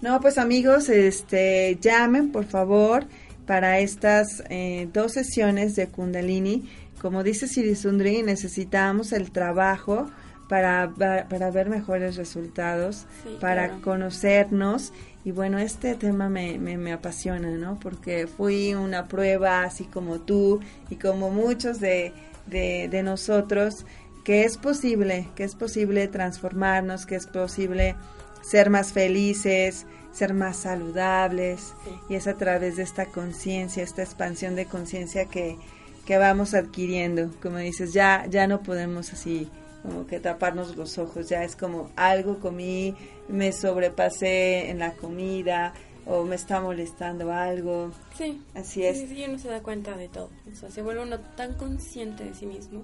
No, 0.00 0.20
pues 0.20 0.36
amigos, 0.36 0.90
este, 0.90 1.78
llamen 1.80 2.30
por 2.30 2.44
favor 2.44 3.06
para 3.46 3.78
estas 3.78 4.42
eh, 4.50 4.88
dos 4.92 5.12
sesiones 5.12 5.76
de 5.76 5.86
Kundalini. 5.88 6.68
Como 7.00 7.22
dice 7.22 7.46
Sirisundri, 7.46 8.22
necesitamos 8.22 9.12
el 9.12 9.30
trabajo 9.30 10.10
para, 10.48 10.92
para 11.28 11.50
ver 11.50 11.68
mejores 11.68 12.16
resultados, 12.16 13.06
para 13.40 13.80
conocernos. 13.80 14.92
Y 15.24 15.32
bueno, 15.32 15.58
este 15.58 15.94
tema 15.94 16.28
me, 16.28 16.58
me, 16.58 16.76
me, 16.76 16.92
apasiona, 16.92 17.50
¿no? 17.50 17.78
Porque 17.80 18.26
fui 18.26 18.74
una 18.74 19.08
prueba, 19.08 19.62
así 19.62 19.84
como 19.84 20.20
tú 20.20 20.60
y 20.88 20.96
como 20.96 21.30
muchos 21.30 21.80
de, 21.80 22.12
de, 22.46 22.88
de 22.88 23.02
nosotros, 23.02 23.84
que 24.24 24.44
es 24.44 24.56
posible, 24.56 25.28
que 25.34 25.44
es 25.44 25.54
posible 25.54 26.08
transformarnos, 26.08 27.06
que 27.06 27.16
es 27.16 27.26
posible 27.26 27.96
ser 28.40 28.70
más 28.70 28.92
felices, 28.92 29.86
ser 30.16 30.32
más 30.32 30.56
saludables 30.56 31.74
y 32.08 32.14
es 32.14 32.26
a 32.26 32.36
través 32.36 32.76
de 32.76 32.82
esta 32.82 33.06
conciencia, 33.06 33.82
esta 33.82 34.02
expansión 34.02 34.56
de 34.56 34.64
conciencia 34.64 35.26
que, 35.26 35.58
que 36.06 36.16
vamos 36.16 36.54
adquiriendo. 36.54 37.30
Como 37.42 37.58
dices, 37.58 37.92
ya, 37.92 38.24
ya 38.26 38.46
no 38.46 38.62
podemos 38.62 39.12
así 39.12 39.50
como 39.82 40.06
que 40.06 40.18
taparnos 40.18 40.74
los 40.76 40.96
ojos, 40.98 41.28
ya 41.28 41.44
es 41.44 41.54
como 41.54 41.90
algo 41.96 42.40
comí, 42.40 42.96
me 43.28 43.52
sobrepasé 43.52 44.70
en 44.70 44.78
la 44.78 44.94
comida 44.94 45.74
o 46.06 46.24
me 46.24 46.34
está 46.34 46.60
molestando 46.60 47.30
algo. 47.30 47.92
Sí, 48.16 48.42
así 48.54 48.84
es. 48.84 48.98
Sí, 48.98 49.06
sí, 49.06 49.24
uno 49.28 49.38
se 49.38 49.48
da 49.48 49.60
cuenta 49.60 49.96
de 49.96 50.08
todo, 50.08 50.30
o 50.50 50.56
sea, 50.56 50.70
se 50.70 50.82
vuelve 50.82 51.02
uno 51.02 51.20
tan 51.20 51.54
consciente 51.54 52.24
de 52.24 52.34
sí 52.34 52.46
mismo 52.46 52.82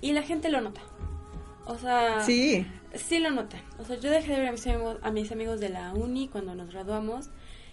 y 0.00 0.12
la 0.12 0.22
gente 0.22 0.50
lo 0.50 0.60
nota. 0.60 0.80
O 1.66 1.78
sea, 1.78 2.20
sí. 2.20 2.66
sí 2.94 3.18
lo 3.18 3.30
notan. 3.30 3.62
O 3.78 3.84
sea, 3.84 3.98
yo 3.98 4.10
dejé 4.10 4.32
de 4.32 4.38
ver 4.40 4.48
a 4.48 4.52
mis, 4.52 4.66
amigos, 4.66 4.98
a 5.02 5.10
mis 5.10 5.32
amigos 5.32 5.60
de 5.60 5.70
la 5.70 5.92
uni 5.94 6.28
cuando 6.28 6.54
nos 6.54 6.70
graduamos 6.70 7.30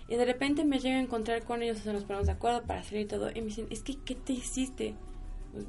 y 0.07 0.15
de 0.15 0.25
repente 0.25 0.65
me 0.65 0.79
llego 0.79 0.97
a 0.97 1.01
encontrar 1.01 1.43
con 1.43 1.63
ellos, 1.63 1.79
o 1.79 1.83
sea, 1.83 1.93
nos 1.93 2.03
ponemos 2.03 2.25
de 2.25 2.33
acuerdo 2.33 2.63
para 2.63 2.83
salir 2.83 3.01
y 3.03 3.05
todo, 3.05 3.29
y 3.29 3.35
me 3.35 3.47
dicen, 3.47 3.67
es 3.69 3.81
que, 3.81 3.95
¿qué 3.95 4.13
te 4.15 4.33
hiciste? 4.33 4.93
Pues, 5.53 5.65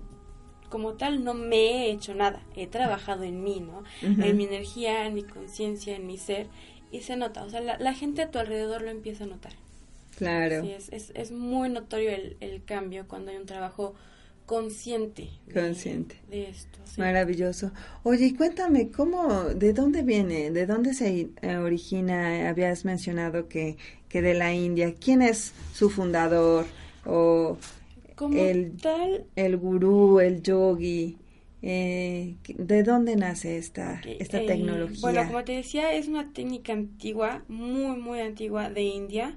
como 0.68 0.94
tal, 0.94 1.22
no 1.22 1.34
me 1.34 1.56
he 1.56 1.90
hecho 1.92 2.14
nada. 2.14 2.42
He 2.56 2.66
trabajado 2.66 3.24
en 3.24 3.44
mí, 3.44 3.60
¿no? 3.60 3.84
En 4.00 4.36
mi 4.38 4.44
energía, 4.44 5.06
en 5.06 5.12
mi 5.12 5.22
conciencia, 5.22 5.94
en 5.94 6.06
mi 6.06 6.16
ser, 6.16 6.48
y 6.90 7.02
se 7.02 7.14
nota. 7.14 7.44
O 7.44 7.50
sea, 7.50 7.60
la, 7.60 7.94
gente 7.94 8.22
a 8.22 8.30
tu 8.30 8.38
alrededor 8.38 8.80
lo 8.80 8.90
empieza 8.90 9.24
a 9.24 9.26
notar. 9.26 9.52
Claro. 10.16 10.62
Sí, 10.62 10.70
es, 10.70 10.88
es, 10.88 11.12
es 11.14 11.30
muy 11.30 11.68
notorio 11.68 12.10
el, 12.10 12.38
el 12.40 12.64
cambio 12.64 13.06
cuando 13.06 13.30
hay 13.30 13.36
un 13.36 13.46
trabajo 13.46 13.94
consciente. 14.52 15.30
Consciente. 15.50 16.16
De, 16.28 16.50
esto. 16.50 16.78
Maravilloso. 16.98 17.70
Oye, 18.02 18.26
y 18.26 18.34
cuéntame, 18.34 18.90
¿cómo, 18.90 19.44
de 19.44 19.72
dónde 19.72 20.02
viene, 20.02 20.50
de 20.50 20.66
dónde 20.66 20.92
se 20.92 21.30
eh, 21.40 21.56
origina? 21.56 22.50
Habías 22.50 22.84
mencionado 22.84 23.48
que, 23.48 23.78
que 24.10 24.20
de 24.20 24.34
la 24.34 24.52
India. 24.52 24.94
¿Quién 24.94 25.22
es 25.22 25.54
su 25.72 25.88
fundador? 25.88 26.66
O 27.06 27.56
el, 28.30 28.76
tal, 28.76 29.24
el 29.36 29.56
gurú, 29.56 30.20
el 30.20 30.42
yogi. 30.42 31.16
Eh, 31.62 32.34
¿De 32.46 32.82
dónde 32.82 33.16
nace 33.16 33.56
esta, 33.56 34.02
esta 34.04 34.42
eh, 34.42 34.46
tecnología? 34.46 35.00
Bueno, 35.00 35.26
como 35.28 35.44
te 35.44 35.52
decía, 35.52 35.94
es 35.94 36.08
una 36.08 36.30
técnica 36.34 36.74
antigua, 36.74 37.42
muy, 37.48 37.98
muy 37.98 38.20
antigua 38.20 38.68
de 38.68 38.82
India. 38.82 39.34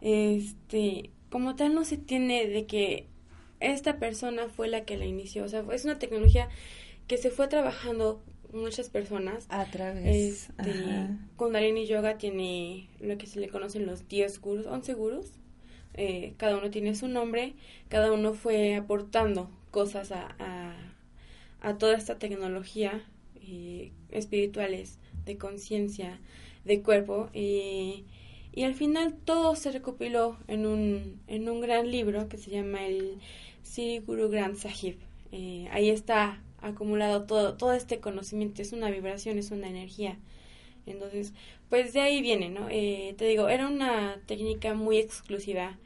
Este, 0.00 1.10
como 1.30 1.54
tal, 1.54 1.76
no 1.76 1.84
se 1.84 1.96
tiene 1.96 2.48
de 2.48 2.66
que 2.66 3.06
esta 3.60 3.98
persona 3.98 4.48
fue 4.48 4.68
la 4.68 4.84
que 4.84 4.96
la 4.96 5.06
inició. 5.06 5.44
O 5.44 5.48
sea, 5.48 5.64
es 5.72 5.84
una 5.84 5.98
tecnología 5.98 6.48
que 7.06 7.16
se 7.16 7.30
fue 7.30 7.48
trabajando 7.48 8.22
muchas 8.52 8.88
personas. 8.88 9.46
A 9.48 9.64
través. 9.66 10.50
Este, 10.50 11.08
Kundalini 11.36 11.86
Yoga 11.86 12.18
tiene 12.18 12.88
lo 13.00 13.18
que 13.18 13.26
se 13.26 13.40
le 13.40 13.48
conocen 13.48 13.86
los 13.86 14.08
10 14.08 14.40
gurus, 14.40 14.66
11 14.66 14.94
gurus. 14.94 15.26
Eh, 15.94 16.34
cada 16.36 16.56
uno 16.56 16.70
tiene 16.70 16.94
su 16.94 17.08
nombre, 17.08 17.54
cada 17.88 18.12
uno 18.12 18.32
fue 18.32 18.76
aportando 18.76 19.50
cosas 19.72 20.12
a, 20.12 20.36
a, 21.60 21.78
toda 21.78 21.96
esta 21.96 22.18
tecnología 22.18 23.02
eh, 23.42 23.90
espirituales, 24.10 24.98
de 25.24 25.38
conciencia, 25.38 26.20
de 26.64 26.82
cuerpo. 26.82 27.30
y 27.34 28.04
y 28.58 28.64
al 28.64 28.74
final 28.74 29.14
todo 29.24 29.54
se 29.54 29.70
recopiló 29.70 30.36
en 30.48 30.66
un, 30.66 31.20
en 31.28 31.48
un 31.48 31.60
gran 31.60 31.92
libro 31.92 32.28
que 32.28 32.38
se 32.38 32.50
llama 32.50 32.84
el 32.86 33.18
Sri 33.68 33.98
Guru 33.98 34.28
Granth 34.30 34.58
Sahib. 34.58 34.96
Eh, 35.30 35.68
ahí 35.72 35.90
está 35.90 36.42
acumulado 36.62 37.24
todo, 37.24 37.54
todo 37.54 37.74
este 37.74 38.00
conocimiento, 38.00 38.62
es 38.62 38.72
una 38.72 38.90
vibración, 38.90 39.38
es 39.38 39.50
una 39.50 39.68
energía. 39.68 40.16
Entonces, 40.86 41.34
pues 41.68 41.92
de 41.92 42.00
ahí 42.00 42.22
viene, 42.22 42.48
¿no? 42.48 42.68
Eh, 42.70 43.14
te 43.18 43.26
digo, 43.26 43.48
era 43.48 43.68
una 43.68 44.20
técnica 44.26 44.72
muy 44.72 44.96
exclusiva, 44.98 45.78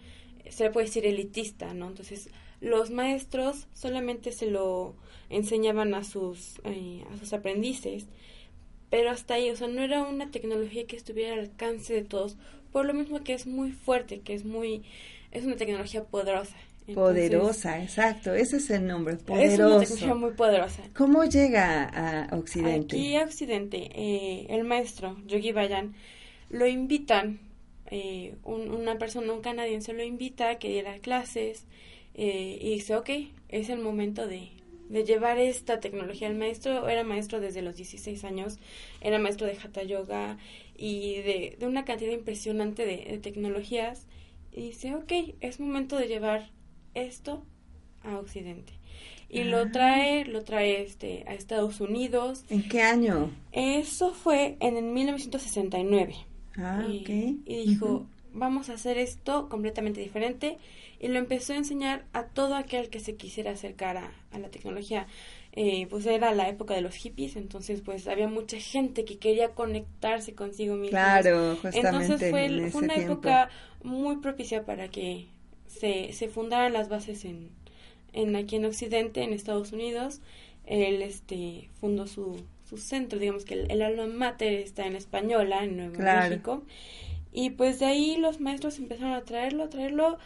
se 0.49 0.65
le 0.65 0.71
puede 0.71 0.87
decir 0.87 1.07
elitista, 1.07 1.75
¿no? 1.75 1.89
Entonces, 1.89 2.31
los 2.61 2.91
maestros 2.91 3.67
solamente 3.75 4.31
se 4.31 4.47
lo 4.47 4.95
enseñaban 5.29 5.95
a 5.95 6.05
sus, 6.05 6.61
eh, 6.65 7.05
a 7.13 7.19
sus 7.19 7.33
aprendices, 7.33 8.07
pero 8.91 9.11
hasta 9.11 9.35
ahí, 9.35 9.51
o 9.51 9.57
sea, 9.57 9.67
no 9.67 9.83
era 9.83 10.05
una 10.05 10.31
tecnología 10.31 10.87
que 10.87 10.97
estuviera 10.97 11.35
al 11.35 11.41
alcance 11.41 11.95
de 11.95 12.05
todos, 12.05 12.37
por 12.71 12.87
lo 12.87 12.95
mismo 12.95 13.25
que 13.25 13.35
es 13.35 13.47
muy 13.47 13.73
fuerte, 13.73 14.21
que 14.21 14.35
es 14.35 14.45
muy, 14.45 14.85
es 15.33 15.45
una 15.45 15.57
tecnología 15.57 16.05
poderosa 16.05 16.57
poderosa, 16.95 17.83
exacto, 17.83 18.35
ese 18.35 18.57
es 18.57 18.71
el 18.71 18.87
nombre, 18.87 19.17
poderosa. 19.17 19.53
Es 19.53 19.59
una 19.61 19.81
tecnología 19.81 20.15
muy 20.15 20.33
poderosa. 20.33 20.83
¿Cómo 20.95 21.25
llega 21.25 21.85
a 21.85 22.37
Occidente? 22.37 22.97
Aquí 22.97 23.17
a 23.17 23.25
Occidente, 23.25 23.91
eh, 23.95 24.47
el 24.51 24.65
maestro 24.65 25.17
Yogi 25.27 25.53
Bayan 25.53 25.95
lo 26.51 26.67
invitan, 26.67 27.41
eh, 27.87 28.37
una 28.45 28.99
persona, 28.99 29.33
un 29.33 29.41
canadiense 29.41 29.93
lo 29.93 30.03
invita 30.03 30.51
a 30.51 30.59
que 30.59 30.69
diera 30.69 30.99
clases 30.99 31.67
eh, 32.15 32.59
y 32.61 32.75
dice, 32.75 32.97
ok, 32.97 33.11
es 33.49 33.69
el 33.69 33.79
momento 33.79 34.27
de, 34.27 34.51
de 34.89 35.05
llevar 35.05 35.39
esta 35.39 35.81
tecnología. 35.81 36.29
El 36.29 36.37
maestro 36.37 36.89
era 36.89 37.05
maestro 37.05 37.41
desde 37.41 37.63
los 37.63 37.77
16 37.77 38.25
años, 38.25 38.59
era 39.01 39.19
maestro 39.19 39.47
de 39.47 39.57
Hatha 39.63 39.83
Yoga 39.83 40.37
y 40.77 41.17
de, 41.23 41.57
de 41.59 41.67
una 41.67 41.85
cantidad 41.85 42.13
impresionante 42.13 42.85
de, 42.85 43.05
de 43.11 43.19
tecnologías. 43.19 44.07
Y 44.53 44.63
dice, 44.69 44.95
ok, 44.95 45.13
es 45.41 45.61
momento 45.61 45.97
de 45.97 46.09
llevar 46.09 46.51
esto 46.95 47.45
a 48.03 48.19
Occidente. 48.19 48.73
Y 49.29 49.45
lo 49.45 49.59
ah. 49.59 49.71
trae, 49.73 50.25
lo 50.27 50.45
trae 50.45 50.83
este, 50.83 51.25
a 51.27 51.35
Estados 51.35 51.81
Unidos. 51.81 52.45
¿En 52.51 52.69
qué 52.69 52.83
año? 52.83 53.31
Eso 53.53 54.13
fue 54.13 54.57
en 54.61 54.77
el 54.77 54.85
1969. 54.85 56.15
Ah, 56.59 56.85
y, 56.87 57.41
y 57.47 57.67
dijo, 57.67 58.07
vamos 58.35 58.69
a 58.69 58.75
hacer 58.75 58.99
esto 58.99 59.49
completamente 59.49 60.01
diferente. 60.01 60.59
Y 61.01 61.09
lo 61.09 61.19
empezó 61.19 61.53
a 61.53 61.57
enseñar 61.57 62.05
a 62.13 62.27
todo 62.27 62.55
aquel 62.55 62.89
que 62.89 63.01
se 63.01 63.17
quisiera 63.17 63.53
acercar 63.53 63.97
a, 63.97 64.13
la 64.39 64.51
tecnología. 64.51 65.07
Eh, 65.53 65.87
pues 65.91 66.07
era 66.07 66.33
la 66.35 66.49
época 66.49 66.75
de 66.75 66.81
los 66.81 66.95
hippies, 66.95 67.37
entonces 67.37 67.83
pues 67.83 68.09
había 68.09 68.29
mucha 68.29 68.59
gente 68.59 69.05
que 69.05 69.19
quería 69.19 69.51
conectarse 69.51 70.35
consigo 70.35 70.77
mismo. 70.77 70.91
Claro, 70.91 71.57
justamente. 71.57 71.89
Entonces 71.89 72.31
fue, 72.31 72.71
fue 72.71 72.83
una 72.83 72.95
época 72.95 73.51
muy 73.83 74.17
propicia 74.19 74.65
para 74.65 74.89
que 74.89 75.27
se, 75.79 76.13
se 76.13 76.29
fundaron 76.29 76.73
las 76.73 76.89
bases 76.89 77.25
en, 77.25 77.51
en 78.13 78.37
aquí 78.37 78.57
en 78.57 78.65
Occidente, 78.65 79.23
en 79.23 79.33
Estados 79.33 79.73
Unidos. 79.73 80.21
Él 80.67 81.03
este, 81.03 81.69
fundó 81.81 82.07
su, 82.07 82.41
su 82.69 82.77
centro, 82.77 83.19
digamos 83.19 83.45
que 83.45 83.55
el, 83.55 83.71
el 83.71 83.83
alma 83.83 84.07
mater 84.07 84.53
está 84.55 84.87
en 84.87 84.97
Española, 84.97 85.65
en 85.65 85.77
Nuevo 85.77 85.99
México. 85.99 86.63
Y 87.33 87.51
pues 87.51 87.81
de 87.81 87.87
ahí 87.87 88.17
los 88.17 88.41
maestros 88.41 88.79
empezaron 88.79 89.15
a 89.15 89.23
traerlo, 89.23 89.65
a 89.65 89.71
traerlo. 89.71 90.19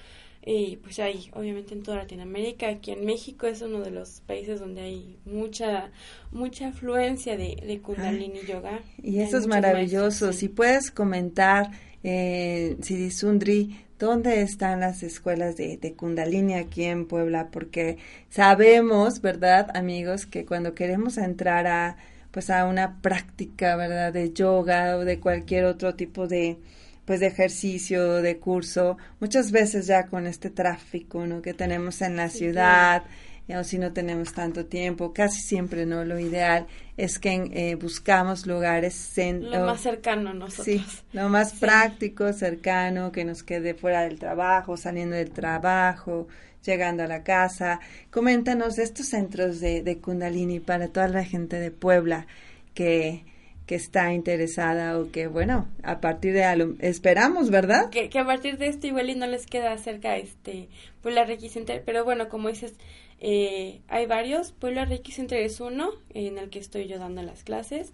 Y 0.49 0.77
pues 0.77 1.01
ahí, 1.01 1.29
obviamente 1.33 1.75
en 1.75 1.83
toda 1.83 1.97
Latinoamérica, 1.97 2.69
aquí 2.69 2.93
en 2.93 3.05
México 3.05 3.49
es 3.49 3.63
uno 3.63 3.81
de 3.81 3.91
los 3.91 4.21
países 4.21 4.61
donde 4.61 4.81
hay 4.81 5.17
mucha, 5.25 5.91
mucha 6.31 6.69
afluencia 6.69 7.37
de, 7.37 7.57
de 7.57 7.81
Kundalini 7.81 8.41
Yoga. 8.47 8.81
Y 9.03 9.19
eso 9.19 9.39
es 9.39 9.49
maravilloso. 9.49 10.33
Si 10.33 10.49
puedes 10.49 10.93
comentar, 10.93 11.73
eh, 12.07 13.11
Sundri 13.11 13.87
¿Dónde 13.99 14.43
están 14.43 14.81
las 14.81 15.03
escuelas 15.03 15.57
de, 15.57 15.79
de, 15.79 15.95
Kundalini 15.95 16.55
aquí 16.55 16.85
en 16.85 17.07
Puebla? 17.07 17.49
Porque 17.51 17.97
sabemos, 18.29 19.23
¿verdad, 19.23 19.75
amigos, 19.75 20.27
que 20.27 20.45
cuando 20.45 20.75
queremos 20.75 21.17
entrar 21.17 21.67
a, 21.67 21.97
pues 22.31 22.51
a 22.51 22.67
una 22.67 23.01
práctica, 23.01 23.75
¿verdad?, 23.75 24.13
de 24.13 24.35
yoga 24.35 24.99
o 24.99 25.07
de 25.07 25.19
cualquier 25.19 25.65
otro 25.65 25.95
tipo 25.95 26.29
de, 26.29 26.59
pues 27.07 27.21
de 27.21 27.29
ejercicio, 27.29 28.21
de 28.21 28.37
curso, 28.37 28.99
muchas 29.19 29.51
veces 29.51 29.87
ya 29.87 30.09
con 30.09 30.27
este 30.27 30.51
tráfico, 30.51 31.27
¿no?, 31.27 31.41
que 31.41 31.55
tenemos 31.55 32.03
en 32.03 32.17
la 32.17 32.29
ciudad, 32.29 33.05
o 33.49 33.63
si 33.63 33.79
no 33.79 33.93
tenemos 33.93 34.33
tanto 34.33 34.67
tiempo, 34.67 35.13
casi 35.13 35.41
siempre 35.41 35.87
no, 35.87 36.05
lo 36.05 36.19
ideal 36.19 36.67
es 36.97 37.19
que 37.19 37.49
eh, 37.53 37.77
buscamos 37.77 38.47
lugares 38.47 39.13
lo 39.17 39.65
más 39.65 39.83
cercano 39.83 40.31
a 40.31 40.35
nosotros. 40.35 40.65
Sí, 40.67 40.85
lo 41.13 41.29
más 41.29 41.53
práctico, 41.55 42.33
cercano, 42.33 43.13
que 43.13 43.25
nos 43.25 43.43
quede 43.43 43.75
fuera 43.75 44.03
del 44.03 44.19
trabajo, 44.19 44.77
saliendo 44.77 45.15
del 45.15 45.31
trabajo, 45.31 46.27
llegando 46.65 47.05
a 47.05 47.07
la 47.07 47.23
casa. 47.23 47.81
Coméntanos 48.11 48.77
de 48.77 48.83
estos 48.83 49.07
centros 49.07 49.61
de, 49.61 49.83
de 49.83 49.99
Kundalini 49.99 50.59
para 50.59 50.89
toda 50.89 51.07
la 51.09 51.25
gente 51.25 51.61
de 51.61 51.71
Puebla 51.71 52.27
que 52.75 53.25
que 53.67 53.75
está 53.75 54.13
interesada 54.13 54.99
o 54.99 55.11
que, 55.11 55.27
bueno, 55.27 55.69
a 55.83 56.01
partir 56.01 56.33
de, 56.33 56.77
esperamos, 56.81 57.51
¿verdad? 57.51 57.91
Que, 57.91 58.09
que, 58.09 58.21
a 58.21 58.25
partir 58.25 58.59
de 58.59 58.69
esto 58.69 58.87
igual 58.87 59.11
y 59.11 59.17
no 59.17 59.27
les 59.27 59.47
queda 59.47 59.77
cerca, 59.77 60.17
este, 60.17 60.69
Puebla 61.03 61.25
Reiki 61.25 61.49
Center, 61.49 61.83
pero 61.85 62.05
bueno, 62.05 62.29
como 62.29 62.49
dices, 62.49 62.75
eh, 63.21 63.81
hay 63.89 64.07
varios, 64.07 64.53
Puebla 64.53 64.85
Reiki 64.85 65.13
Center 65.13 65.41
es 65.41 65.61
uno, 65.61 65.91
en 66.15 66.39
el 66.39 66.51
que 66.51 66.59
estoy 66.59 66.87
yo 66.87 66.99
dando 66.99 67.23
las 67.23 67.45
clases, 67.45 67.93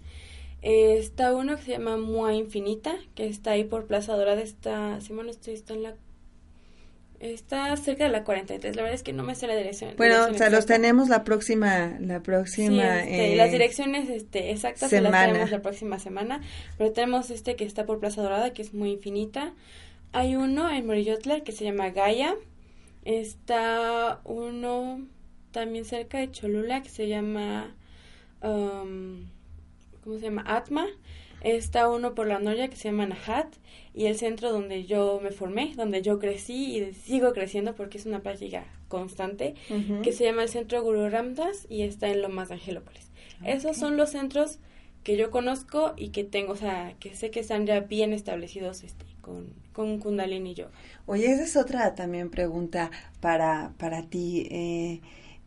eh, 0.63 0.97
está 0.99 1.35
uno 1.35 1.57
que 1.57 1.63
se 1.63 1.73
llama 1.73 1.97
Mua 1.97 2.35
Infinita, 2.35 2.97
que 3.15 3.27
está 3.27 3.53
ahí 3.53 3.65
por 3.65 3.87
Plaza 3.87 4.17
Dorada, 4.17 4.43
está, 4.43 5.01
si 5.01 5.13
no 5.13 5.23
estoy, 5.23 5.55
está 5.55 5.75
en 5.75 5.83
la 5.83 5.95
Está 7.23 7.77
cerca 7.77 8.03
de 8.03 8.11
la 8.11 8.25
43. 8.25 8.75
La 8.75 8.83
verdad 8.83 8.97
es 8.97 9.05
que 9.05 9.13
no 9.13 9.23
me 9.23 9.37
sé 9.37 9.47
la 9.47 9.55
dirección. 9.55 9.95
Bueno, 9.97 10.27
o 10.29 10.35
sea, 10.35 10.51
los 10.51 10.67
tenemos 10.67 11.09
la 11.09 11.23
próxima, 11.23 11.97
la 12.01 12.21
próxima. 12.21 13.05
Este, 13.05 13.37
las 13.37 13.53
direcciones 13.53 14.11
este, 14.11 14.51
exactas 14.51 14.91
semana. 14.91 15.11
las 15.11 15.27
tenemos 15.29 15.51
la 15.53 15.63
próxima 15.63 16.01
semana. 16.01 16.41
Pero 16.79 16.91
tenemos 16.91 17.31
este 17.31 17.55
que 17.55 17.65
está 17.65 17.87
por 17.87 18.01
Plaza 18.01 18.23
Dorada, 18.23 18.53
que 18.53 18.63
es 18.63 18.75
muy 18.75 18.91
infinita. 18.91 19.53
Hay 20.11 20.35
uno 20.35 20.69
en 20.69 20.85
Morillotla 20.85 21.43
que 21.43 21.53
se 21.53 21.63
llama 21.63 21.91
Gaia. 21.91 22.35
Está 23.05 24.21
uno 24.25 25.07
también 25.53 25.85
cerca 25.85 26.19
de 26.19 26.31
Cholula 26.31 26.83
que 26.83 26.89
se 26.89 27.09
llama. 27.09 27.75
Um, 28.43 29.27
¿Cómo 30.03 30.19
se 30.19 30.25
llama? 30.25 30.45
Atma. 30.47 30.87
Está 31.43 31.89
uno 31.89 32.15
por 32.15 32.29
la 32.29 32.39
Noria 32.39 32.69
que 32.69 32.77
se 32.77 32.89
llama 32.89 33.07
Nahat 33.07 33.57
y 33.95 34.07
el 34.07 34.17
centro 34.17 34.53
donde 34.53 34.85
yo 34.85 35.21
me 35.23 35.33
formé, 35.33 35.75
donde 35.77 36.01
yo 36.01 36.19
crecí 36.19 36.77
y 36.77 36.95
sigo 36.95 37.33
creciendo 37.33 37.75
porque 37.75 37.99
es 37.99 38.07
una 38.07 38.21
práctica 38.21 38.65
constante, 38.87 39.55
que 40.03 40.13
se 40.13 40.25
llama 40.25 40.43
el 40.45 40.49
Centro 40.49 40.83
Guru 40.83 41.09
Ramdas 41.09 41.67
y 41.69 41.83
está 41.83 42.09
en 42.11 42.23
Lomas 42.23 42.49
de 42.49 42.55
Angelópolis. 42.55 43.11
Esos 43.45 43.77
son 43.77 43.97
los 43.97 44.11
centros 44.11 44.61
que 45.03 45.17
yo 45.17 45.31
conozco 45.31 45.95
y 45.97 46.11
que 46.11 46.25
tengo, 46.25 46.53
o 46.53 46.57
sea, 46.57 46.95
que 47.01 47.17
sé 47.17 47.31
que 47.31 47.41
están 47.41 47.67
ya 47.67 47.81
bien 47.81 48.13
establecidos 48.13 48.85
este, 48.85 49.05
con, 49.21 49.53
con 49.73 49.99
Kundalini 49.99 50.55
Yoga. 50.55 50.71
Oye, 51.07 51.27
esa 51.27 51.43
es 51.43 51.57
otra 51.57 51.95
también 51.95 52.31
pregunta 52.31 52.91
para, 53.21 53.73
para 53.79 54.03
ti. 54.03 54.47
Eh, 54.51 55.01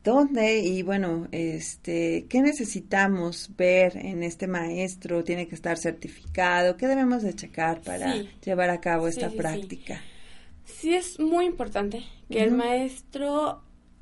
dónde 0.05 0.59
y 0.59 0.83
bueno, 0.83 1.27
este, 1.31 2.27
qué 2.29 2.41
necesitamos 2.41 3.49
ver 3.57 3.97
en 3.97 4.23
este 4.23 4.47
maestro, 4.47 5.23
tiene 5.23 5.47
que 5.47 5.55
estar 5.55 5.77
certificado, 5.77 6.77
qué 6.77 6.87
debemos 6.87 7.23
de 7.23 7.33
checar 7.33 7.81
para 7.81 8.15
llevar 8.45 8.69
a 8.69 8.79
cabo 8.79 9.07
esta 9.09 9.29
práctica. 9.31 10.01
Sí. 10.63 10.93
es 10.93 11.19
muy 11.19 11.45
importante 11.45 12.03
que 12.29 12.41
el 12.41 12.51
maestro 12.51 13.61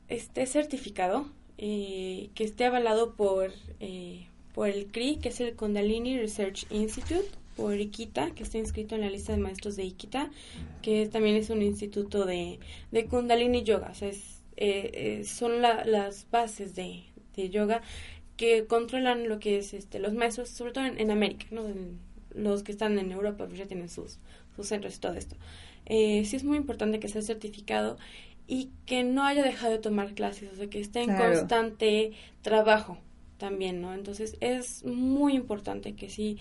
esté 0.10 0.46
certificado, 0.46 1.28
eh, 1.58 2.30
que 2.36 2.44
esté 2.44 2.66
avalado 2.66 3.16
por 3.16 3.52
eh, 3.80 4.28
por 4.54 4.70
el 4.70 4.86
CRI, 4.88 5.18
que 5.18 5.30
es 5.30 5.42
el 5.42 5.56
Kundalini 5.56 6.18
Research 6.18 6.66
Institute, 6.70 7.28
por 7.56 7.76
Ikita, 7.76 8.32
que 8.32 8.44
está 8.44 8.58
inscrito 8.58 8.96
en 8.96 9.02
la 9.02 9.10
lista 9.10 9.34
de 9.34 9.40
maestros 9.40 9.76
de 9.76 9.84
Ikita, 9.84 10.30
que 10.82 11.08
también 11.08 11.36
es 11.36 11.50
un 11.50 11.62
instituto 11.62 12.26
de, 12.26 12.60
de 12.92 13.06
Kundalini 13.06 13.64
Yoga, 13.64 13.90
o 13.92 13.96
sea, 13.96 14.10
es 14.10 14.33
eh, 14.58 14.92
eh, 14.94 15.24
son 15.26 15.62
las 15.62 16.28
bases 16.32 16.76
de, 16.76 17.04
yoga 17.36 17.82
que 18.38 18.66
controlan 18.66 19.28
lo 19.28 19.40
que 19.40 19.58
es 19.58 19.74
este 19.74 20.00
los 20.00 20.14
maestros, 20.14 20.50
sobre 20.50 20.72
todo 20.72 20.86
en, 20.86 21.12
América, 21.12 21.46
¿no? 21.52 21.64
los 22.36 22.64
que 22.64 22.72
están 22.72 22.98
en 23.00 23.12
Europa 23.12 23.46
pues 23.48 23.58
ya 23.58 23.66
tienen 23.66 23.90
sus, 23.90 24.20
sus 24.56 24.68
centros 24.68 24.96
y 24.96 25.00
todo 25.00 25.14
esto. 25.14 25.36
Eh, 25.86 26.24
sí 26.26 26.36
es 26.36 26.44
muy 26.44 26.58
importante 26.58 27.00
que 27.00 27.08
sea 27.08 27.22
certificado 27.22 27.98
y 28.48 28.70
que 28.86 29.04
no 29.04 29.24
haya 29.24 29.44
dejado 29.44 29.72
de 29.74 29.80
tomar 29.80 30.14
clases, 30.14 30.52
o 30.52 30.56
sea, 30.56 30.68
que 30.68 30.80
esté 30.80 31.02
en 31.02 31.16
constante 31.16 32.12
trabajo 32.42 32.98
también, 33.38 33.82
¿no? 33.82 33.94
Entonces 33.94 34.38
es 34.40 34.84
muy 34.86 35.34
importante 35.34 35.94
que 35.96 36.10
sí 36.10 36.38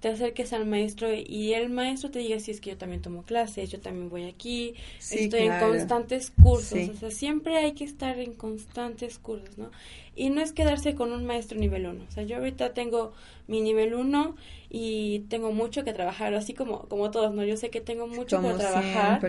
te 0.00 0.08
acerques 0.08 0.52
al 0.52 0.64
maestro 0.64 1.08
y 1.12 1.54
el 1.54 1.70
maestro 1.70 2.10
te 2.10 2.20
diga 2.20 2.38
si 2.38 2.52
es 2.52 2.60
que 2.60 2.70
yo 2.70 2.76
también 2.76 3.02
tomo 3.02 3.24
clases, 3.24 3.70
yo 3.70 3.80
también 3.80 4.08
voy 4.08 4.24
aquí, 4.24 4.74
estoy 4.98 5.40
en 5.40 5.58
constantes 5.58 6.30
cursos, 6.30 6.88
o 6.88 6.94
sea, 6.94 7.10
siempre 7.10 7.56
hay 7.56 7.72
que 7.72 7.84
estar 7.84 8.18
en 8.18 8.34
constantes 8.34 9.18
cursos, 9.18 9.58
¿no? 9.58 9.70
Y 10.14 10.30
no 10.30 10.40
es 10.40 10.52
quedarse 10.52 10.94
con 10.94 11.12
un 11.12 11.26
maestro 11.26 11.58
nivel 11.58 11.86
1, 11.86 12.04
o 12.08 12.12
sea, 12.12 12.22
yo 12.22 12.36
ahorita 12.36 12.74
tengo 12.74 13.12
mi 13.48 13.60
nivel 13.60 13.94
1 13.94 14.36
y 14.70 15.20
tengo 15.30 15.52
mucho 15.52 15.84
que 15.84 15.92
trabajar, 15.92 16.34
así 16.34 16.54
como 16.54 16.82
como 16.88 17.10
todos, 17.10 17.34
¿no? 17.34 17.44
Yo 17.44 17.56
sé 17.56 17.70
que 17.70 17.80
tengo 17.80 18.06
mucho 18.06 18.40
que 18.40 18.52
trabajar 18.54 19.20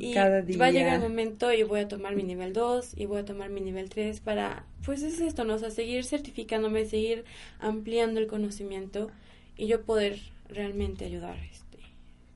y 0.00 0.14
Cada 0.14 0.40
día. 0.42 0.58
va 0.58 0.66
a 0.66 0.70
llegar 0.70 0.94
el 0.94 1.00
momento 1.00 1.52
y 1.52 1.64
voy 1.64 1.80
a 1.80 1.88
tomar 1.88 2.14
mi 2.14 2.22
nivel 2.22 2.52
2 2.52 2.94
y 2.96 3.06
voy 3.06 3.20
a 3.20 3.24
tomar 3.24 3.50
mi 3.50 3.60
nivel 3.60 3.90
3 3.90 4.20
para, 4.20 4.64
pues 4.86 5.02
es 5.02 5.20
esto, 5.20 5.44
¿no? 5.44 5.54
O 5.54 5.58
sea, 5.58 5.70
seguir 5.70 6.04
certificándome, 6.04 6.86
seguir 6.86 7.24
ampliando 7.58 8.20
el 8.20 8.26
conocimiento 8.26 9.10
y 9.56 9.66
yo 9.66 9.82
poder 9.82 10.18
realmente 10.48 11.04
ayudar 11.04 11.36
este 11.50 11.78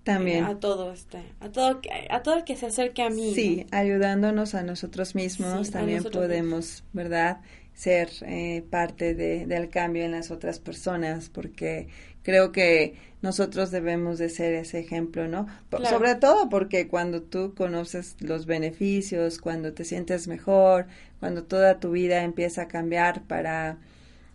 también. 0.05 0.45
a 0.45 0.59
todo 0.59 0.93
este 0.93 1.23
a 1.41 1.51
todo 1.51 1.81
a 2.11 2.23
todo 2.23 2.37
el 2.37 2.45
que 2.45 2.57
se 2.57 2.67
acerque 2.67 3.03
a 3.03 3.11
mí 3.11 3.35
sí 3.35 3.67
ayudándonos 3.71 4.55
a 4.55 4.63
nosotros 4.63 5.15
mismos 5.15 5.71
también 5.71 6.05
podemos 6.05 6.85
verdad 6.93 7.41
ser 7.79 8.11
eh, 8.23 8.65
parte 8.69 9.15
de, 9.15 9.47
del 9.47 9.69
cambio 9.69 10.05
en 10.05 10.11
las 10.11 10.33
otras 10.33 10.59
personas 10.59 11.29
porque 11.29 11.87
creo 12.25 12.51
que 12.51 12.97
nosotros 13.23 13.71
debemos 13.71 14.19
de 14.19 14.29
ser 14.29 14.53
ese 14.55 14.81
ejemplo, 14.81 15.29
¿no? 15.29 15.47
Sobre 15.89 16.17
todo 16.17 16.49
porque 16.49 16.89
cuando 16.89 17.23
tú 17.23 17.55
conoces 17.55 18.17
los 18.21 18.47
beneficios, 18.47 19.39
cuando 19.39 19.73
te 19.73 19.85
sientes 19.85 20.29
mejor, 20.29 20.87
cuando 21.21 21.45
toda 21.45 21.79
tu 21.79 21.93
vida 21.93 22.23
empieza 22.23 22.63
a 22.63 22.69
cambiar 22.69 23.23
para 23.23 23.79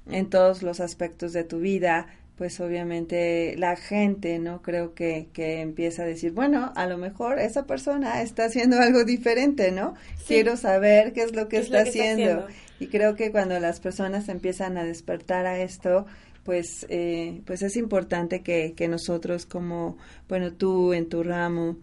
en 0.09 0.29
todos 0.29 0.63
los 0.63 0.79
aspectos 0.79 1.33
de 1.33 1.43
tu 1.43 1.59
vida, 1.59 2.07
pues 2.37 2.59
obviamente 2.59 3.55
la 3.57 3.75
gente, 3.75 4.39
¿no? 4.39 4.61
Creo 4.61 4.93
que, 4.93 5.27
que 5.33 5.61
empieza 5.61 6.03
a 6.03 6.05
decir, 6.05 6.31
bueno, 6.31 6.71
a 6.75 6.87
lo 6.87 6.97
mejor 6.97 7.39
esa 7.39 7.65
persona 7.65 8.21
está 8.21 8.45
haciendo 8.45 8.79
algo 8.79 9.03
diferente, 9.03 9.71
¿no? 9.71 9.93
Quiero 10.27 10.57
saber 10.57 11.13
qué 11.13 11.23
es 11.23 11.35
lo 11.35 11.47
que, 11.47 11.57
está, 11.57 11.81
haciendo. 11.81 12.47
Y 12.79 12.87
creo 12.87 13.15
que 13.15 13.31
cuando 13.31 13.59
las 13.59 13.79
personas 13.79 14.29
empiezan 14.29 14.77
a 14.77 14.83
despertar 14.83 15.45
a 15.45 15.59
esto, 15.59 16.07
pues, 16.43 16.85
eh, 16.89 17.41
pues 17.45 17.61
es 17.61 17.77
importante 17.77 18.41
que, 18.41 18.73
que 18.75 18.87
nosotros 18.87 19.45
como, 19.45 19.97
bueno, 20.27 20.53
tú 20.53 20.93
en 20.93 21.07
tu 21.09 21.23
ramo, 21.23 21.77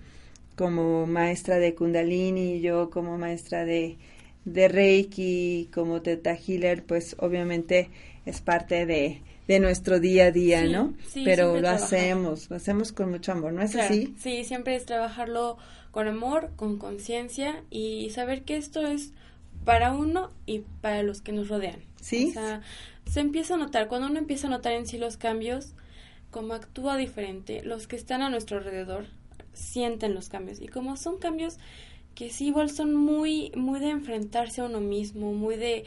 como 0.56 1.06
maestra 1.06 1.58
de 1.58 1.74
Kundalini, 1.74 2.60
yo 2.60 2.90
como 2.90 3.16
maestra 3.16 3.64
de, 3.64 3.98
de 4.44 4.68
Reiki, 4.68 5.70
como 5.72 6.02
Teta 6.02 6.36
Healer, 6.36 6.84
pues 6.84 7.14
obviamente 7.18 7.88
es 8.26 8.42
parte 8.42 8.84
de, 8.84 9.22
de 9.50 9.58
nuestro 9.58 9.98
día 9.98 10.26
a 10.26 10.30
día, 10.30 10.64
¿no? 10.64 10.94
Sí, 11.08 11.24
Pero 11.24 11.60
lo 11.60 11.68
hacemos, 11.68 12.48
lo 12.50 12.54
hacemos 12.54 12.92
con 12.92 13.10
mucho 13.10 13.32
amor, 13.32 13.52
¿no 13.52 13.62
es 13.62 13.74
así? 13.74 14.14
Sí, 14.16 14.44
siempre 14.44 14.76
es 14.76 14.86
trabajarlo 14.86 15.58
con 15.90 16.06
amor, 16.06 16.52
con 16.54 16.78
conciencia 16.78 17.64
y 17.68 18.10
saber 18.10 18.42
que 18.42 18.56
esto 18.56 18.86
es 18.86 19.12
para 19.64 19.92
uno 19.92 20.30
y 20.46 20.60
para 20.80 21.02
los 21.02 21.20
que 21.20 21.32
nos 21.32 21.48
rodean. 21.48 21.80
Sí. 22.00 22.28
O 22.28 22.32
sea, 22.32 22.60
se 23.10 23.18
empieza 23.18 23.54
a 23.54 23.56
notar, 23.56 23.88
cuando 23.88 24.06
uno 24.06 24.20
empieza 24.20 24.46
a 24.46 24.50
notar 24.50 24.72
en 24.74 24.86
sí 24.86 24.98
los 24.98 25.16
cambios, 25.16 25.74
como 26.30 26.54
actúa 26.54 26.96
diferente, 26.96 27.64
los 27.64 27.88
que 27.88 27.96
están 27.96 28.22
a 28.22 28.30
nuestro 28.30 28.58
alrededor 28.58 29.06
sienten 29.52 30.14
los 30.14 30.28
cambios 30.28 30.60
y 30.60 30.68
como 30.68 30.96
son 30.96 31.18
cambios 31.18 31.58
que 32.14 32.30
sí 32.30 32.46
igual 32.46 32.70
son 32.70 32.94
muy 32.94 33.50
muy 33.56 33.80
de 33.80 33.90
enfrentarse 33.90 34.60
a 34.60 34.66
uno 34.66 34.80
mismo, 34.80 35.32
muy 35.32 35.56
de 35.56 35.86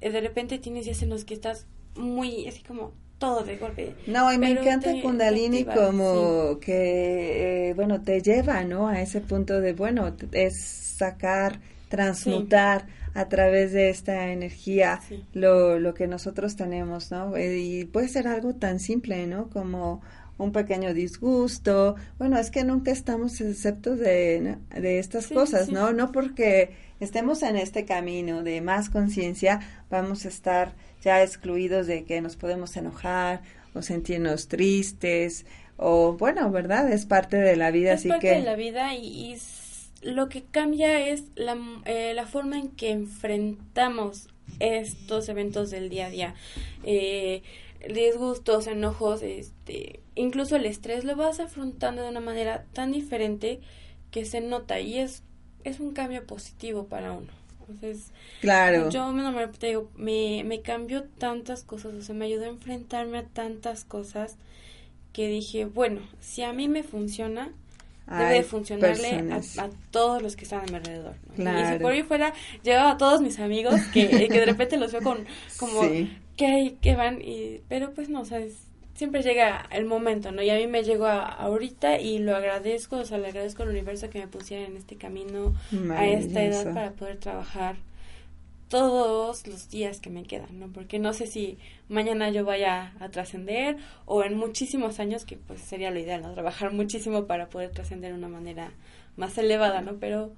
de 0.00 0.20
repente 0.22 0.58
tienes 0.58 0.86
días 0.86 1.02
en 1.02 1.10
los 1.10 1.26
que 1.26 1.34
estás 1.34 1.66
muy 1.94 2.48
así 2.48 2.62
como 2.62 3.01
todo 3.22 3.44
de 3.44 3.56
golpe. 3.56 3.94
No, 4.08 4.32
y 4.32 4.38
me 4.38 4.50
encanta 4.50 4.90
Kundalini 5.00 5.64
como 5.64 6.58
que, 6.58 7.68
eh, 7.68 7.74
bueno, 7.74 8.02
te 8.02 8.20
lleva, 8.20 8.64
¿no? 8.64 8.88
A 8.88 9.00
ese 9.00 9.20
punto 9.20 9.60
de, 9.60 9.74
bueno, 9.74 10.12
es 10.32 10.58
sacar, 10.60 11.60
transmutar 11.88 12.86
a 13.14 13.28
través 13.28 13.72
de 13.72 13.90
esta 13.90 14.32
energía 14.32 15.00
lo, 15.34 15.78
lo 15.78 15.94
que 15.94 16.08
nosotros 16.08 16.56
tenemos, 16.56 17.12
¿no? 17.12 17.36
Eh, 17.36 17.58
y 17.60 17.84
puede 17.84 18.08
ser 18.08 18.26
algo 18.26 18.54
tan 18.54 18.80
simple, 18.80 19.24
¿no? 19.28 19.50
Como 19.50 20.02
un 20.36 20.50
pequeño 20.50 20.92
disgusto. 20.92 21.94
Bueno, 22.18 22.38
es 22.38 22.50
que 22.50 22.64
nunca 22.64 22.90
estamos 22.90 23.40
exceptos 23.40 24.00
de, 24.00 24.56
de 24.74 24.98
estas 24.98 25.28
cosas, 25.28 25.68
¿no? 25.68 25.92
No 25.92 26.10
porque 26.10 26.70
estemos 26.98 27.44
en 27.44 27.54
este 27.54 27.84
camino 27.84 28.42
de 28.42 28.60
más 28.62 28.90
conciencia, 28.90 29.60
vamos 29.90 30.24
a 30.24 30.28
estar 30.28 30.74
ya 31.02 31.22
excluidos 31.22 31.86
de 31.86 32.04
que 32.04 32.20
nos 32.20 32.36
podemos 32.36 32.76
enojar 32.76 33.42
o 33.74 33.82
sentirnos 33.82 34.48
tristes 34.48 35.46
o 35.76 36.14
bueno, 36.14 36.50
¿verdad? 36.50 36.90
Es 36.92 37.06
parte 37.06 37.36
de 37.36 37.56
la 37.56 37.70
vida, 37.70 37.92
es 37.92 38.00
así 38.00 38.08
parte 38.08 38.28
que... 38.28 38.34
de 38.34 38.42
la 38.42 38.56
vida 38.56 38.94
y, 38.94 39.36
lo 40.02 40.28
que 40.28 40.42
cambia 40.42 41.08
es 41.08 41.24
la, 41.36 41.56
eh, 41.84 42.12
la 42.14 42.26
forma 42.26 42.58
en 42.58 42.70
que 42.70 42.90
enfrentamos 42.90 44.28
estos 44.58 45.28
eventos 45.28 45.70
del 45.70 45.88
día 45.88 46.06
a 46.06 46.10
día. 46.10 46.34
Eh, 46.82 47.42
disgustos, 47.88 48.66
enojos, 48.66 49.22
este, 49.22 50.00
incluso 50.14 50.56
el 50.56 50.66
estrés 50.66 51.04
lo 51.04 51.16
vas 51.16 51.40
afrontando 51.40 52.02
de 52.02 52.10
una 52.10 52.20
manera 52.20 52.64
tan 52.72 52.92
diferente 52.92 53.60
que 54.10 54.24
se 54.24 54.40
nota 54.40 54.80
y 54.80 54.98
es, 54.98 55.22
es 55.64 55.80
un 55.80 55.92
cambio 55.92 56.26
positivo 56.26 56.86
para 56.86 57.12
uno. 57.12 57.41
Entonces, 57.68 58.12
claro. 58.40 58.90
Yo 58.90 59.12
me, 59.12 59.46
te 59.48 59.68
digo, 59.68 59.90
me, 59.96 60.42
me 60.44 60.60
cambió 60.60 61.04
tantas 61.04 61.62
cosas, 61.62 61.94
o 61.94 62.02
sea, 62.02 62.14
me 62.14 62.26
ayudó 62.26 62.44
a 62.44 62.48
enfrentarme 62.48 63.18
a 63.18 63.24
tantas 63.24 63.84
cosas 63.84 64.36
que 65.12 65.28
dije, 65.28 65.66
bueno, 65.66 66.00
si 66.20 66.42
a 66.42 66.52
mí 66.52 66.68
me 66.68 66.82
funciona, 66.82 67.50
debe 68.06 68.42
funcionarle 68.42 69.32
a, 69.58 69.70
todos 69.90 70.22
los 70.22 70.36
que 70.36 70.44
están 70.44 70.60
a 70.60 70.64
mi 70.64 70.74
alrededor. 70.76 71.14
Y 71.36 71.42
si 71.42 71.78
por 71.80 71.92
mí 71.92 72.02
fuera, 72.02 72.34
llevaba 72.62 72.92
a 72.92 72.96
todos 72.96 73.20
mis 73.20 73.38
amigos 73.38 73.80
que, 73.92 74.08
que 74.08 74.40
de 74.40 74.46
repente 74.46 74.76
los 74.76 74.92
veo 74.92 75.02
con 75.02 75.24
como 75.58 75.82
que 76.36 76.46
hay, 76.46 76.70
que 76.80 76.96
van, 76.96 77.20
y, 77.22 77.60
pero 77.68 77.92
pues 77.92 78.08
no, 78.08 78.24
sabes 78.24 78.71
siempre 79.02 79.22
llega 79.22 79.66
el 79.72 79.84
momento, 79.84 80.30
¿no? 80.30 80.42
Y 80.42 80.50
a 80.50 80.54
mí 80.54 80.68
me 80.68 80.84
llegó 80.84 81.08
ahorita 81.08 81.98
y 81.98 82.20
lo 82.20 82.36
agradezco, 82.36 82.98
o 82.98 83.04
sea, 83.04 83.18
le 83.18 83.26
agradezco 83.26 83.64
al 83.64 83.70
universo 83.70 84.08
que 84.08 84.20
me 84.20 84.28
pusiera 84.28 84.64
en 84.64 84.76
este 84.76 84.94
camino 84.94 85.54
a 85.90 86.06
esta 86.06 86.40
edad 86.40 86.72
para 86.72 86.92
poder 86.92 87.16
trabajar 87.16 87.74
todos 88.68 89.44
los 89.48 89.68
días 89.68 89.98
que 89.98 90.08
me 90.08 90.22
quedan, 90.22 90.60
¿no? 90.60 90.68
Porque 90.68 91.00
no 91.00 91.12
sé 91.14 91.26
si 91.26 91.58
mañana 91.88 92.30
yo 92.30 92.44
vaya 92.44 92.92
a 93.00 93.08
trascender 93.08 93.76
o 94.06 94.22
en 94.22 94.36
muchísimos 94.36 95.00
años, 95.00 95.24
que 95.24 95.36
pues 95.36 95.60
sería 95.62 95.90
lo 95.90 95.98
ideal, 95.98 96.22
¿no? 96.22 96.32
Trabajar 96.32 96.72
muchísimo 96.72 97.26
para 97.26 97.48
poder 97.48 97.70
trascender 97.70 98.12
de 98.12 98.18
una 98.18 98.28
manera 98.28 98.70
más 99.16 99.36
elevada, 99.36 99.80
¿no? 99.80 99.96
Pero 99.96 100.30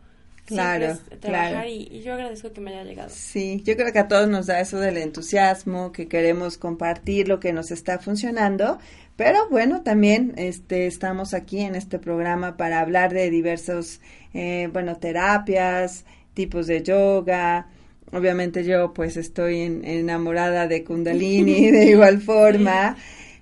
claro, 0.44 0.98
trabajar 1.20 1.68
Y, 1.68 2.02
yo 2.02 2.14
agradezco 2.14 2.52
que 2.52 2.60
me 2.60 2.70
haya 2.70 2.84
llegado. 2.84 3.10
Sí, 3.10 3.62
yo 3.64 3.76
creo 3.76 3.92
que 3.92 3.98
a 3.98 4.08
todos 4.08 4.28
nos 4.28 4.46
da 4.46 4.60
eso 4.60 4.78
del 4.78 4.96
entusiasmo, 4.98 5.92
que 5.92 6.08
queremos 6.08 6.58
compartir 6.58 7.28
lo 7.28 7.40
que 7.40 7.52
nos 7.52 7.70
está 7.70 7.98
funcionando, 7.98 8.78
pero 9.16 9.48
bueno, 9.48 9.82
también 9.82 10.34
este, 10.36 10.86
estamos 10.86 11.34
aquí 11.34 11.60
en 11.60 11.74
este 11.74 11.98
programa 11.98 12.56
para 12.56 12.80
hablar 12.80 13.12
de 13.12 13.30
diversos, 13.30 14.00
eh, 14.32 14.68
bueno, 14.72 14.96
terapias, 14.96 16.04
tipos 16.34 16.66
de 16.66 16.82
yoga, 16.82 17.68
Obviamente 18.14 18.62
yo 18.62 18.94
pues 18.94 19.16
estoy 19.16 19.62
enamorada 19.82 20.68
de 20.68 20.84
Kundalini 20.84 21.70
de 21.72 21.86
igual 21.86 22.20
forma, 22.20 22.96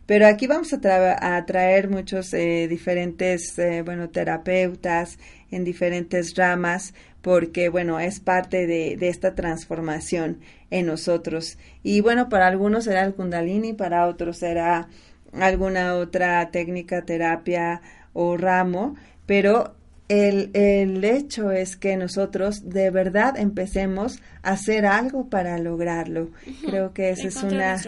pero 0.07 0.27
aquí 0.27 0.47
vamos 0.47 0.73
a, 0.73 1.37
a 1.37 1.45
traer 1.45 1.91
muchos 1.91 2.33
eh, 2.33 2.69
diferentes, 2.69 3.59
eh, 3.59 3.83
bueno, 3.85 4.09
terapeutas 4.09 5.19
en 5.53 5.63
diferentes 5.63 6.35
ramas 6.35 6.95
porque 7.23 7.69
bueno, 7.69 8.01
es 8.01 8.21
parte 8.21 8.67
de, 8.67 8.99
esta 9.09 9.35
transformación 9.35 10.41
en 10.71 10.87
nosotros. 10.87 11.57
Y 11.83 12.01
bueno, 12.01 12.29
para 12.29 12.49
algunos 12.49 12.85
será 12.85 13.05
el 13.05 13.15
kundalini, 13.15 13.73
para 13.73 14.07
otros 14.09 14.39
será 14.39 14.89
alguna 15.33 15.95
otra 15.95 16.51
técnica, 16.51 17.03
terapia 17.03 17.81
o 18.13 18.37
ramo, 18.37 18.97
pero 19.25 19.75
el, 20.13 20.51
el, 20.53 21.03
hecho 21.05 21.51
es 21.53 21.77
que 21.79 21.97
nosotros 21.97 22.69
de 22.69 22.91
verdad 22.91 23.39
empecemos 23.39 24.21
a 24.43 24.51
hacer 24.51 24.85
algo 24.85 25.31
para 25.31 25.57
lograrlo. 25.57 26.31
Creo 26.67 26.93
que 26.93 27.11
esa 27.11 27.29
es 27.29 27.43
una 27.43 27.81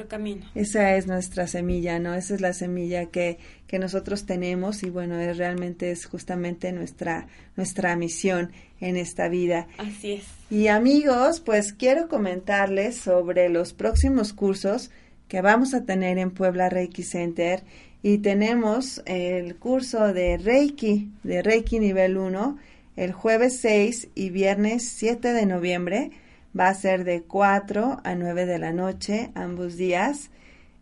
esa 0.54 0.96
es 0.96 1.06
nuestra 1.06 1.46
semilla, 1.46 1.98
¿no? 1.98 2.14
Esa 2.14 2.34
es 2.34 2.40
la 2.40 2.54
semilla 2.54 3.06
que, 3.06 3.38
que 3.66 3.78
nosotros 3.78 4.24
tenemos 4.24 4.84
y 4.84 4.88
bueno, 4.88 5.20
es 5.20 5.36
realmente 5.36 5.90
es 5.90 6.06
justamente 6.06 6.72
nuestra 6.72 7.26
nuestra 7.56 7.94
misión 7.94 8.52
en 8.80 8.96
esta 8.96 9.28
vida. 9.28 9.66
Así 9.76 10.12
es. 10.12 10.24
Y 10.48 10.68
amigos, 10.68 11.40
pues 11.40 11.74
quiero 11.74 12.08
comentarles 12.08 12.96
sobre 12.96 13.50
los 13.50 13.74
próximos 13.74 14.32
cursos 14.32 14.90
que 15.28 15.42
vamos 15.42 15.74
a 15.74 15.84
tener 15.84 16.16
en 16.16 16.30
Puebla 16.30 16.70
Reiki 16.70 17.02
Center 17.02 17.64
y 18.06 18.18
tenemos 18.18 19.00
el 19.06 19.56
curso 19.56 20.12
de 20.12 20.36
Reiki, 20.36 21.10
de 21.22 21.40
Reiki 21.40 21.78
nivel 21.78 22.18
1, 22.18 22.58
el 22.96 23.12
jueves 23.12 23.56
6 23.60 24.08
y 24.14 24.28
viernes 24.28 24.86
7 24.90 25.32
de 25.32 25.46
noviembre. 25.46 26.10
Va 26.56 26.68
a 26.68 26.74
ser 26.74 27.04
de 27.04 27.22
4 27.22 28.02
a 28.04 28.14
9 28.14 28.44
de 28.44 28.58
la 28.58 28.72
noche, 28.72 29.30
ambos 29.34 29.78
días. 29.78 30.28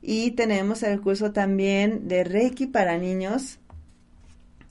Y 0.02 0.32
tenemos 0.32 0.82
el 0.82 1.00
curso 1.00 1.30
también 1.30 2.08
de 2.08 2.24
Reiki 2.24 2.66
para 2.66 2.98
niños. 2.98 3.60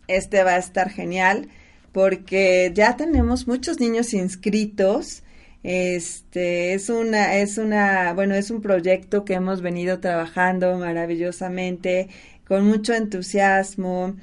Este 0.09 0.43
va 0.43 0.55
a 0.55 0.57
estar 0.57 0.89
genial 0.89 1.47
porque 1.93 2.69
ya 2.75 2.97
tenemos 2.97 3.47
muchos 3.47 3.79
niños 3.79 4.13
inscritos. 4.13 5.23
Este 5.63 6.73
es 6.73 6.89
una, 6.89 7.35
es 7.37 7.57
una, 7.57 8.11
bueno, 8.13 8.35
es 8.35 8.51
un 8.51 8.61
proyecto 8.61 9.23
que 9.23 9.35
hemos 9.35 9.61
venido 9.61 10.01
trabajando 10.01 10.77
maravillosamente 10.77 12.09
con 12.51 12.65
mucho 12.65 12.93
entusiasmo. 12.93 14.17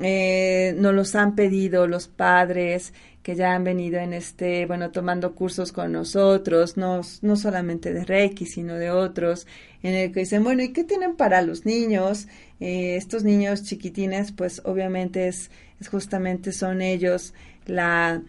Eh, 0.00 0.74
nos 0.78 0.94
los 0.94 1.14
han 1.14 1.34
pedido 1.34 1.86
los 1.86 2.08
padres 2.08 2.94
que 3.22 3.36
ya 3.36 3.52
han 3.52 3.62
venido 3.62 3.98
en 4.00 4.14
este, 4.14 4.64
bueno, 4.64 4.90
tomando 4.90 5.34
cursos 5.34 5.70
con 5.70 5.92
nosotros, 5.92 6.78
no, 6.78 7.02
no 7.20 7.36
solamente 7.36 7.92
de 7.92 8.06
Reiki, 8.06 8.46
sino 8.46 8.76
de 8.76 8.90
otros, 8.90 9.46
en 9.82 9.92
el 9.92 10.12
que 10.12 10.20
dicen, 10.20 10.42
bueno, 10.44 10.62
¿y 10.62 10.72
qué 10.72 10.82
tienen 10.82 11.14
para 11.14 11.42
los 11.42 11.66
niños? 11.66 12.26
Eh, 12.58 12.96
estos 12.96 13.22
niños 13.22 13.64
chiquitines, 13.64 14.32
pues 14.32 14.62
obviamente 14.64 15.28
es, 15.28 15.50
es 15.78 15.88
justamente 15.88 16.52
son 16.52 16.80
ellos 16.80 17.34
la, 17.66 18.22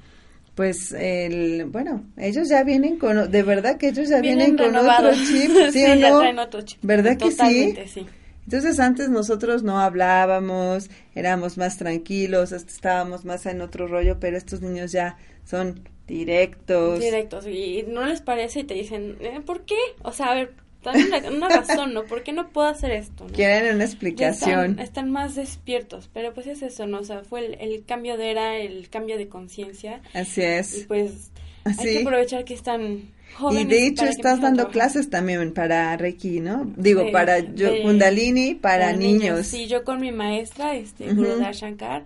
pues 0.54 0.92
el 0.92 1.64
bueno 1.66 2.04
ellos 2.18 2.50
ya 2.50 2.64
vienen 2.64 2.98
con 2.98 3.32
de 3.32 3.44
verdad 3.44 3.78
que 3.78 3.90
ellos 3.90 4.10
ya 4.10 4.20
vienen, 4.20 4.58
con 4.58 4.76
otro 4.76 5.12
chip 5.14 5.52
sí, 5.72 5.86
o 5.86 6.34
no 6.34 6.42
otro 6.44 6.62
chip. 6.62 6.80
verdad 6.82 7.18
que 7.18 7.32
sí? 7.32 7.74
sí 7.88 8.06
entonces 8.46 8.80
antes 8.80 9.10
nosotros 9.10 9.64
no 9.64 9.80
hablábamos, 9.80 10.90
éramos 11.16 11.58
más 11.58 11.78
tranquilos, 11.78 12.52
estábamos 12.52 13.26
más 13.26 13.46
en 13.46 13.62
otro 13.62 13.88
rollo, 13.88 14.20
pero 14.20 14.38
estos 14.38 14.62
niños 14.62 14.92
ya 14.92 15.18
son 15.44 15.82
directos. 16.08 17.00
Directos, 17.00 17.48
y 17.48 17.84
no 17.88 18.06
les 18.06 18.22
parece 18.22 18.62
y 18.62 18.64
te 18.64 18.76
dicen, 18.76 19.18
eh, 19.20 19.42
¿por 19.44 19.66
qué? 19.66 19.78
O 20.04 20.12
sea, 20.12 20.28
a 20.28 20.36
ver, 20.36 20.54
también 20.84 21.10
una, 21.36 21.50
razón, 21.50 21.96
¿no? 21.96 22.06
¿Por 22.06 22.22
qué 22.22 22.32
no 22.32 22.50
puedo 22.50 22.68
hacer 22.68 22.92
esto? 22.92 23.26
Quieren 23.34 23.76
una 23.76 23.86
explicación. 23.86 24.80
Están, 24.80 25.10
más 25.10 25.34
despiertos, 25.34 26.10
pero 26.14 26.34
pues 26.36 26.46
es 26.46 26.62
eso, 26.62 26.86
¿no? 26.86 27.00
O 27.00 27.04
sea, 27.04 27.24
fue 27.24 27.44
el, 27.44 27.54
el 27.60 27.84
cambio 27.86 28.18
de 28.18 28.30
era, 28.30 28.58
el 28.58 28.90
cambio 28.90 29.18
de 29.18 29.28
conciencia. 29.28 30.02
Así 30.14 30.44
es. 30.44 30.78
Y 30.78 30.84
pues 30.84 31.32
hay 31.66 31.76
que 31.76 32.02
aprovechar 32.02 32.46
que 32.46 32.54
están 32.54 33.15
y 33.52 33.66
de 33.66 33.88
hecho 33.88 34.06
estás 34.06 34.42
dando 34.42 34.70
clases 34.70 35.10
también 35.10 35.54
para 35.54 35.96
Reiki, 35.98 36.40
¿no? 36.40 36.72
Digo, 36.76 37.12
para 37.12 37.40
yo, 37.40 37.82
Kundalini, 37.82 38.56
para, 38.56 38.94
niños. 38.94 39.48
Sí, 39.48 39.68
yo 39.68 39.84
con 39.84 40.00
mi 40.00 40.12
maestra, 40.12 40.76
este, 40.76 41.12
uh 41.12 41.52
Shankar, 41.52 42.06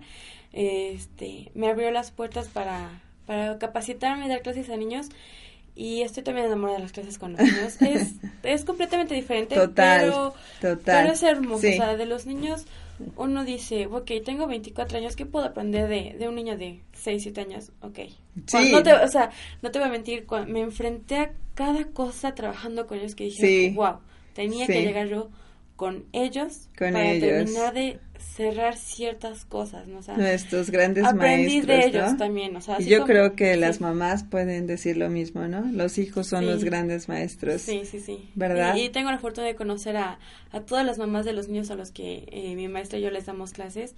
este, 0.52 1.50
me 1.54 1.68
abrió 1.68 1.90
las 1.90 2.10
puertas 2.10 2.48
para, 2.48 3.02
para 3.26 3.58
capacitarme 3.58 4.26
y 4.26 4.28
dar 4.28 4.42
clases 4.42 4.68
a 4.70 4.76
niños 4.76 5.08
y 5.76 6.02
estoy 6.02 6.22
también 6.22 6.46
enamorada 6.46 6.78
de 6.78 6.82
las 6.82 6.92
clases 6.92 7.18
con 7.18 7.32
los 7.32 7.40
niños. 7.40 7.80
es, 7.80 8.14
es 8.42 8.64
completamente 8.64 9.14
diferente, 9.14 9.54
total, 9.54 10.00
pero, 10.00 10.34
total. 10.60 11.02
pero 11.02 11.12
es 11.12 11.22
hermoso. 11.22 11.66
O 11.66 11.72
sea, 11.72 11.96
de 11.96 12.06
los 12.06 12.26
niños 12.26 12.66
uno 13.16 13.44
dice, 13.44 13.86
ok, 13.86 14.10
tengo 14.24 14.46
24 14.46 14.98
años, 14.98 15.16
¿qué 15.16 15.26
puedo 15.26 15.46
aprender 15.46 15.88
de, 15.88 16.16
de 16.18 16.28
un 16.28 16.34
niño 16.34 16.56
de 16.56 16.82
6, 16.92 17.22
7 17.22 17.40
años? 17.40 17.72
Ok. 17.80 17.98
Sí. 18.46 18.70
No 18.72 18.82
te, 18.82 18.92
o 18.92 19.08
sea, 19.08 19.30
no 19.62 19.70
te 19.70 19.78
voy 19.78 19.88
a 19.88 19.90
mentir, 19.90 20.26
me 20.46 20.60
enfrenté 20.60 21.16
a 21.16 21.32
cada 21.54 21.86
cosa 21.86 22.34
trabajando 22.34 22.86
con 22.86 22.98
ellos 22.98 23.14
que 23.14 23.24
dije, 23.24 23.72
wow, 23.74 23.98
tenía 24.34 24.66
que 24.66 24.82
llegar 24.82 25.08
yo 25.08 25.30
con 25.80 26.04
ellos 26.12 26.68
para 26.78 27.18
terminar 27.18 27.72
de 27.72 28.00
cerrar 28.18 28.76
ciertas 28.76 29.46
cosas, 29.46 29.88
¿no? 29.88 30.00
O 30.00 30.16
Nuestros 30.18 30.68
grandes 30.70 31.06
aprendí 31.06 31.62
de 31.62 31.86
ellos 31.86 32.18
también, 32.18 32.54
o 32.54 32.60
sea, 32.60 32.78
y 32.78 32.84
yo 32.84 33.06
creo 33.06 33.34
que 33.34 33.56
las 33.56 33.80
mamás 33.80 34.22
pueden 34.24 34.66
decir 34.66 34.98
lo 34.98 35.08
mismo, 35.08 35.48
¿no? 35.48 35.62
Los 35.72 35.96
hijos 35.96 36.26
son 36.26 36.44
los 36.44 36.64
grandes 36.64 37.08
maestros. 37.08 37.62
Sí, 37.62 37.86
sí, 37.86 37.98
sí. 37.98 38.28
¿Verdad? 38.34 38.76
Y, 38.76 38.90
tengo 38.90 39.10
la 39.10 39.18
fortuna 39.18 39.46
de 39.46 39.54
conocer 39.54 39.96
a, 39.96 40.18
a 40.52 40.60
todas 40.60 40.84
las 40.84 40.98
mamás 40.98 41.24
de 41.24 41.32
los 41.32 41.48
niños 41.48 41.70
a 41.70 41.76
los 41.76 41.92
que 41.92 42.28
eh, 42.30 42.54
mi 42.56 42.68
maestra 42.68 42.98
y 42.98 43.02
yo 43.02 43.10
les 43.10 43.24
damos 43.24 43.54
clases. 43.54 43.94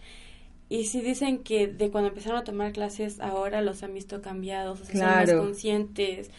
Y 0.69 0.85
sí 0.85 1.01
dicen 1.01 1.39
que 1.39 1.67
de 1.67 1.91
cuando 1.91 2.11
empezaron 2.11 2.39
a 2.39 2.45
tomar 2.45 2.71
clases 2.71 3.19
ahora 3.19 3.61
los 3.61 3.83
han 3.83 3.93
visto 3.93 4.23
cambiados, 4.23 4.83
o 4.83 4.85
sea, 4.85 4.95
son 4.95 5.09
más 5.09 5.33
conscientes, 5.33 6.31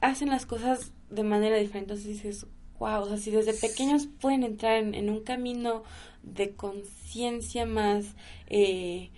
hacen 0.00 0.30
las 0.30 0.46
cosas 0.46 0.92
de 1.10 1.24
manera 1.24 1.58
diferente. 1.58 1.92
Entonces 1.92 2.06
dices, 2.06 2.46
wow, 2.82 3.02
o 3.02 3.08
sea, 3.08 3.16
si 3.16 3.30
desde 3.30 3.54
pequeños 3.54 4.08
pueden 4.20 4.42
entrar 4.42 4.76
en, 4.78 5.08
un 5.08 5.22
camino 5.22 5.84
de 6.24 6.50
conciencia 6.50 7.64
más, 7.64 8.06
eh, 8.48 9.10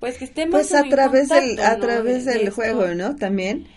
pues 0.00 0.18
que 0.18 0.24
estén 0.24 0.50
más 0.50 0.68
pues 0.68 0.74
a 0.74 0.88
través 0.88 1.28
del 1.28 1.60
a 1.60 1.78
través 1.78 2.24
del 2.24 2.50
juego, 2.50 2.88
¿no? 2.94 3.14
También. 3.14 3.68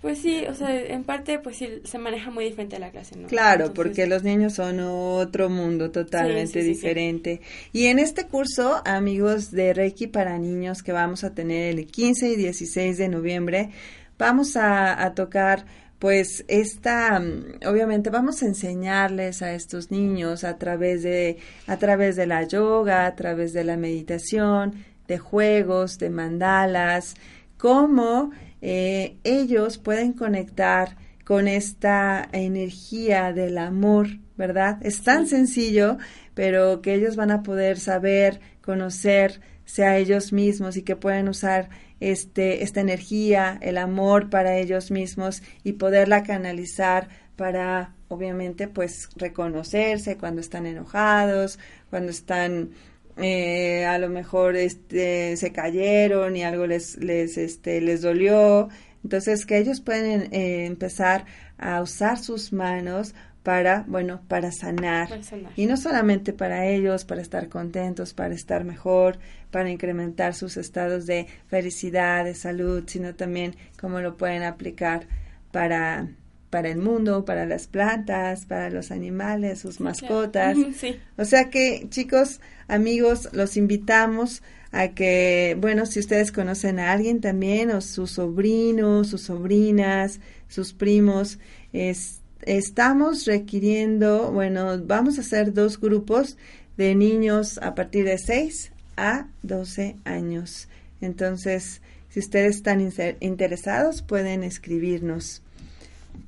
Pues 0.00 0.18
sí, 0.18 0.44
o 0.48 0.54
sea, 0.54 0.74
en 0.74 1.04
parte 1.04 1.38
pues 1.40 1.56
sí 1.58 1.68
se 1.84 1.98
maneja 1.98 2.30
muy 2.30 2.46
diferente 2.46 2.78
la 2.78 2.90
clase, 2.90 3.16
¿no? 3.16 3.28
Claro, 3.28 3.74
porque 3.74 4.06
los 4.06 4.22
niños 4.22 4.54
son 4.54 4.80
otro 4.80 5.50
mundo 5.50 5.90
totalmente 5.90 6.62
diferente. 6.62 7.42
y 7.72 7.86
en 7.86 7.98
este 7.98 8.26
curso, 8.26 8.80
amigos 8.86 9.50
de 9.50 9.74
Reiki 9.74 10.06
para 10.06 10.38
niños 10.38 10.82
que 10.82 10.92
vamos 10.92 11.22
a 11.22 11.34
tener 11.34 11.78
el 11.78 11.86
15 11.86 12.30
y 12.30 12.36
16 12.36 12.96
de 12.96 13.08
noviembre, 13.08 13.70
vamos 14.18 14.56
a, 14.56 15.04
a 15.04 15.14
tocar 15.14 15.66
pues 16.02 16.44
esta, 16.48 17.20
mm, 17.20 17.64
obviamente 17.64 18.10
vamos 18.10 18.42
a 18.42 18.46
enseñarles 18.46 19.40
a 19.40 19.54
estos 19.54 19.92
niños 19.92 20.42
a 20.42 20.58
través 20.58 21.04
de, 21.04 21.36
a 21.68 21.76
través 21.76 22.16
de 22.16 22.26
la 22.26 22.42
yoga, 22.42 23.06
a 23.06 23.14
través 23.14 23.52
de 23.52 23.62
la 23.62 23.76
meditación, 23.76 24.84
de 25.06 25.18
juegos, 25.18 26.00
de 26.00 26.10
mandalas, 26.10 27.14
cómo 27.56 28.32
eh, 28.62 29.18
ellos 29.22 29.78
pueden 29.78 30.12
conectar 30.12 30.96
con 31.24 31.46
esta 31.46 32.28
energía 32.32 33.32
del 33.32 33.56
amor, 33.56 34.08
¿verdad? 34.36 34.78
Es 34.84 35.04
tan 35.04 35.28
sencillo, 35.28 35.98
pero 36.34 36.82
que 36.82 36.94
ellos 36.94 37.14
van 37.14 37.30
a 37.30 37.44
poder 37.44 37.78
saber, 37.78 38.40
conocer, 38.60 39.40
sea 39.66 39.98
ellos 39.98 40.32
mismos 40.32 40.76
y 40.76 40.82
que 40.82 40.96
pueden 40.96 41.28
usar 41.28 41.68
este, 42.10 42.62
esta 42.62 42.80
energía, 42.80 43.58
el 43.62 43.78
amor 43.78 44.30
para 44.30 44.56
ellos 44.58 44.90
mismos 44.90 45.42
y 45.62 45.74
poderla 45.74 46.22
canalizar 46.22 47.08
para, 47.36 47.94
obviamente, 48.08 48.68
pues 48.68 49.08
reconocerse 49.16 50.16
cuando 50.16 50.40
están 50.40 50.66
enojados, 50.66 51.58
cuando 51.90 52.10
están 52.10 52.70
eh, 53.16 53.84
a 53.84 53.98
lo 53.98 54.08
mejor 54.08 54.56
este, 54.56 55.36
se 55.36 55.52
cayeron 55.52 56.36
y 56.36 56.44
algo 56.44 56.66
les, 56.66 56.96
les, 56.96 57.38
este, 57.38 57.80
les 57.80 58.02
dolió. 58.02 58.68
Entonces, 59.04 59.46
que 59.46 59.58
ellos 59.58 59.80
pueden 59.80 60.32
eh, 60.32 60.66
empezar 60.66 61.24
a 61.58 61.82
usar 61.82 62.18
sus 62.18 62.52
manos 62.52 63.14
para, 63.42 63.84
bueno, 63.88 64.22
para 64.28 64.52
sanar. 64.52 65.08
Y 65.56 65.66
no 65.66 65.76
solamente 65.76 66.32
para 66.32 66.66
ellos, 66.66 67.04
para 67.04 67.22
estar 67.22 67.48
contentos, 67.48 68.14
para 68.14 68.34
estar 68.34 68.64
mejor, 68.64 69.18
para 69.50 69.70
incrementar 69.70 70.34
sus 70.34 70.56
estados 70.56 71.06
de 71.06 71.26
felicidad, 71.48 72.24
de 72.24 72.34
salud, 72.34 72.84
sino 72.86 73.14
también 73.14 73.56
cómo 73.80 74.00
lo 74.00 74.16
pueden 74.16 74.42
aplicar 74.42 75.06
para 75.50 76.08
para 76.52 76.68
el 76.68 76.76
mundo, 76.76 77.24
para 77.24 77.46
las 77.46 77.66
plantas, 77.66 78.44
para 78.44 78.68
los 78.68 78.90
animales, 78.90 79.60
sus 79.60 79.80
mascotas. 79.80 80.54
O 81.16 81.24
sea 81.24 81.48
que, 81.48 81.86
chicos, 81.88 82.42
amigos, 82.68 83.30
los 83.32 83.56
invitamos 83.56 84.42
a 84.70 84.88
que, 84.88 85.56
bueno, 85.58 85.86
si 85.86 86.00
ustedes 86.00 86.30
conocen 86.30 86.78
a 86.78 86.92
alguien 86.92 87.22
también, 87.22 87.70
o 87.70 87.80
sus 87.80 88.12
sobrinos, 88.12 89.08
sus 89.08 89.22
sobrinas, 89.22 90.20
sus 90.48 90.74
primos, 90.74 91.38
es, 91.72 92.21
estamos 92.42 93.24
requiriendo, 93.26 94.32
bueno, 94.32 94.80
vamos 94.84 95.18
a 95.18 95.22
hacer 95.22 95.52
dos 95.52 95.80
grupos 95.80 96.36
de 96.76 96.94
niños 96.94 97.58
a 97.62 97.74
partir 97.74 98.04
de 98.04 98.18
6 98.18 98.72
a 98.96 99.26
12 99.42 99.96
años. 100.04 100.68
Entonces, 101.00 101.80
si 102.08 102.20
ustedes 102.20 102.56
están 102.56 102.80
interesados, 103.20 104.02
pueden 104.02 104.44
escribirnos. 104.44 105.42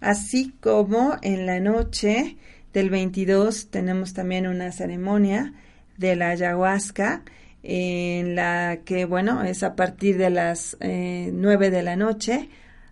Así 0.00 0.54
como 0.60 1.16
en 1.22 1.44
la 1.44 1.60
noche 1.60 2.38
del 2.72 2.88
22 2.88 3.68
tenemos 3.70 4.14
también 4.14 4.46
una 4.46 4.72
ceremonia 4.72 5.52
de 5.98 6.16
la 6.16 6.30
ayahuasca 6.30 7.24
en 7.62 8.34
la 8.36 8.80
que, 8.84 9.06
bueno, 9.06 9.42
es 9.42 9.62
a 9.62 9.74
partir 9.74 10.18
de 10.18 10.30
las 10.30 10.76
eh, 10.80 11.30
9 11.32 11.70
de 11.70 11.82
la 11.82 11.96
noche 11.96 12.48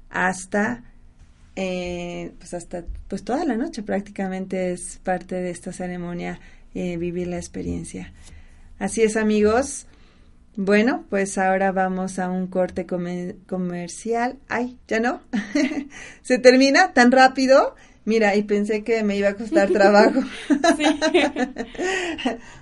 hasta, 0.09 0.83
eh, 1.57 2.33
pues 2.39 2.55
hasta, 2.55 2.85
pues 3.09 3.25
toda 3.25 3.45
la 3.45 3.57
noche 3.57 3.83
prácticamente 3.83 4.73
es 4.73 4.99
parte 5.03 5.35
de 5.35 5.51
esta 5.51 5.73
ceremonia 5.73 6.41
eh, 6.75 6.97
vivir 6.97 7.29
la 7.29 7.37
experiencia. 7.37 8.13
Así 8.79 9.03
es, 9.03 9.17
amigos. 9.17 9.87
Bueno, 10.57 11.05
pues 11.09 11.39
ahora 11.39 11.73
vamos 11.73 12.19
a 12.19 12.31
un 12.31 12.47
corte 12.47 12.87
comercial. 12.87 14.37
Ay, 14.49 14.79
ya 14.89 15.01
no. 15.01 15.23
Se 16.23 16.39
termina 16.39 16.93
tan 16.93 17.13
rápido. 17.13 17.75
Mira, 18.05 18.35
y 18.35 18.43
pensé 18.43 18.83
que 18.83 19.03
me 19.03 19.17
iba 19.17 19.29
a 19.29 19.35
costar 19.35 19.71
trabajo. 19.71 20.21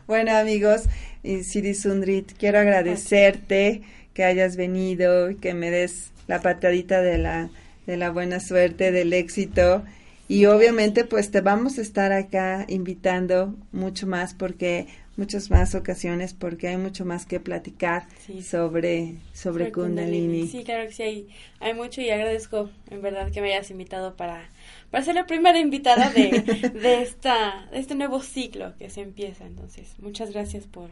bueno, 0.07 0.37
amigos, 0.37 0.83
y 1.23 1.43
Siri 1.43 1.75
Sundrit, 1.75 2.33
quiero 2.39 2.59
agradecerte 2.59 3.83
que 4.15 4.25
hayas 4.25 4.57
venido, 4.57 5.31
y 5.31 5.37
que 5.37 5.55
me 5.55 5.71
des 5.71 6.11
la 6.27 6.41
patadita 6.41 7.01
de 7.01 7.19
la, 7.19 7.49
de 7.91 7.97
la 7.97 8.11
buena 8.11 8.39
suerte, 8.39 8.93
del 8.93 9.13
éxito. 9.13 9.83
Y 10.29 10.47
obviamente, 10.47 11.05
pues 11.05 11.33
te 11.33 11.41
vamos 11.41 11.79
a 11.79 11.83
estar 11.83 12.13
acá 12.13 12.65
invitando 12.69 13.57
mucho 13.73 14.07
más 14.07 14.33
porque 14.33 14.87
muchas 15.17 15.51
más 15.51 15.75
ocasiones 15.75 16.33
porque 16.33 16.69
hay 16.69 16.77
mucho 16.77 17.05
más 17.05 17.27
que 17.27 17.41
platicar 17.41 18.07
sobre 18.43 19.17
sobre 19.35 19.73
Kundalini. 19.73 20.47
Sí, 20.47 20.63
claro 20.63 20.87
que 20.87 20.93
sí, 20.93 21.03
hay, 21.03 21.29
hay 21.59 21.75
mucho 21.75 22.01
y 22.01 22.11
agradezco 22.11 22.71
en 22.91 23.03
verdad 23.03 23.31
que 23.33 23.41
me 23.43 23.53
hayas 23.53 23.71
invitado 23.73 24.17
para 24.17 24.49
para 24.91 25.05
ser 25.05 25.17
la 25.17 25.27
primera 25.27 25.59
invitada 25.59 26.11
de, 26.11 26.71
de, 26.75 27.03
esta, 27.03 27.69
de 27.73 27.81
este 27.81 27.97
nuevo 27.97 28.23
ciclo 28.23 28.77
que 28.79 28.89
se 28.89 29.03
empieza. 29.03 29.47
Entonces, 29.47 29.95
muchas 29.99 30.31
gracias 30.31 30.67
por, 30.67 30.91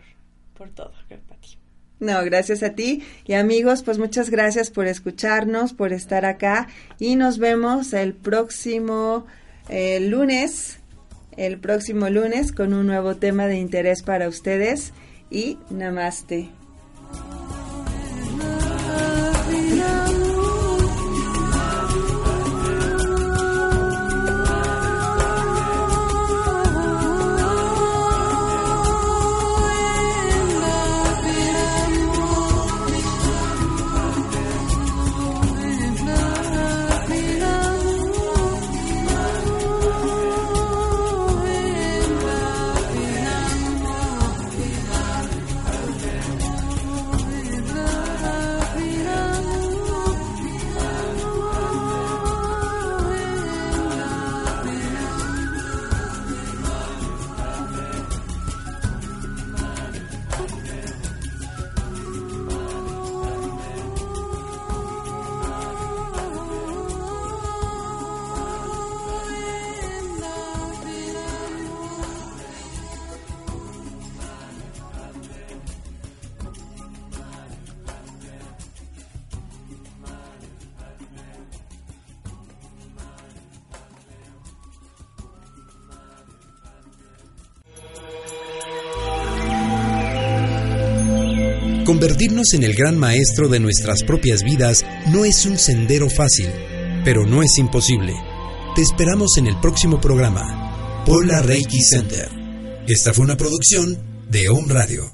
por 0.57 0.71
todo, 0.71 0.93
Pati. 1.09 1.59
No, 2.01 2.25
gracias 2.25 2.63
a 2.63 2.71
ti. 2.71 3.03
Y 3.27 3.35
amigos, 3.35 3.83
pues 3.83 3.99
muchas 3.99 4.31
gracias 4.31 4.71
por 4.71 4.87
escucharnos, 4.87 5.73
por 5.73 5.93
estar 5.93 6.25
acá. 6.25 6.69
Y 6.99 7.17
nos 7.17 7.39
vemos 7.39 7.93
el 7.93 8.15
próximo 8.15 9.27
eh, 9.69 10.01
lunes, 10.01 10.79
el 11.37 11.59
próximo 11.59 12.09
lunes 12.09 12.53
con 12.53 12.73
un 12.73 12.87
nuevo 12.87 13.17
tema 13.17 13.47
de 13.47 13.59
interés 13.59 14.03
para 14.03 14.29
ustedes. 14.29 14.93
Y 15.31 15.59
namaste. 15.71 16.58
Convertirnos 91.99 92.55
en 92.55 92.63
el 92.63 92.75
gran 92.75 92.97
maestro 92.97 93.49
de 93.49 93.59
nuestras 93.59 94.05
propias 94.05 94.45
vidas 94.45 94.87
no 95.09 95.25
es 95.25 95.45
un 95.47 95.59
sendero 95.59 96.09
fácil, 96.09 96.49
pero 97.05 97.27
no 97.27 97.43
es 97.43 97.59
imposible. 97.59 98.15
Te 98.77 98.83
esperamos 98.83 99.37
en 99.37 99.49
el 99.49 99.59
próximo 99.59 100.01
programa. 100.01 101.03
Puebla 101.05 101.43
Reiki 101.43 101.83
Center. 101.83 102.29
Esta 102.87 103.13
fue 103.13 103.25
una 103.25 103.37
producción 103.37 103.99
de 104.31 104.49
Home 104.49 104.73
Radio. 104.73 105.11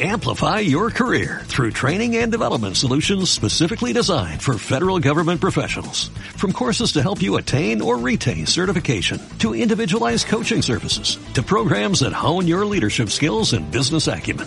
Amplify 0.00 0.60
your 0.60 0.90
career 0.90 1.42
through 1.46 1.72
training 1.72 2.18
and 2.18 2.30
development 2.30 2.76
solutions 2.76 3.30
specifically 3.30 3.92
designed 3.92 4.40
for 4.40 4.56
federal 4.56 5.00
government 5.00 5.40
professionals. 5.40 6.12
From 6.36 6.52
courses 6.52 6.92
to 6.92 7.02
help 7.02 7.20
you 7.20 7.36
attain 7.36 7.82
or 7.82 7.98
retain 7.98 8.46
certification, 8.46 9.20
to 9.40 9.56
individualized 9.56 10.28
coaching 10.28 10.62
services, 10.62 11.18
to 11.34 11.42
programs 11.42 12.00
that 12.00 12.12
hone 12.12 12.46
your 12.46 12.64
leadership 12.64 13.10
skills 13.10 13.52
and 13.54 13.70
business 13.72 14.06
acumen, 14.06 14.46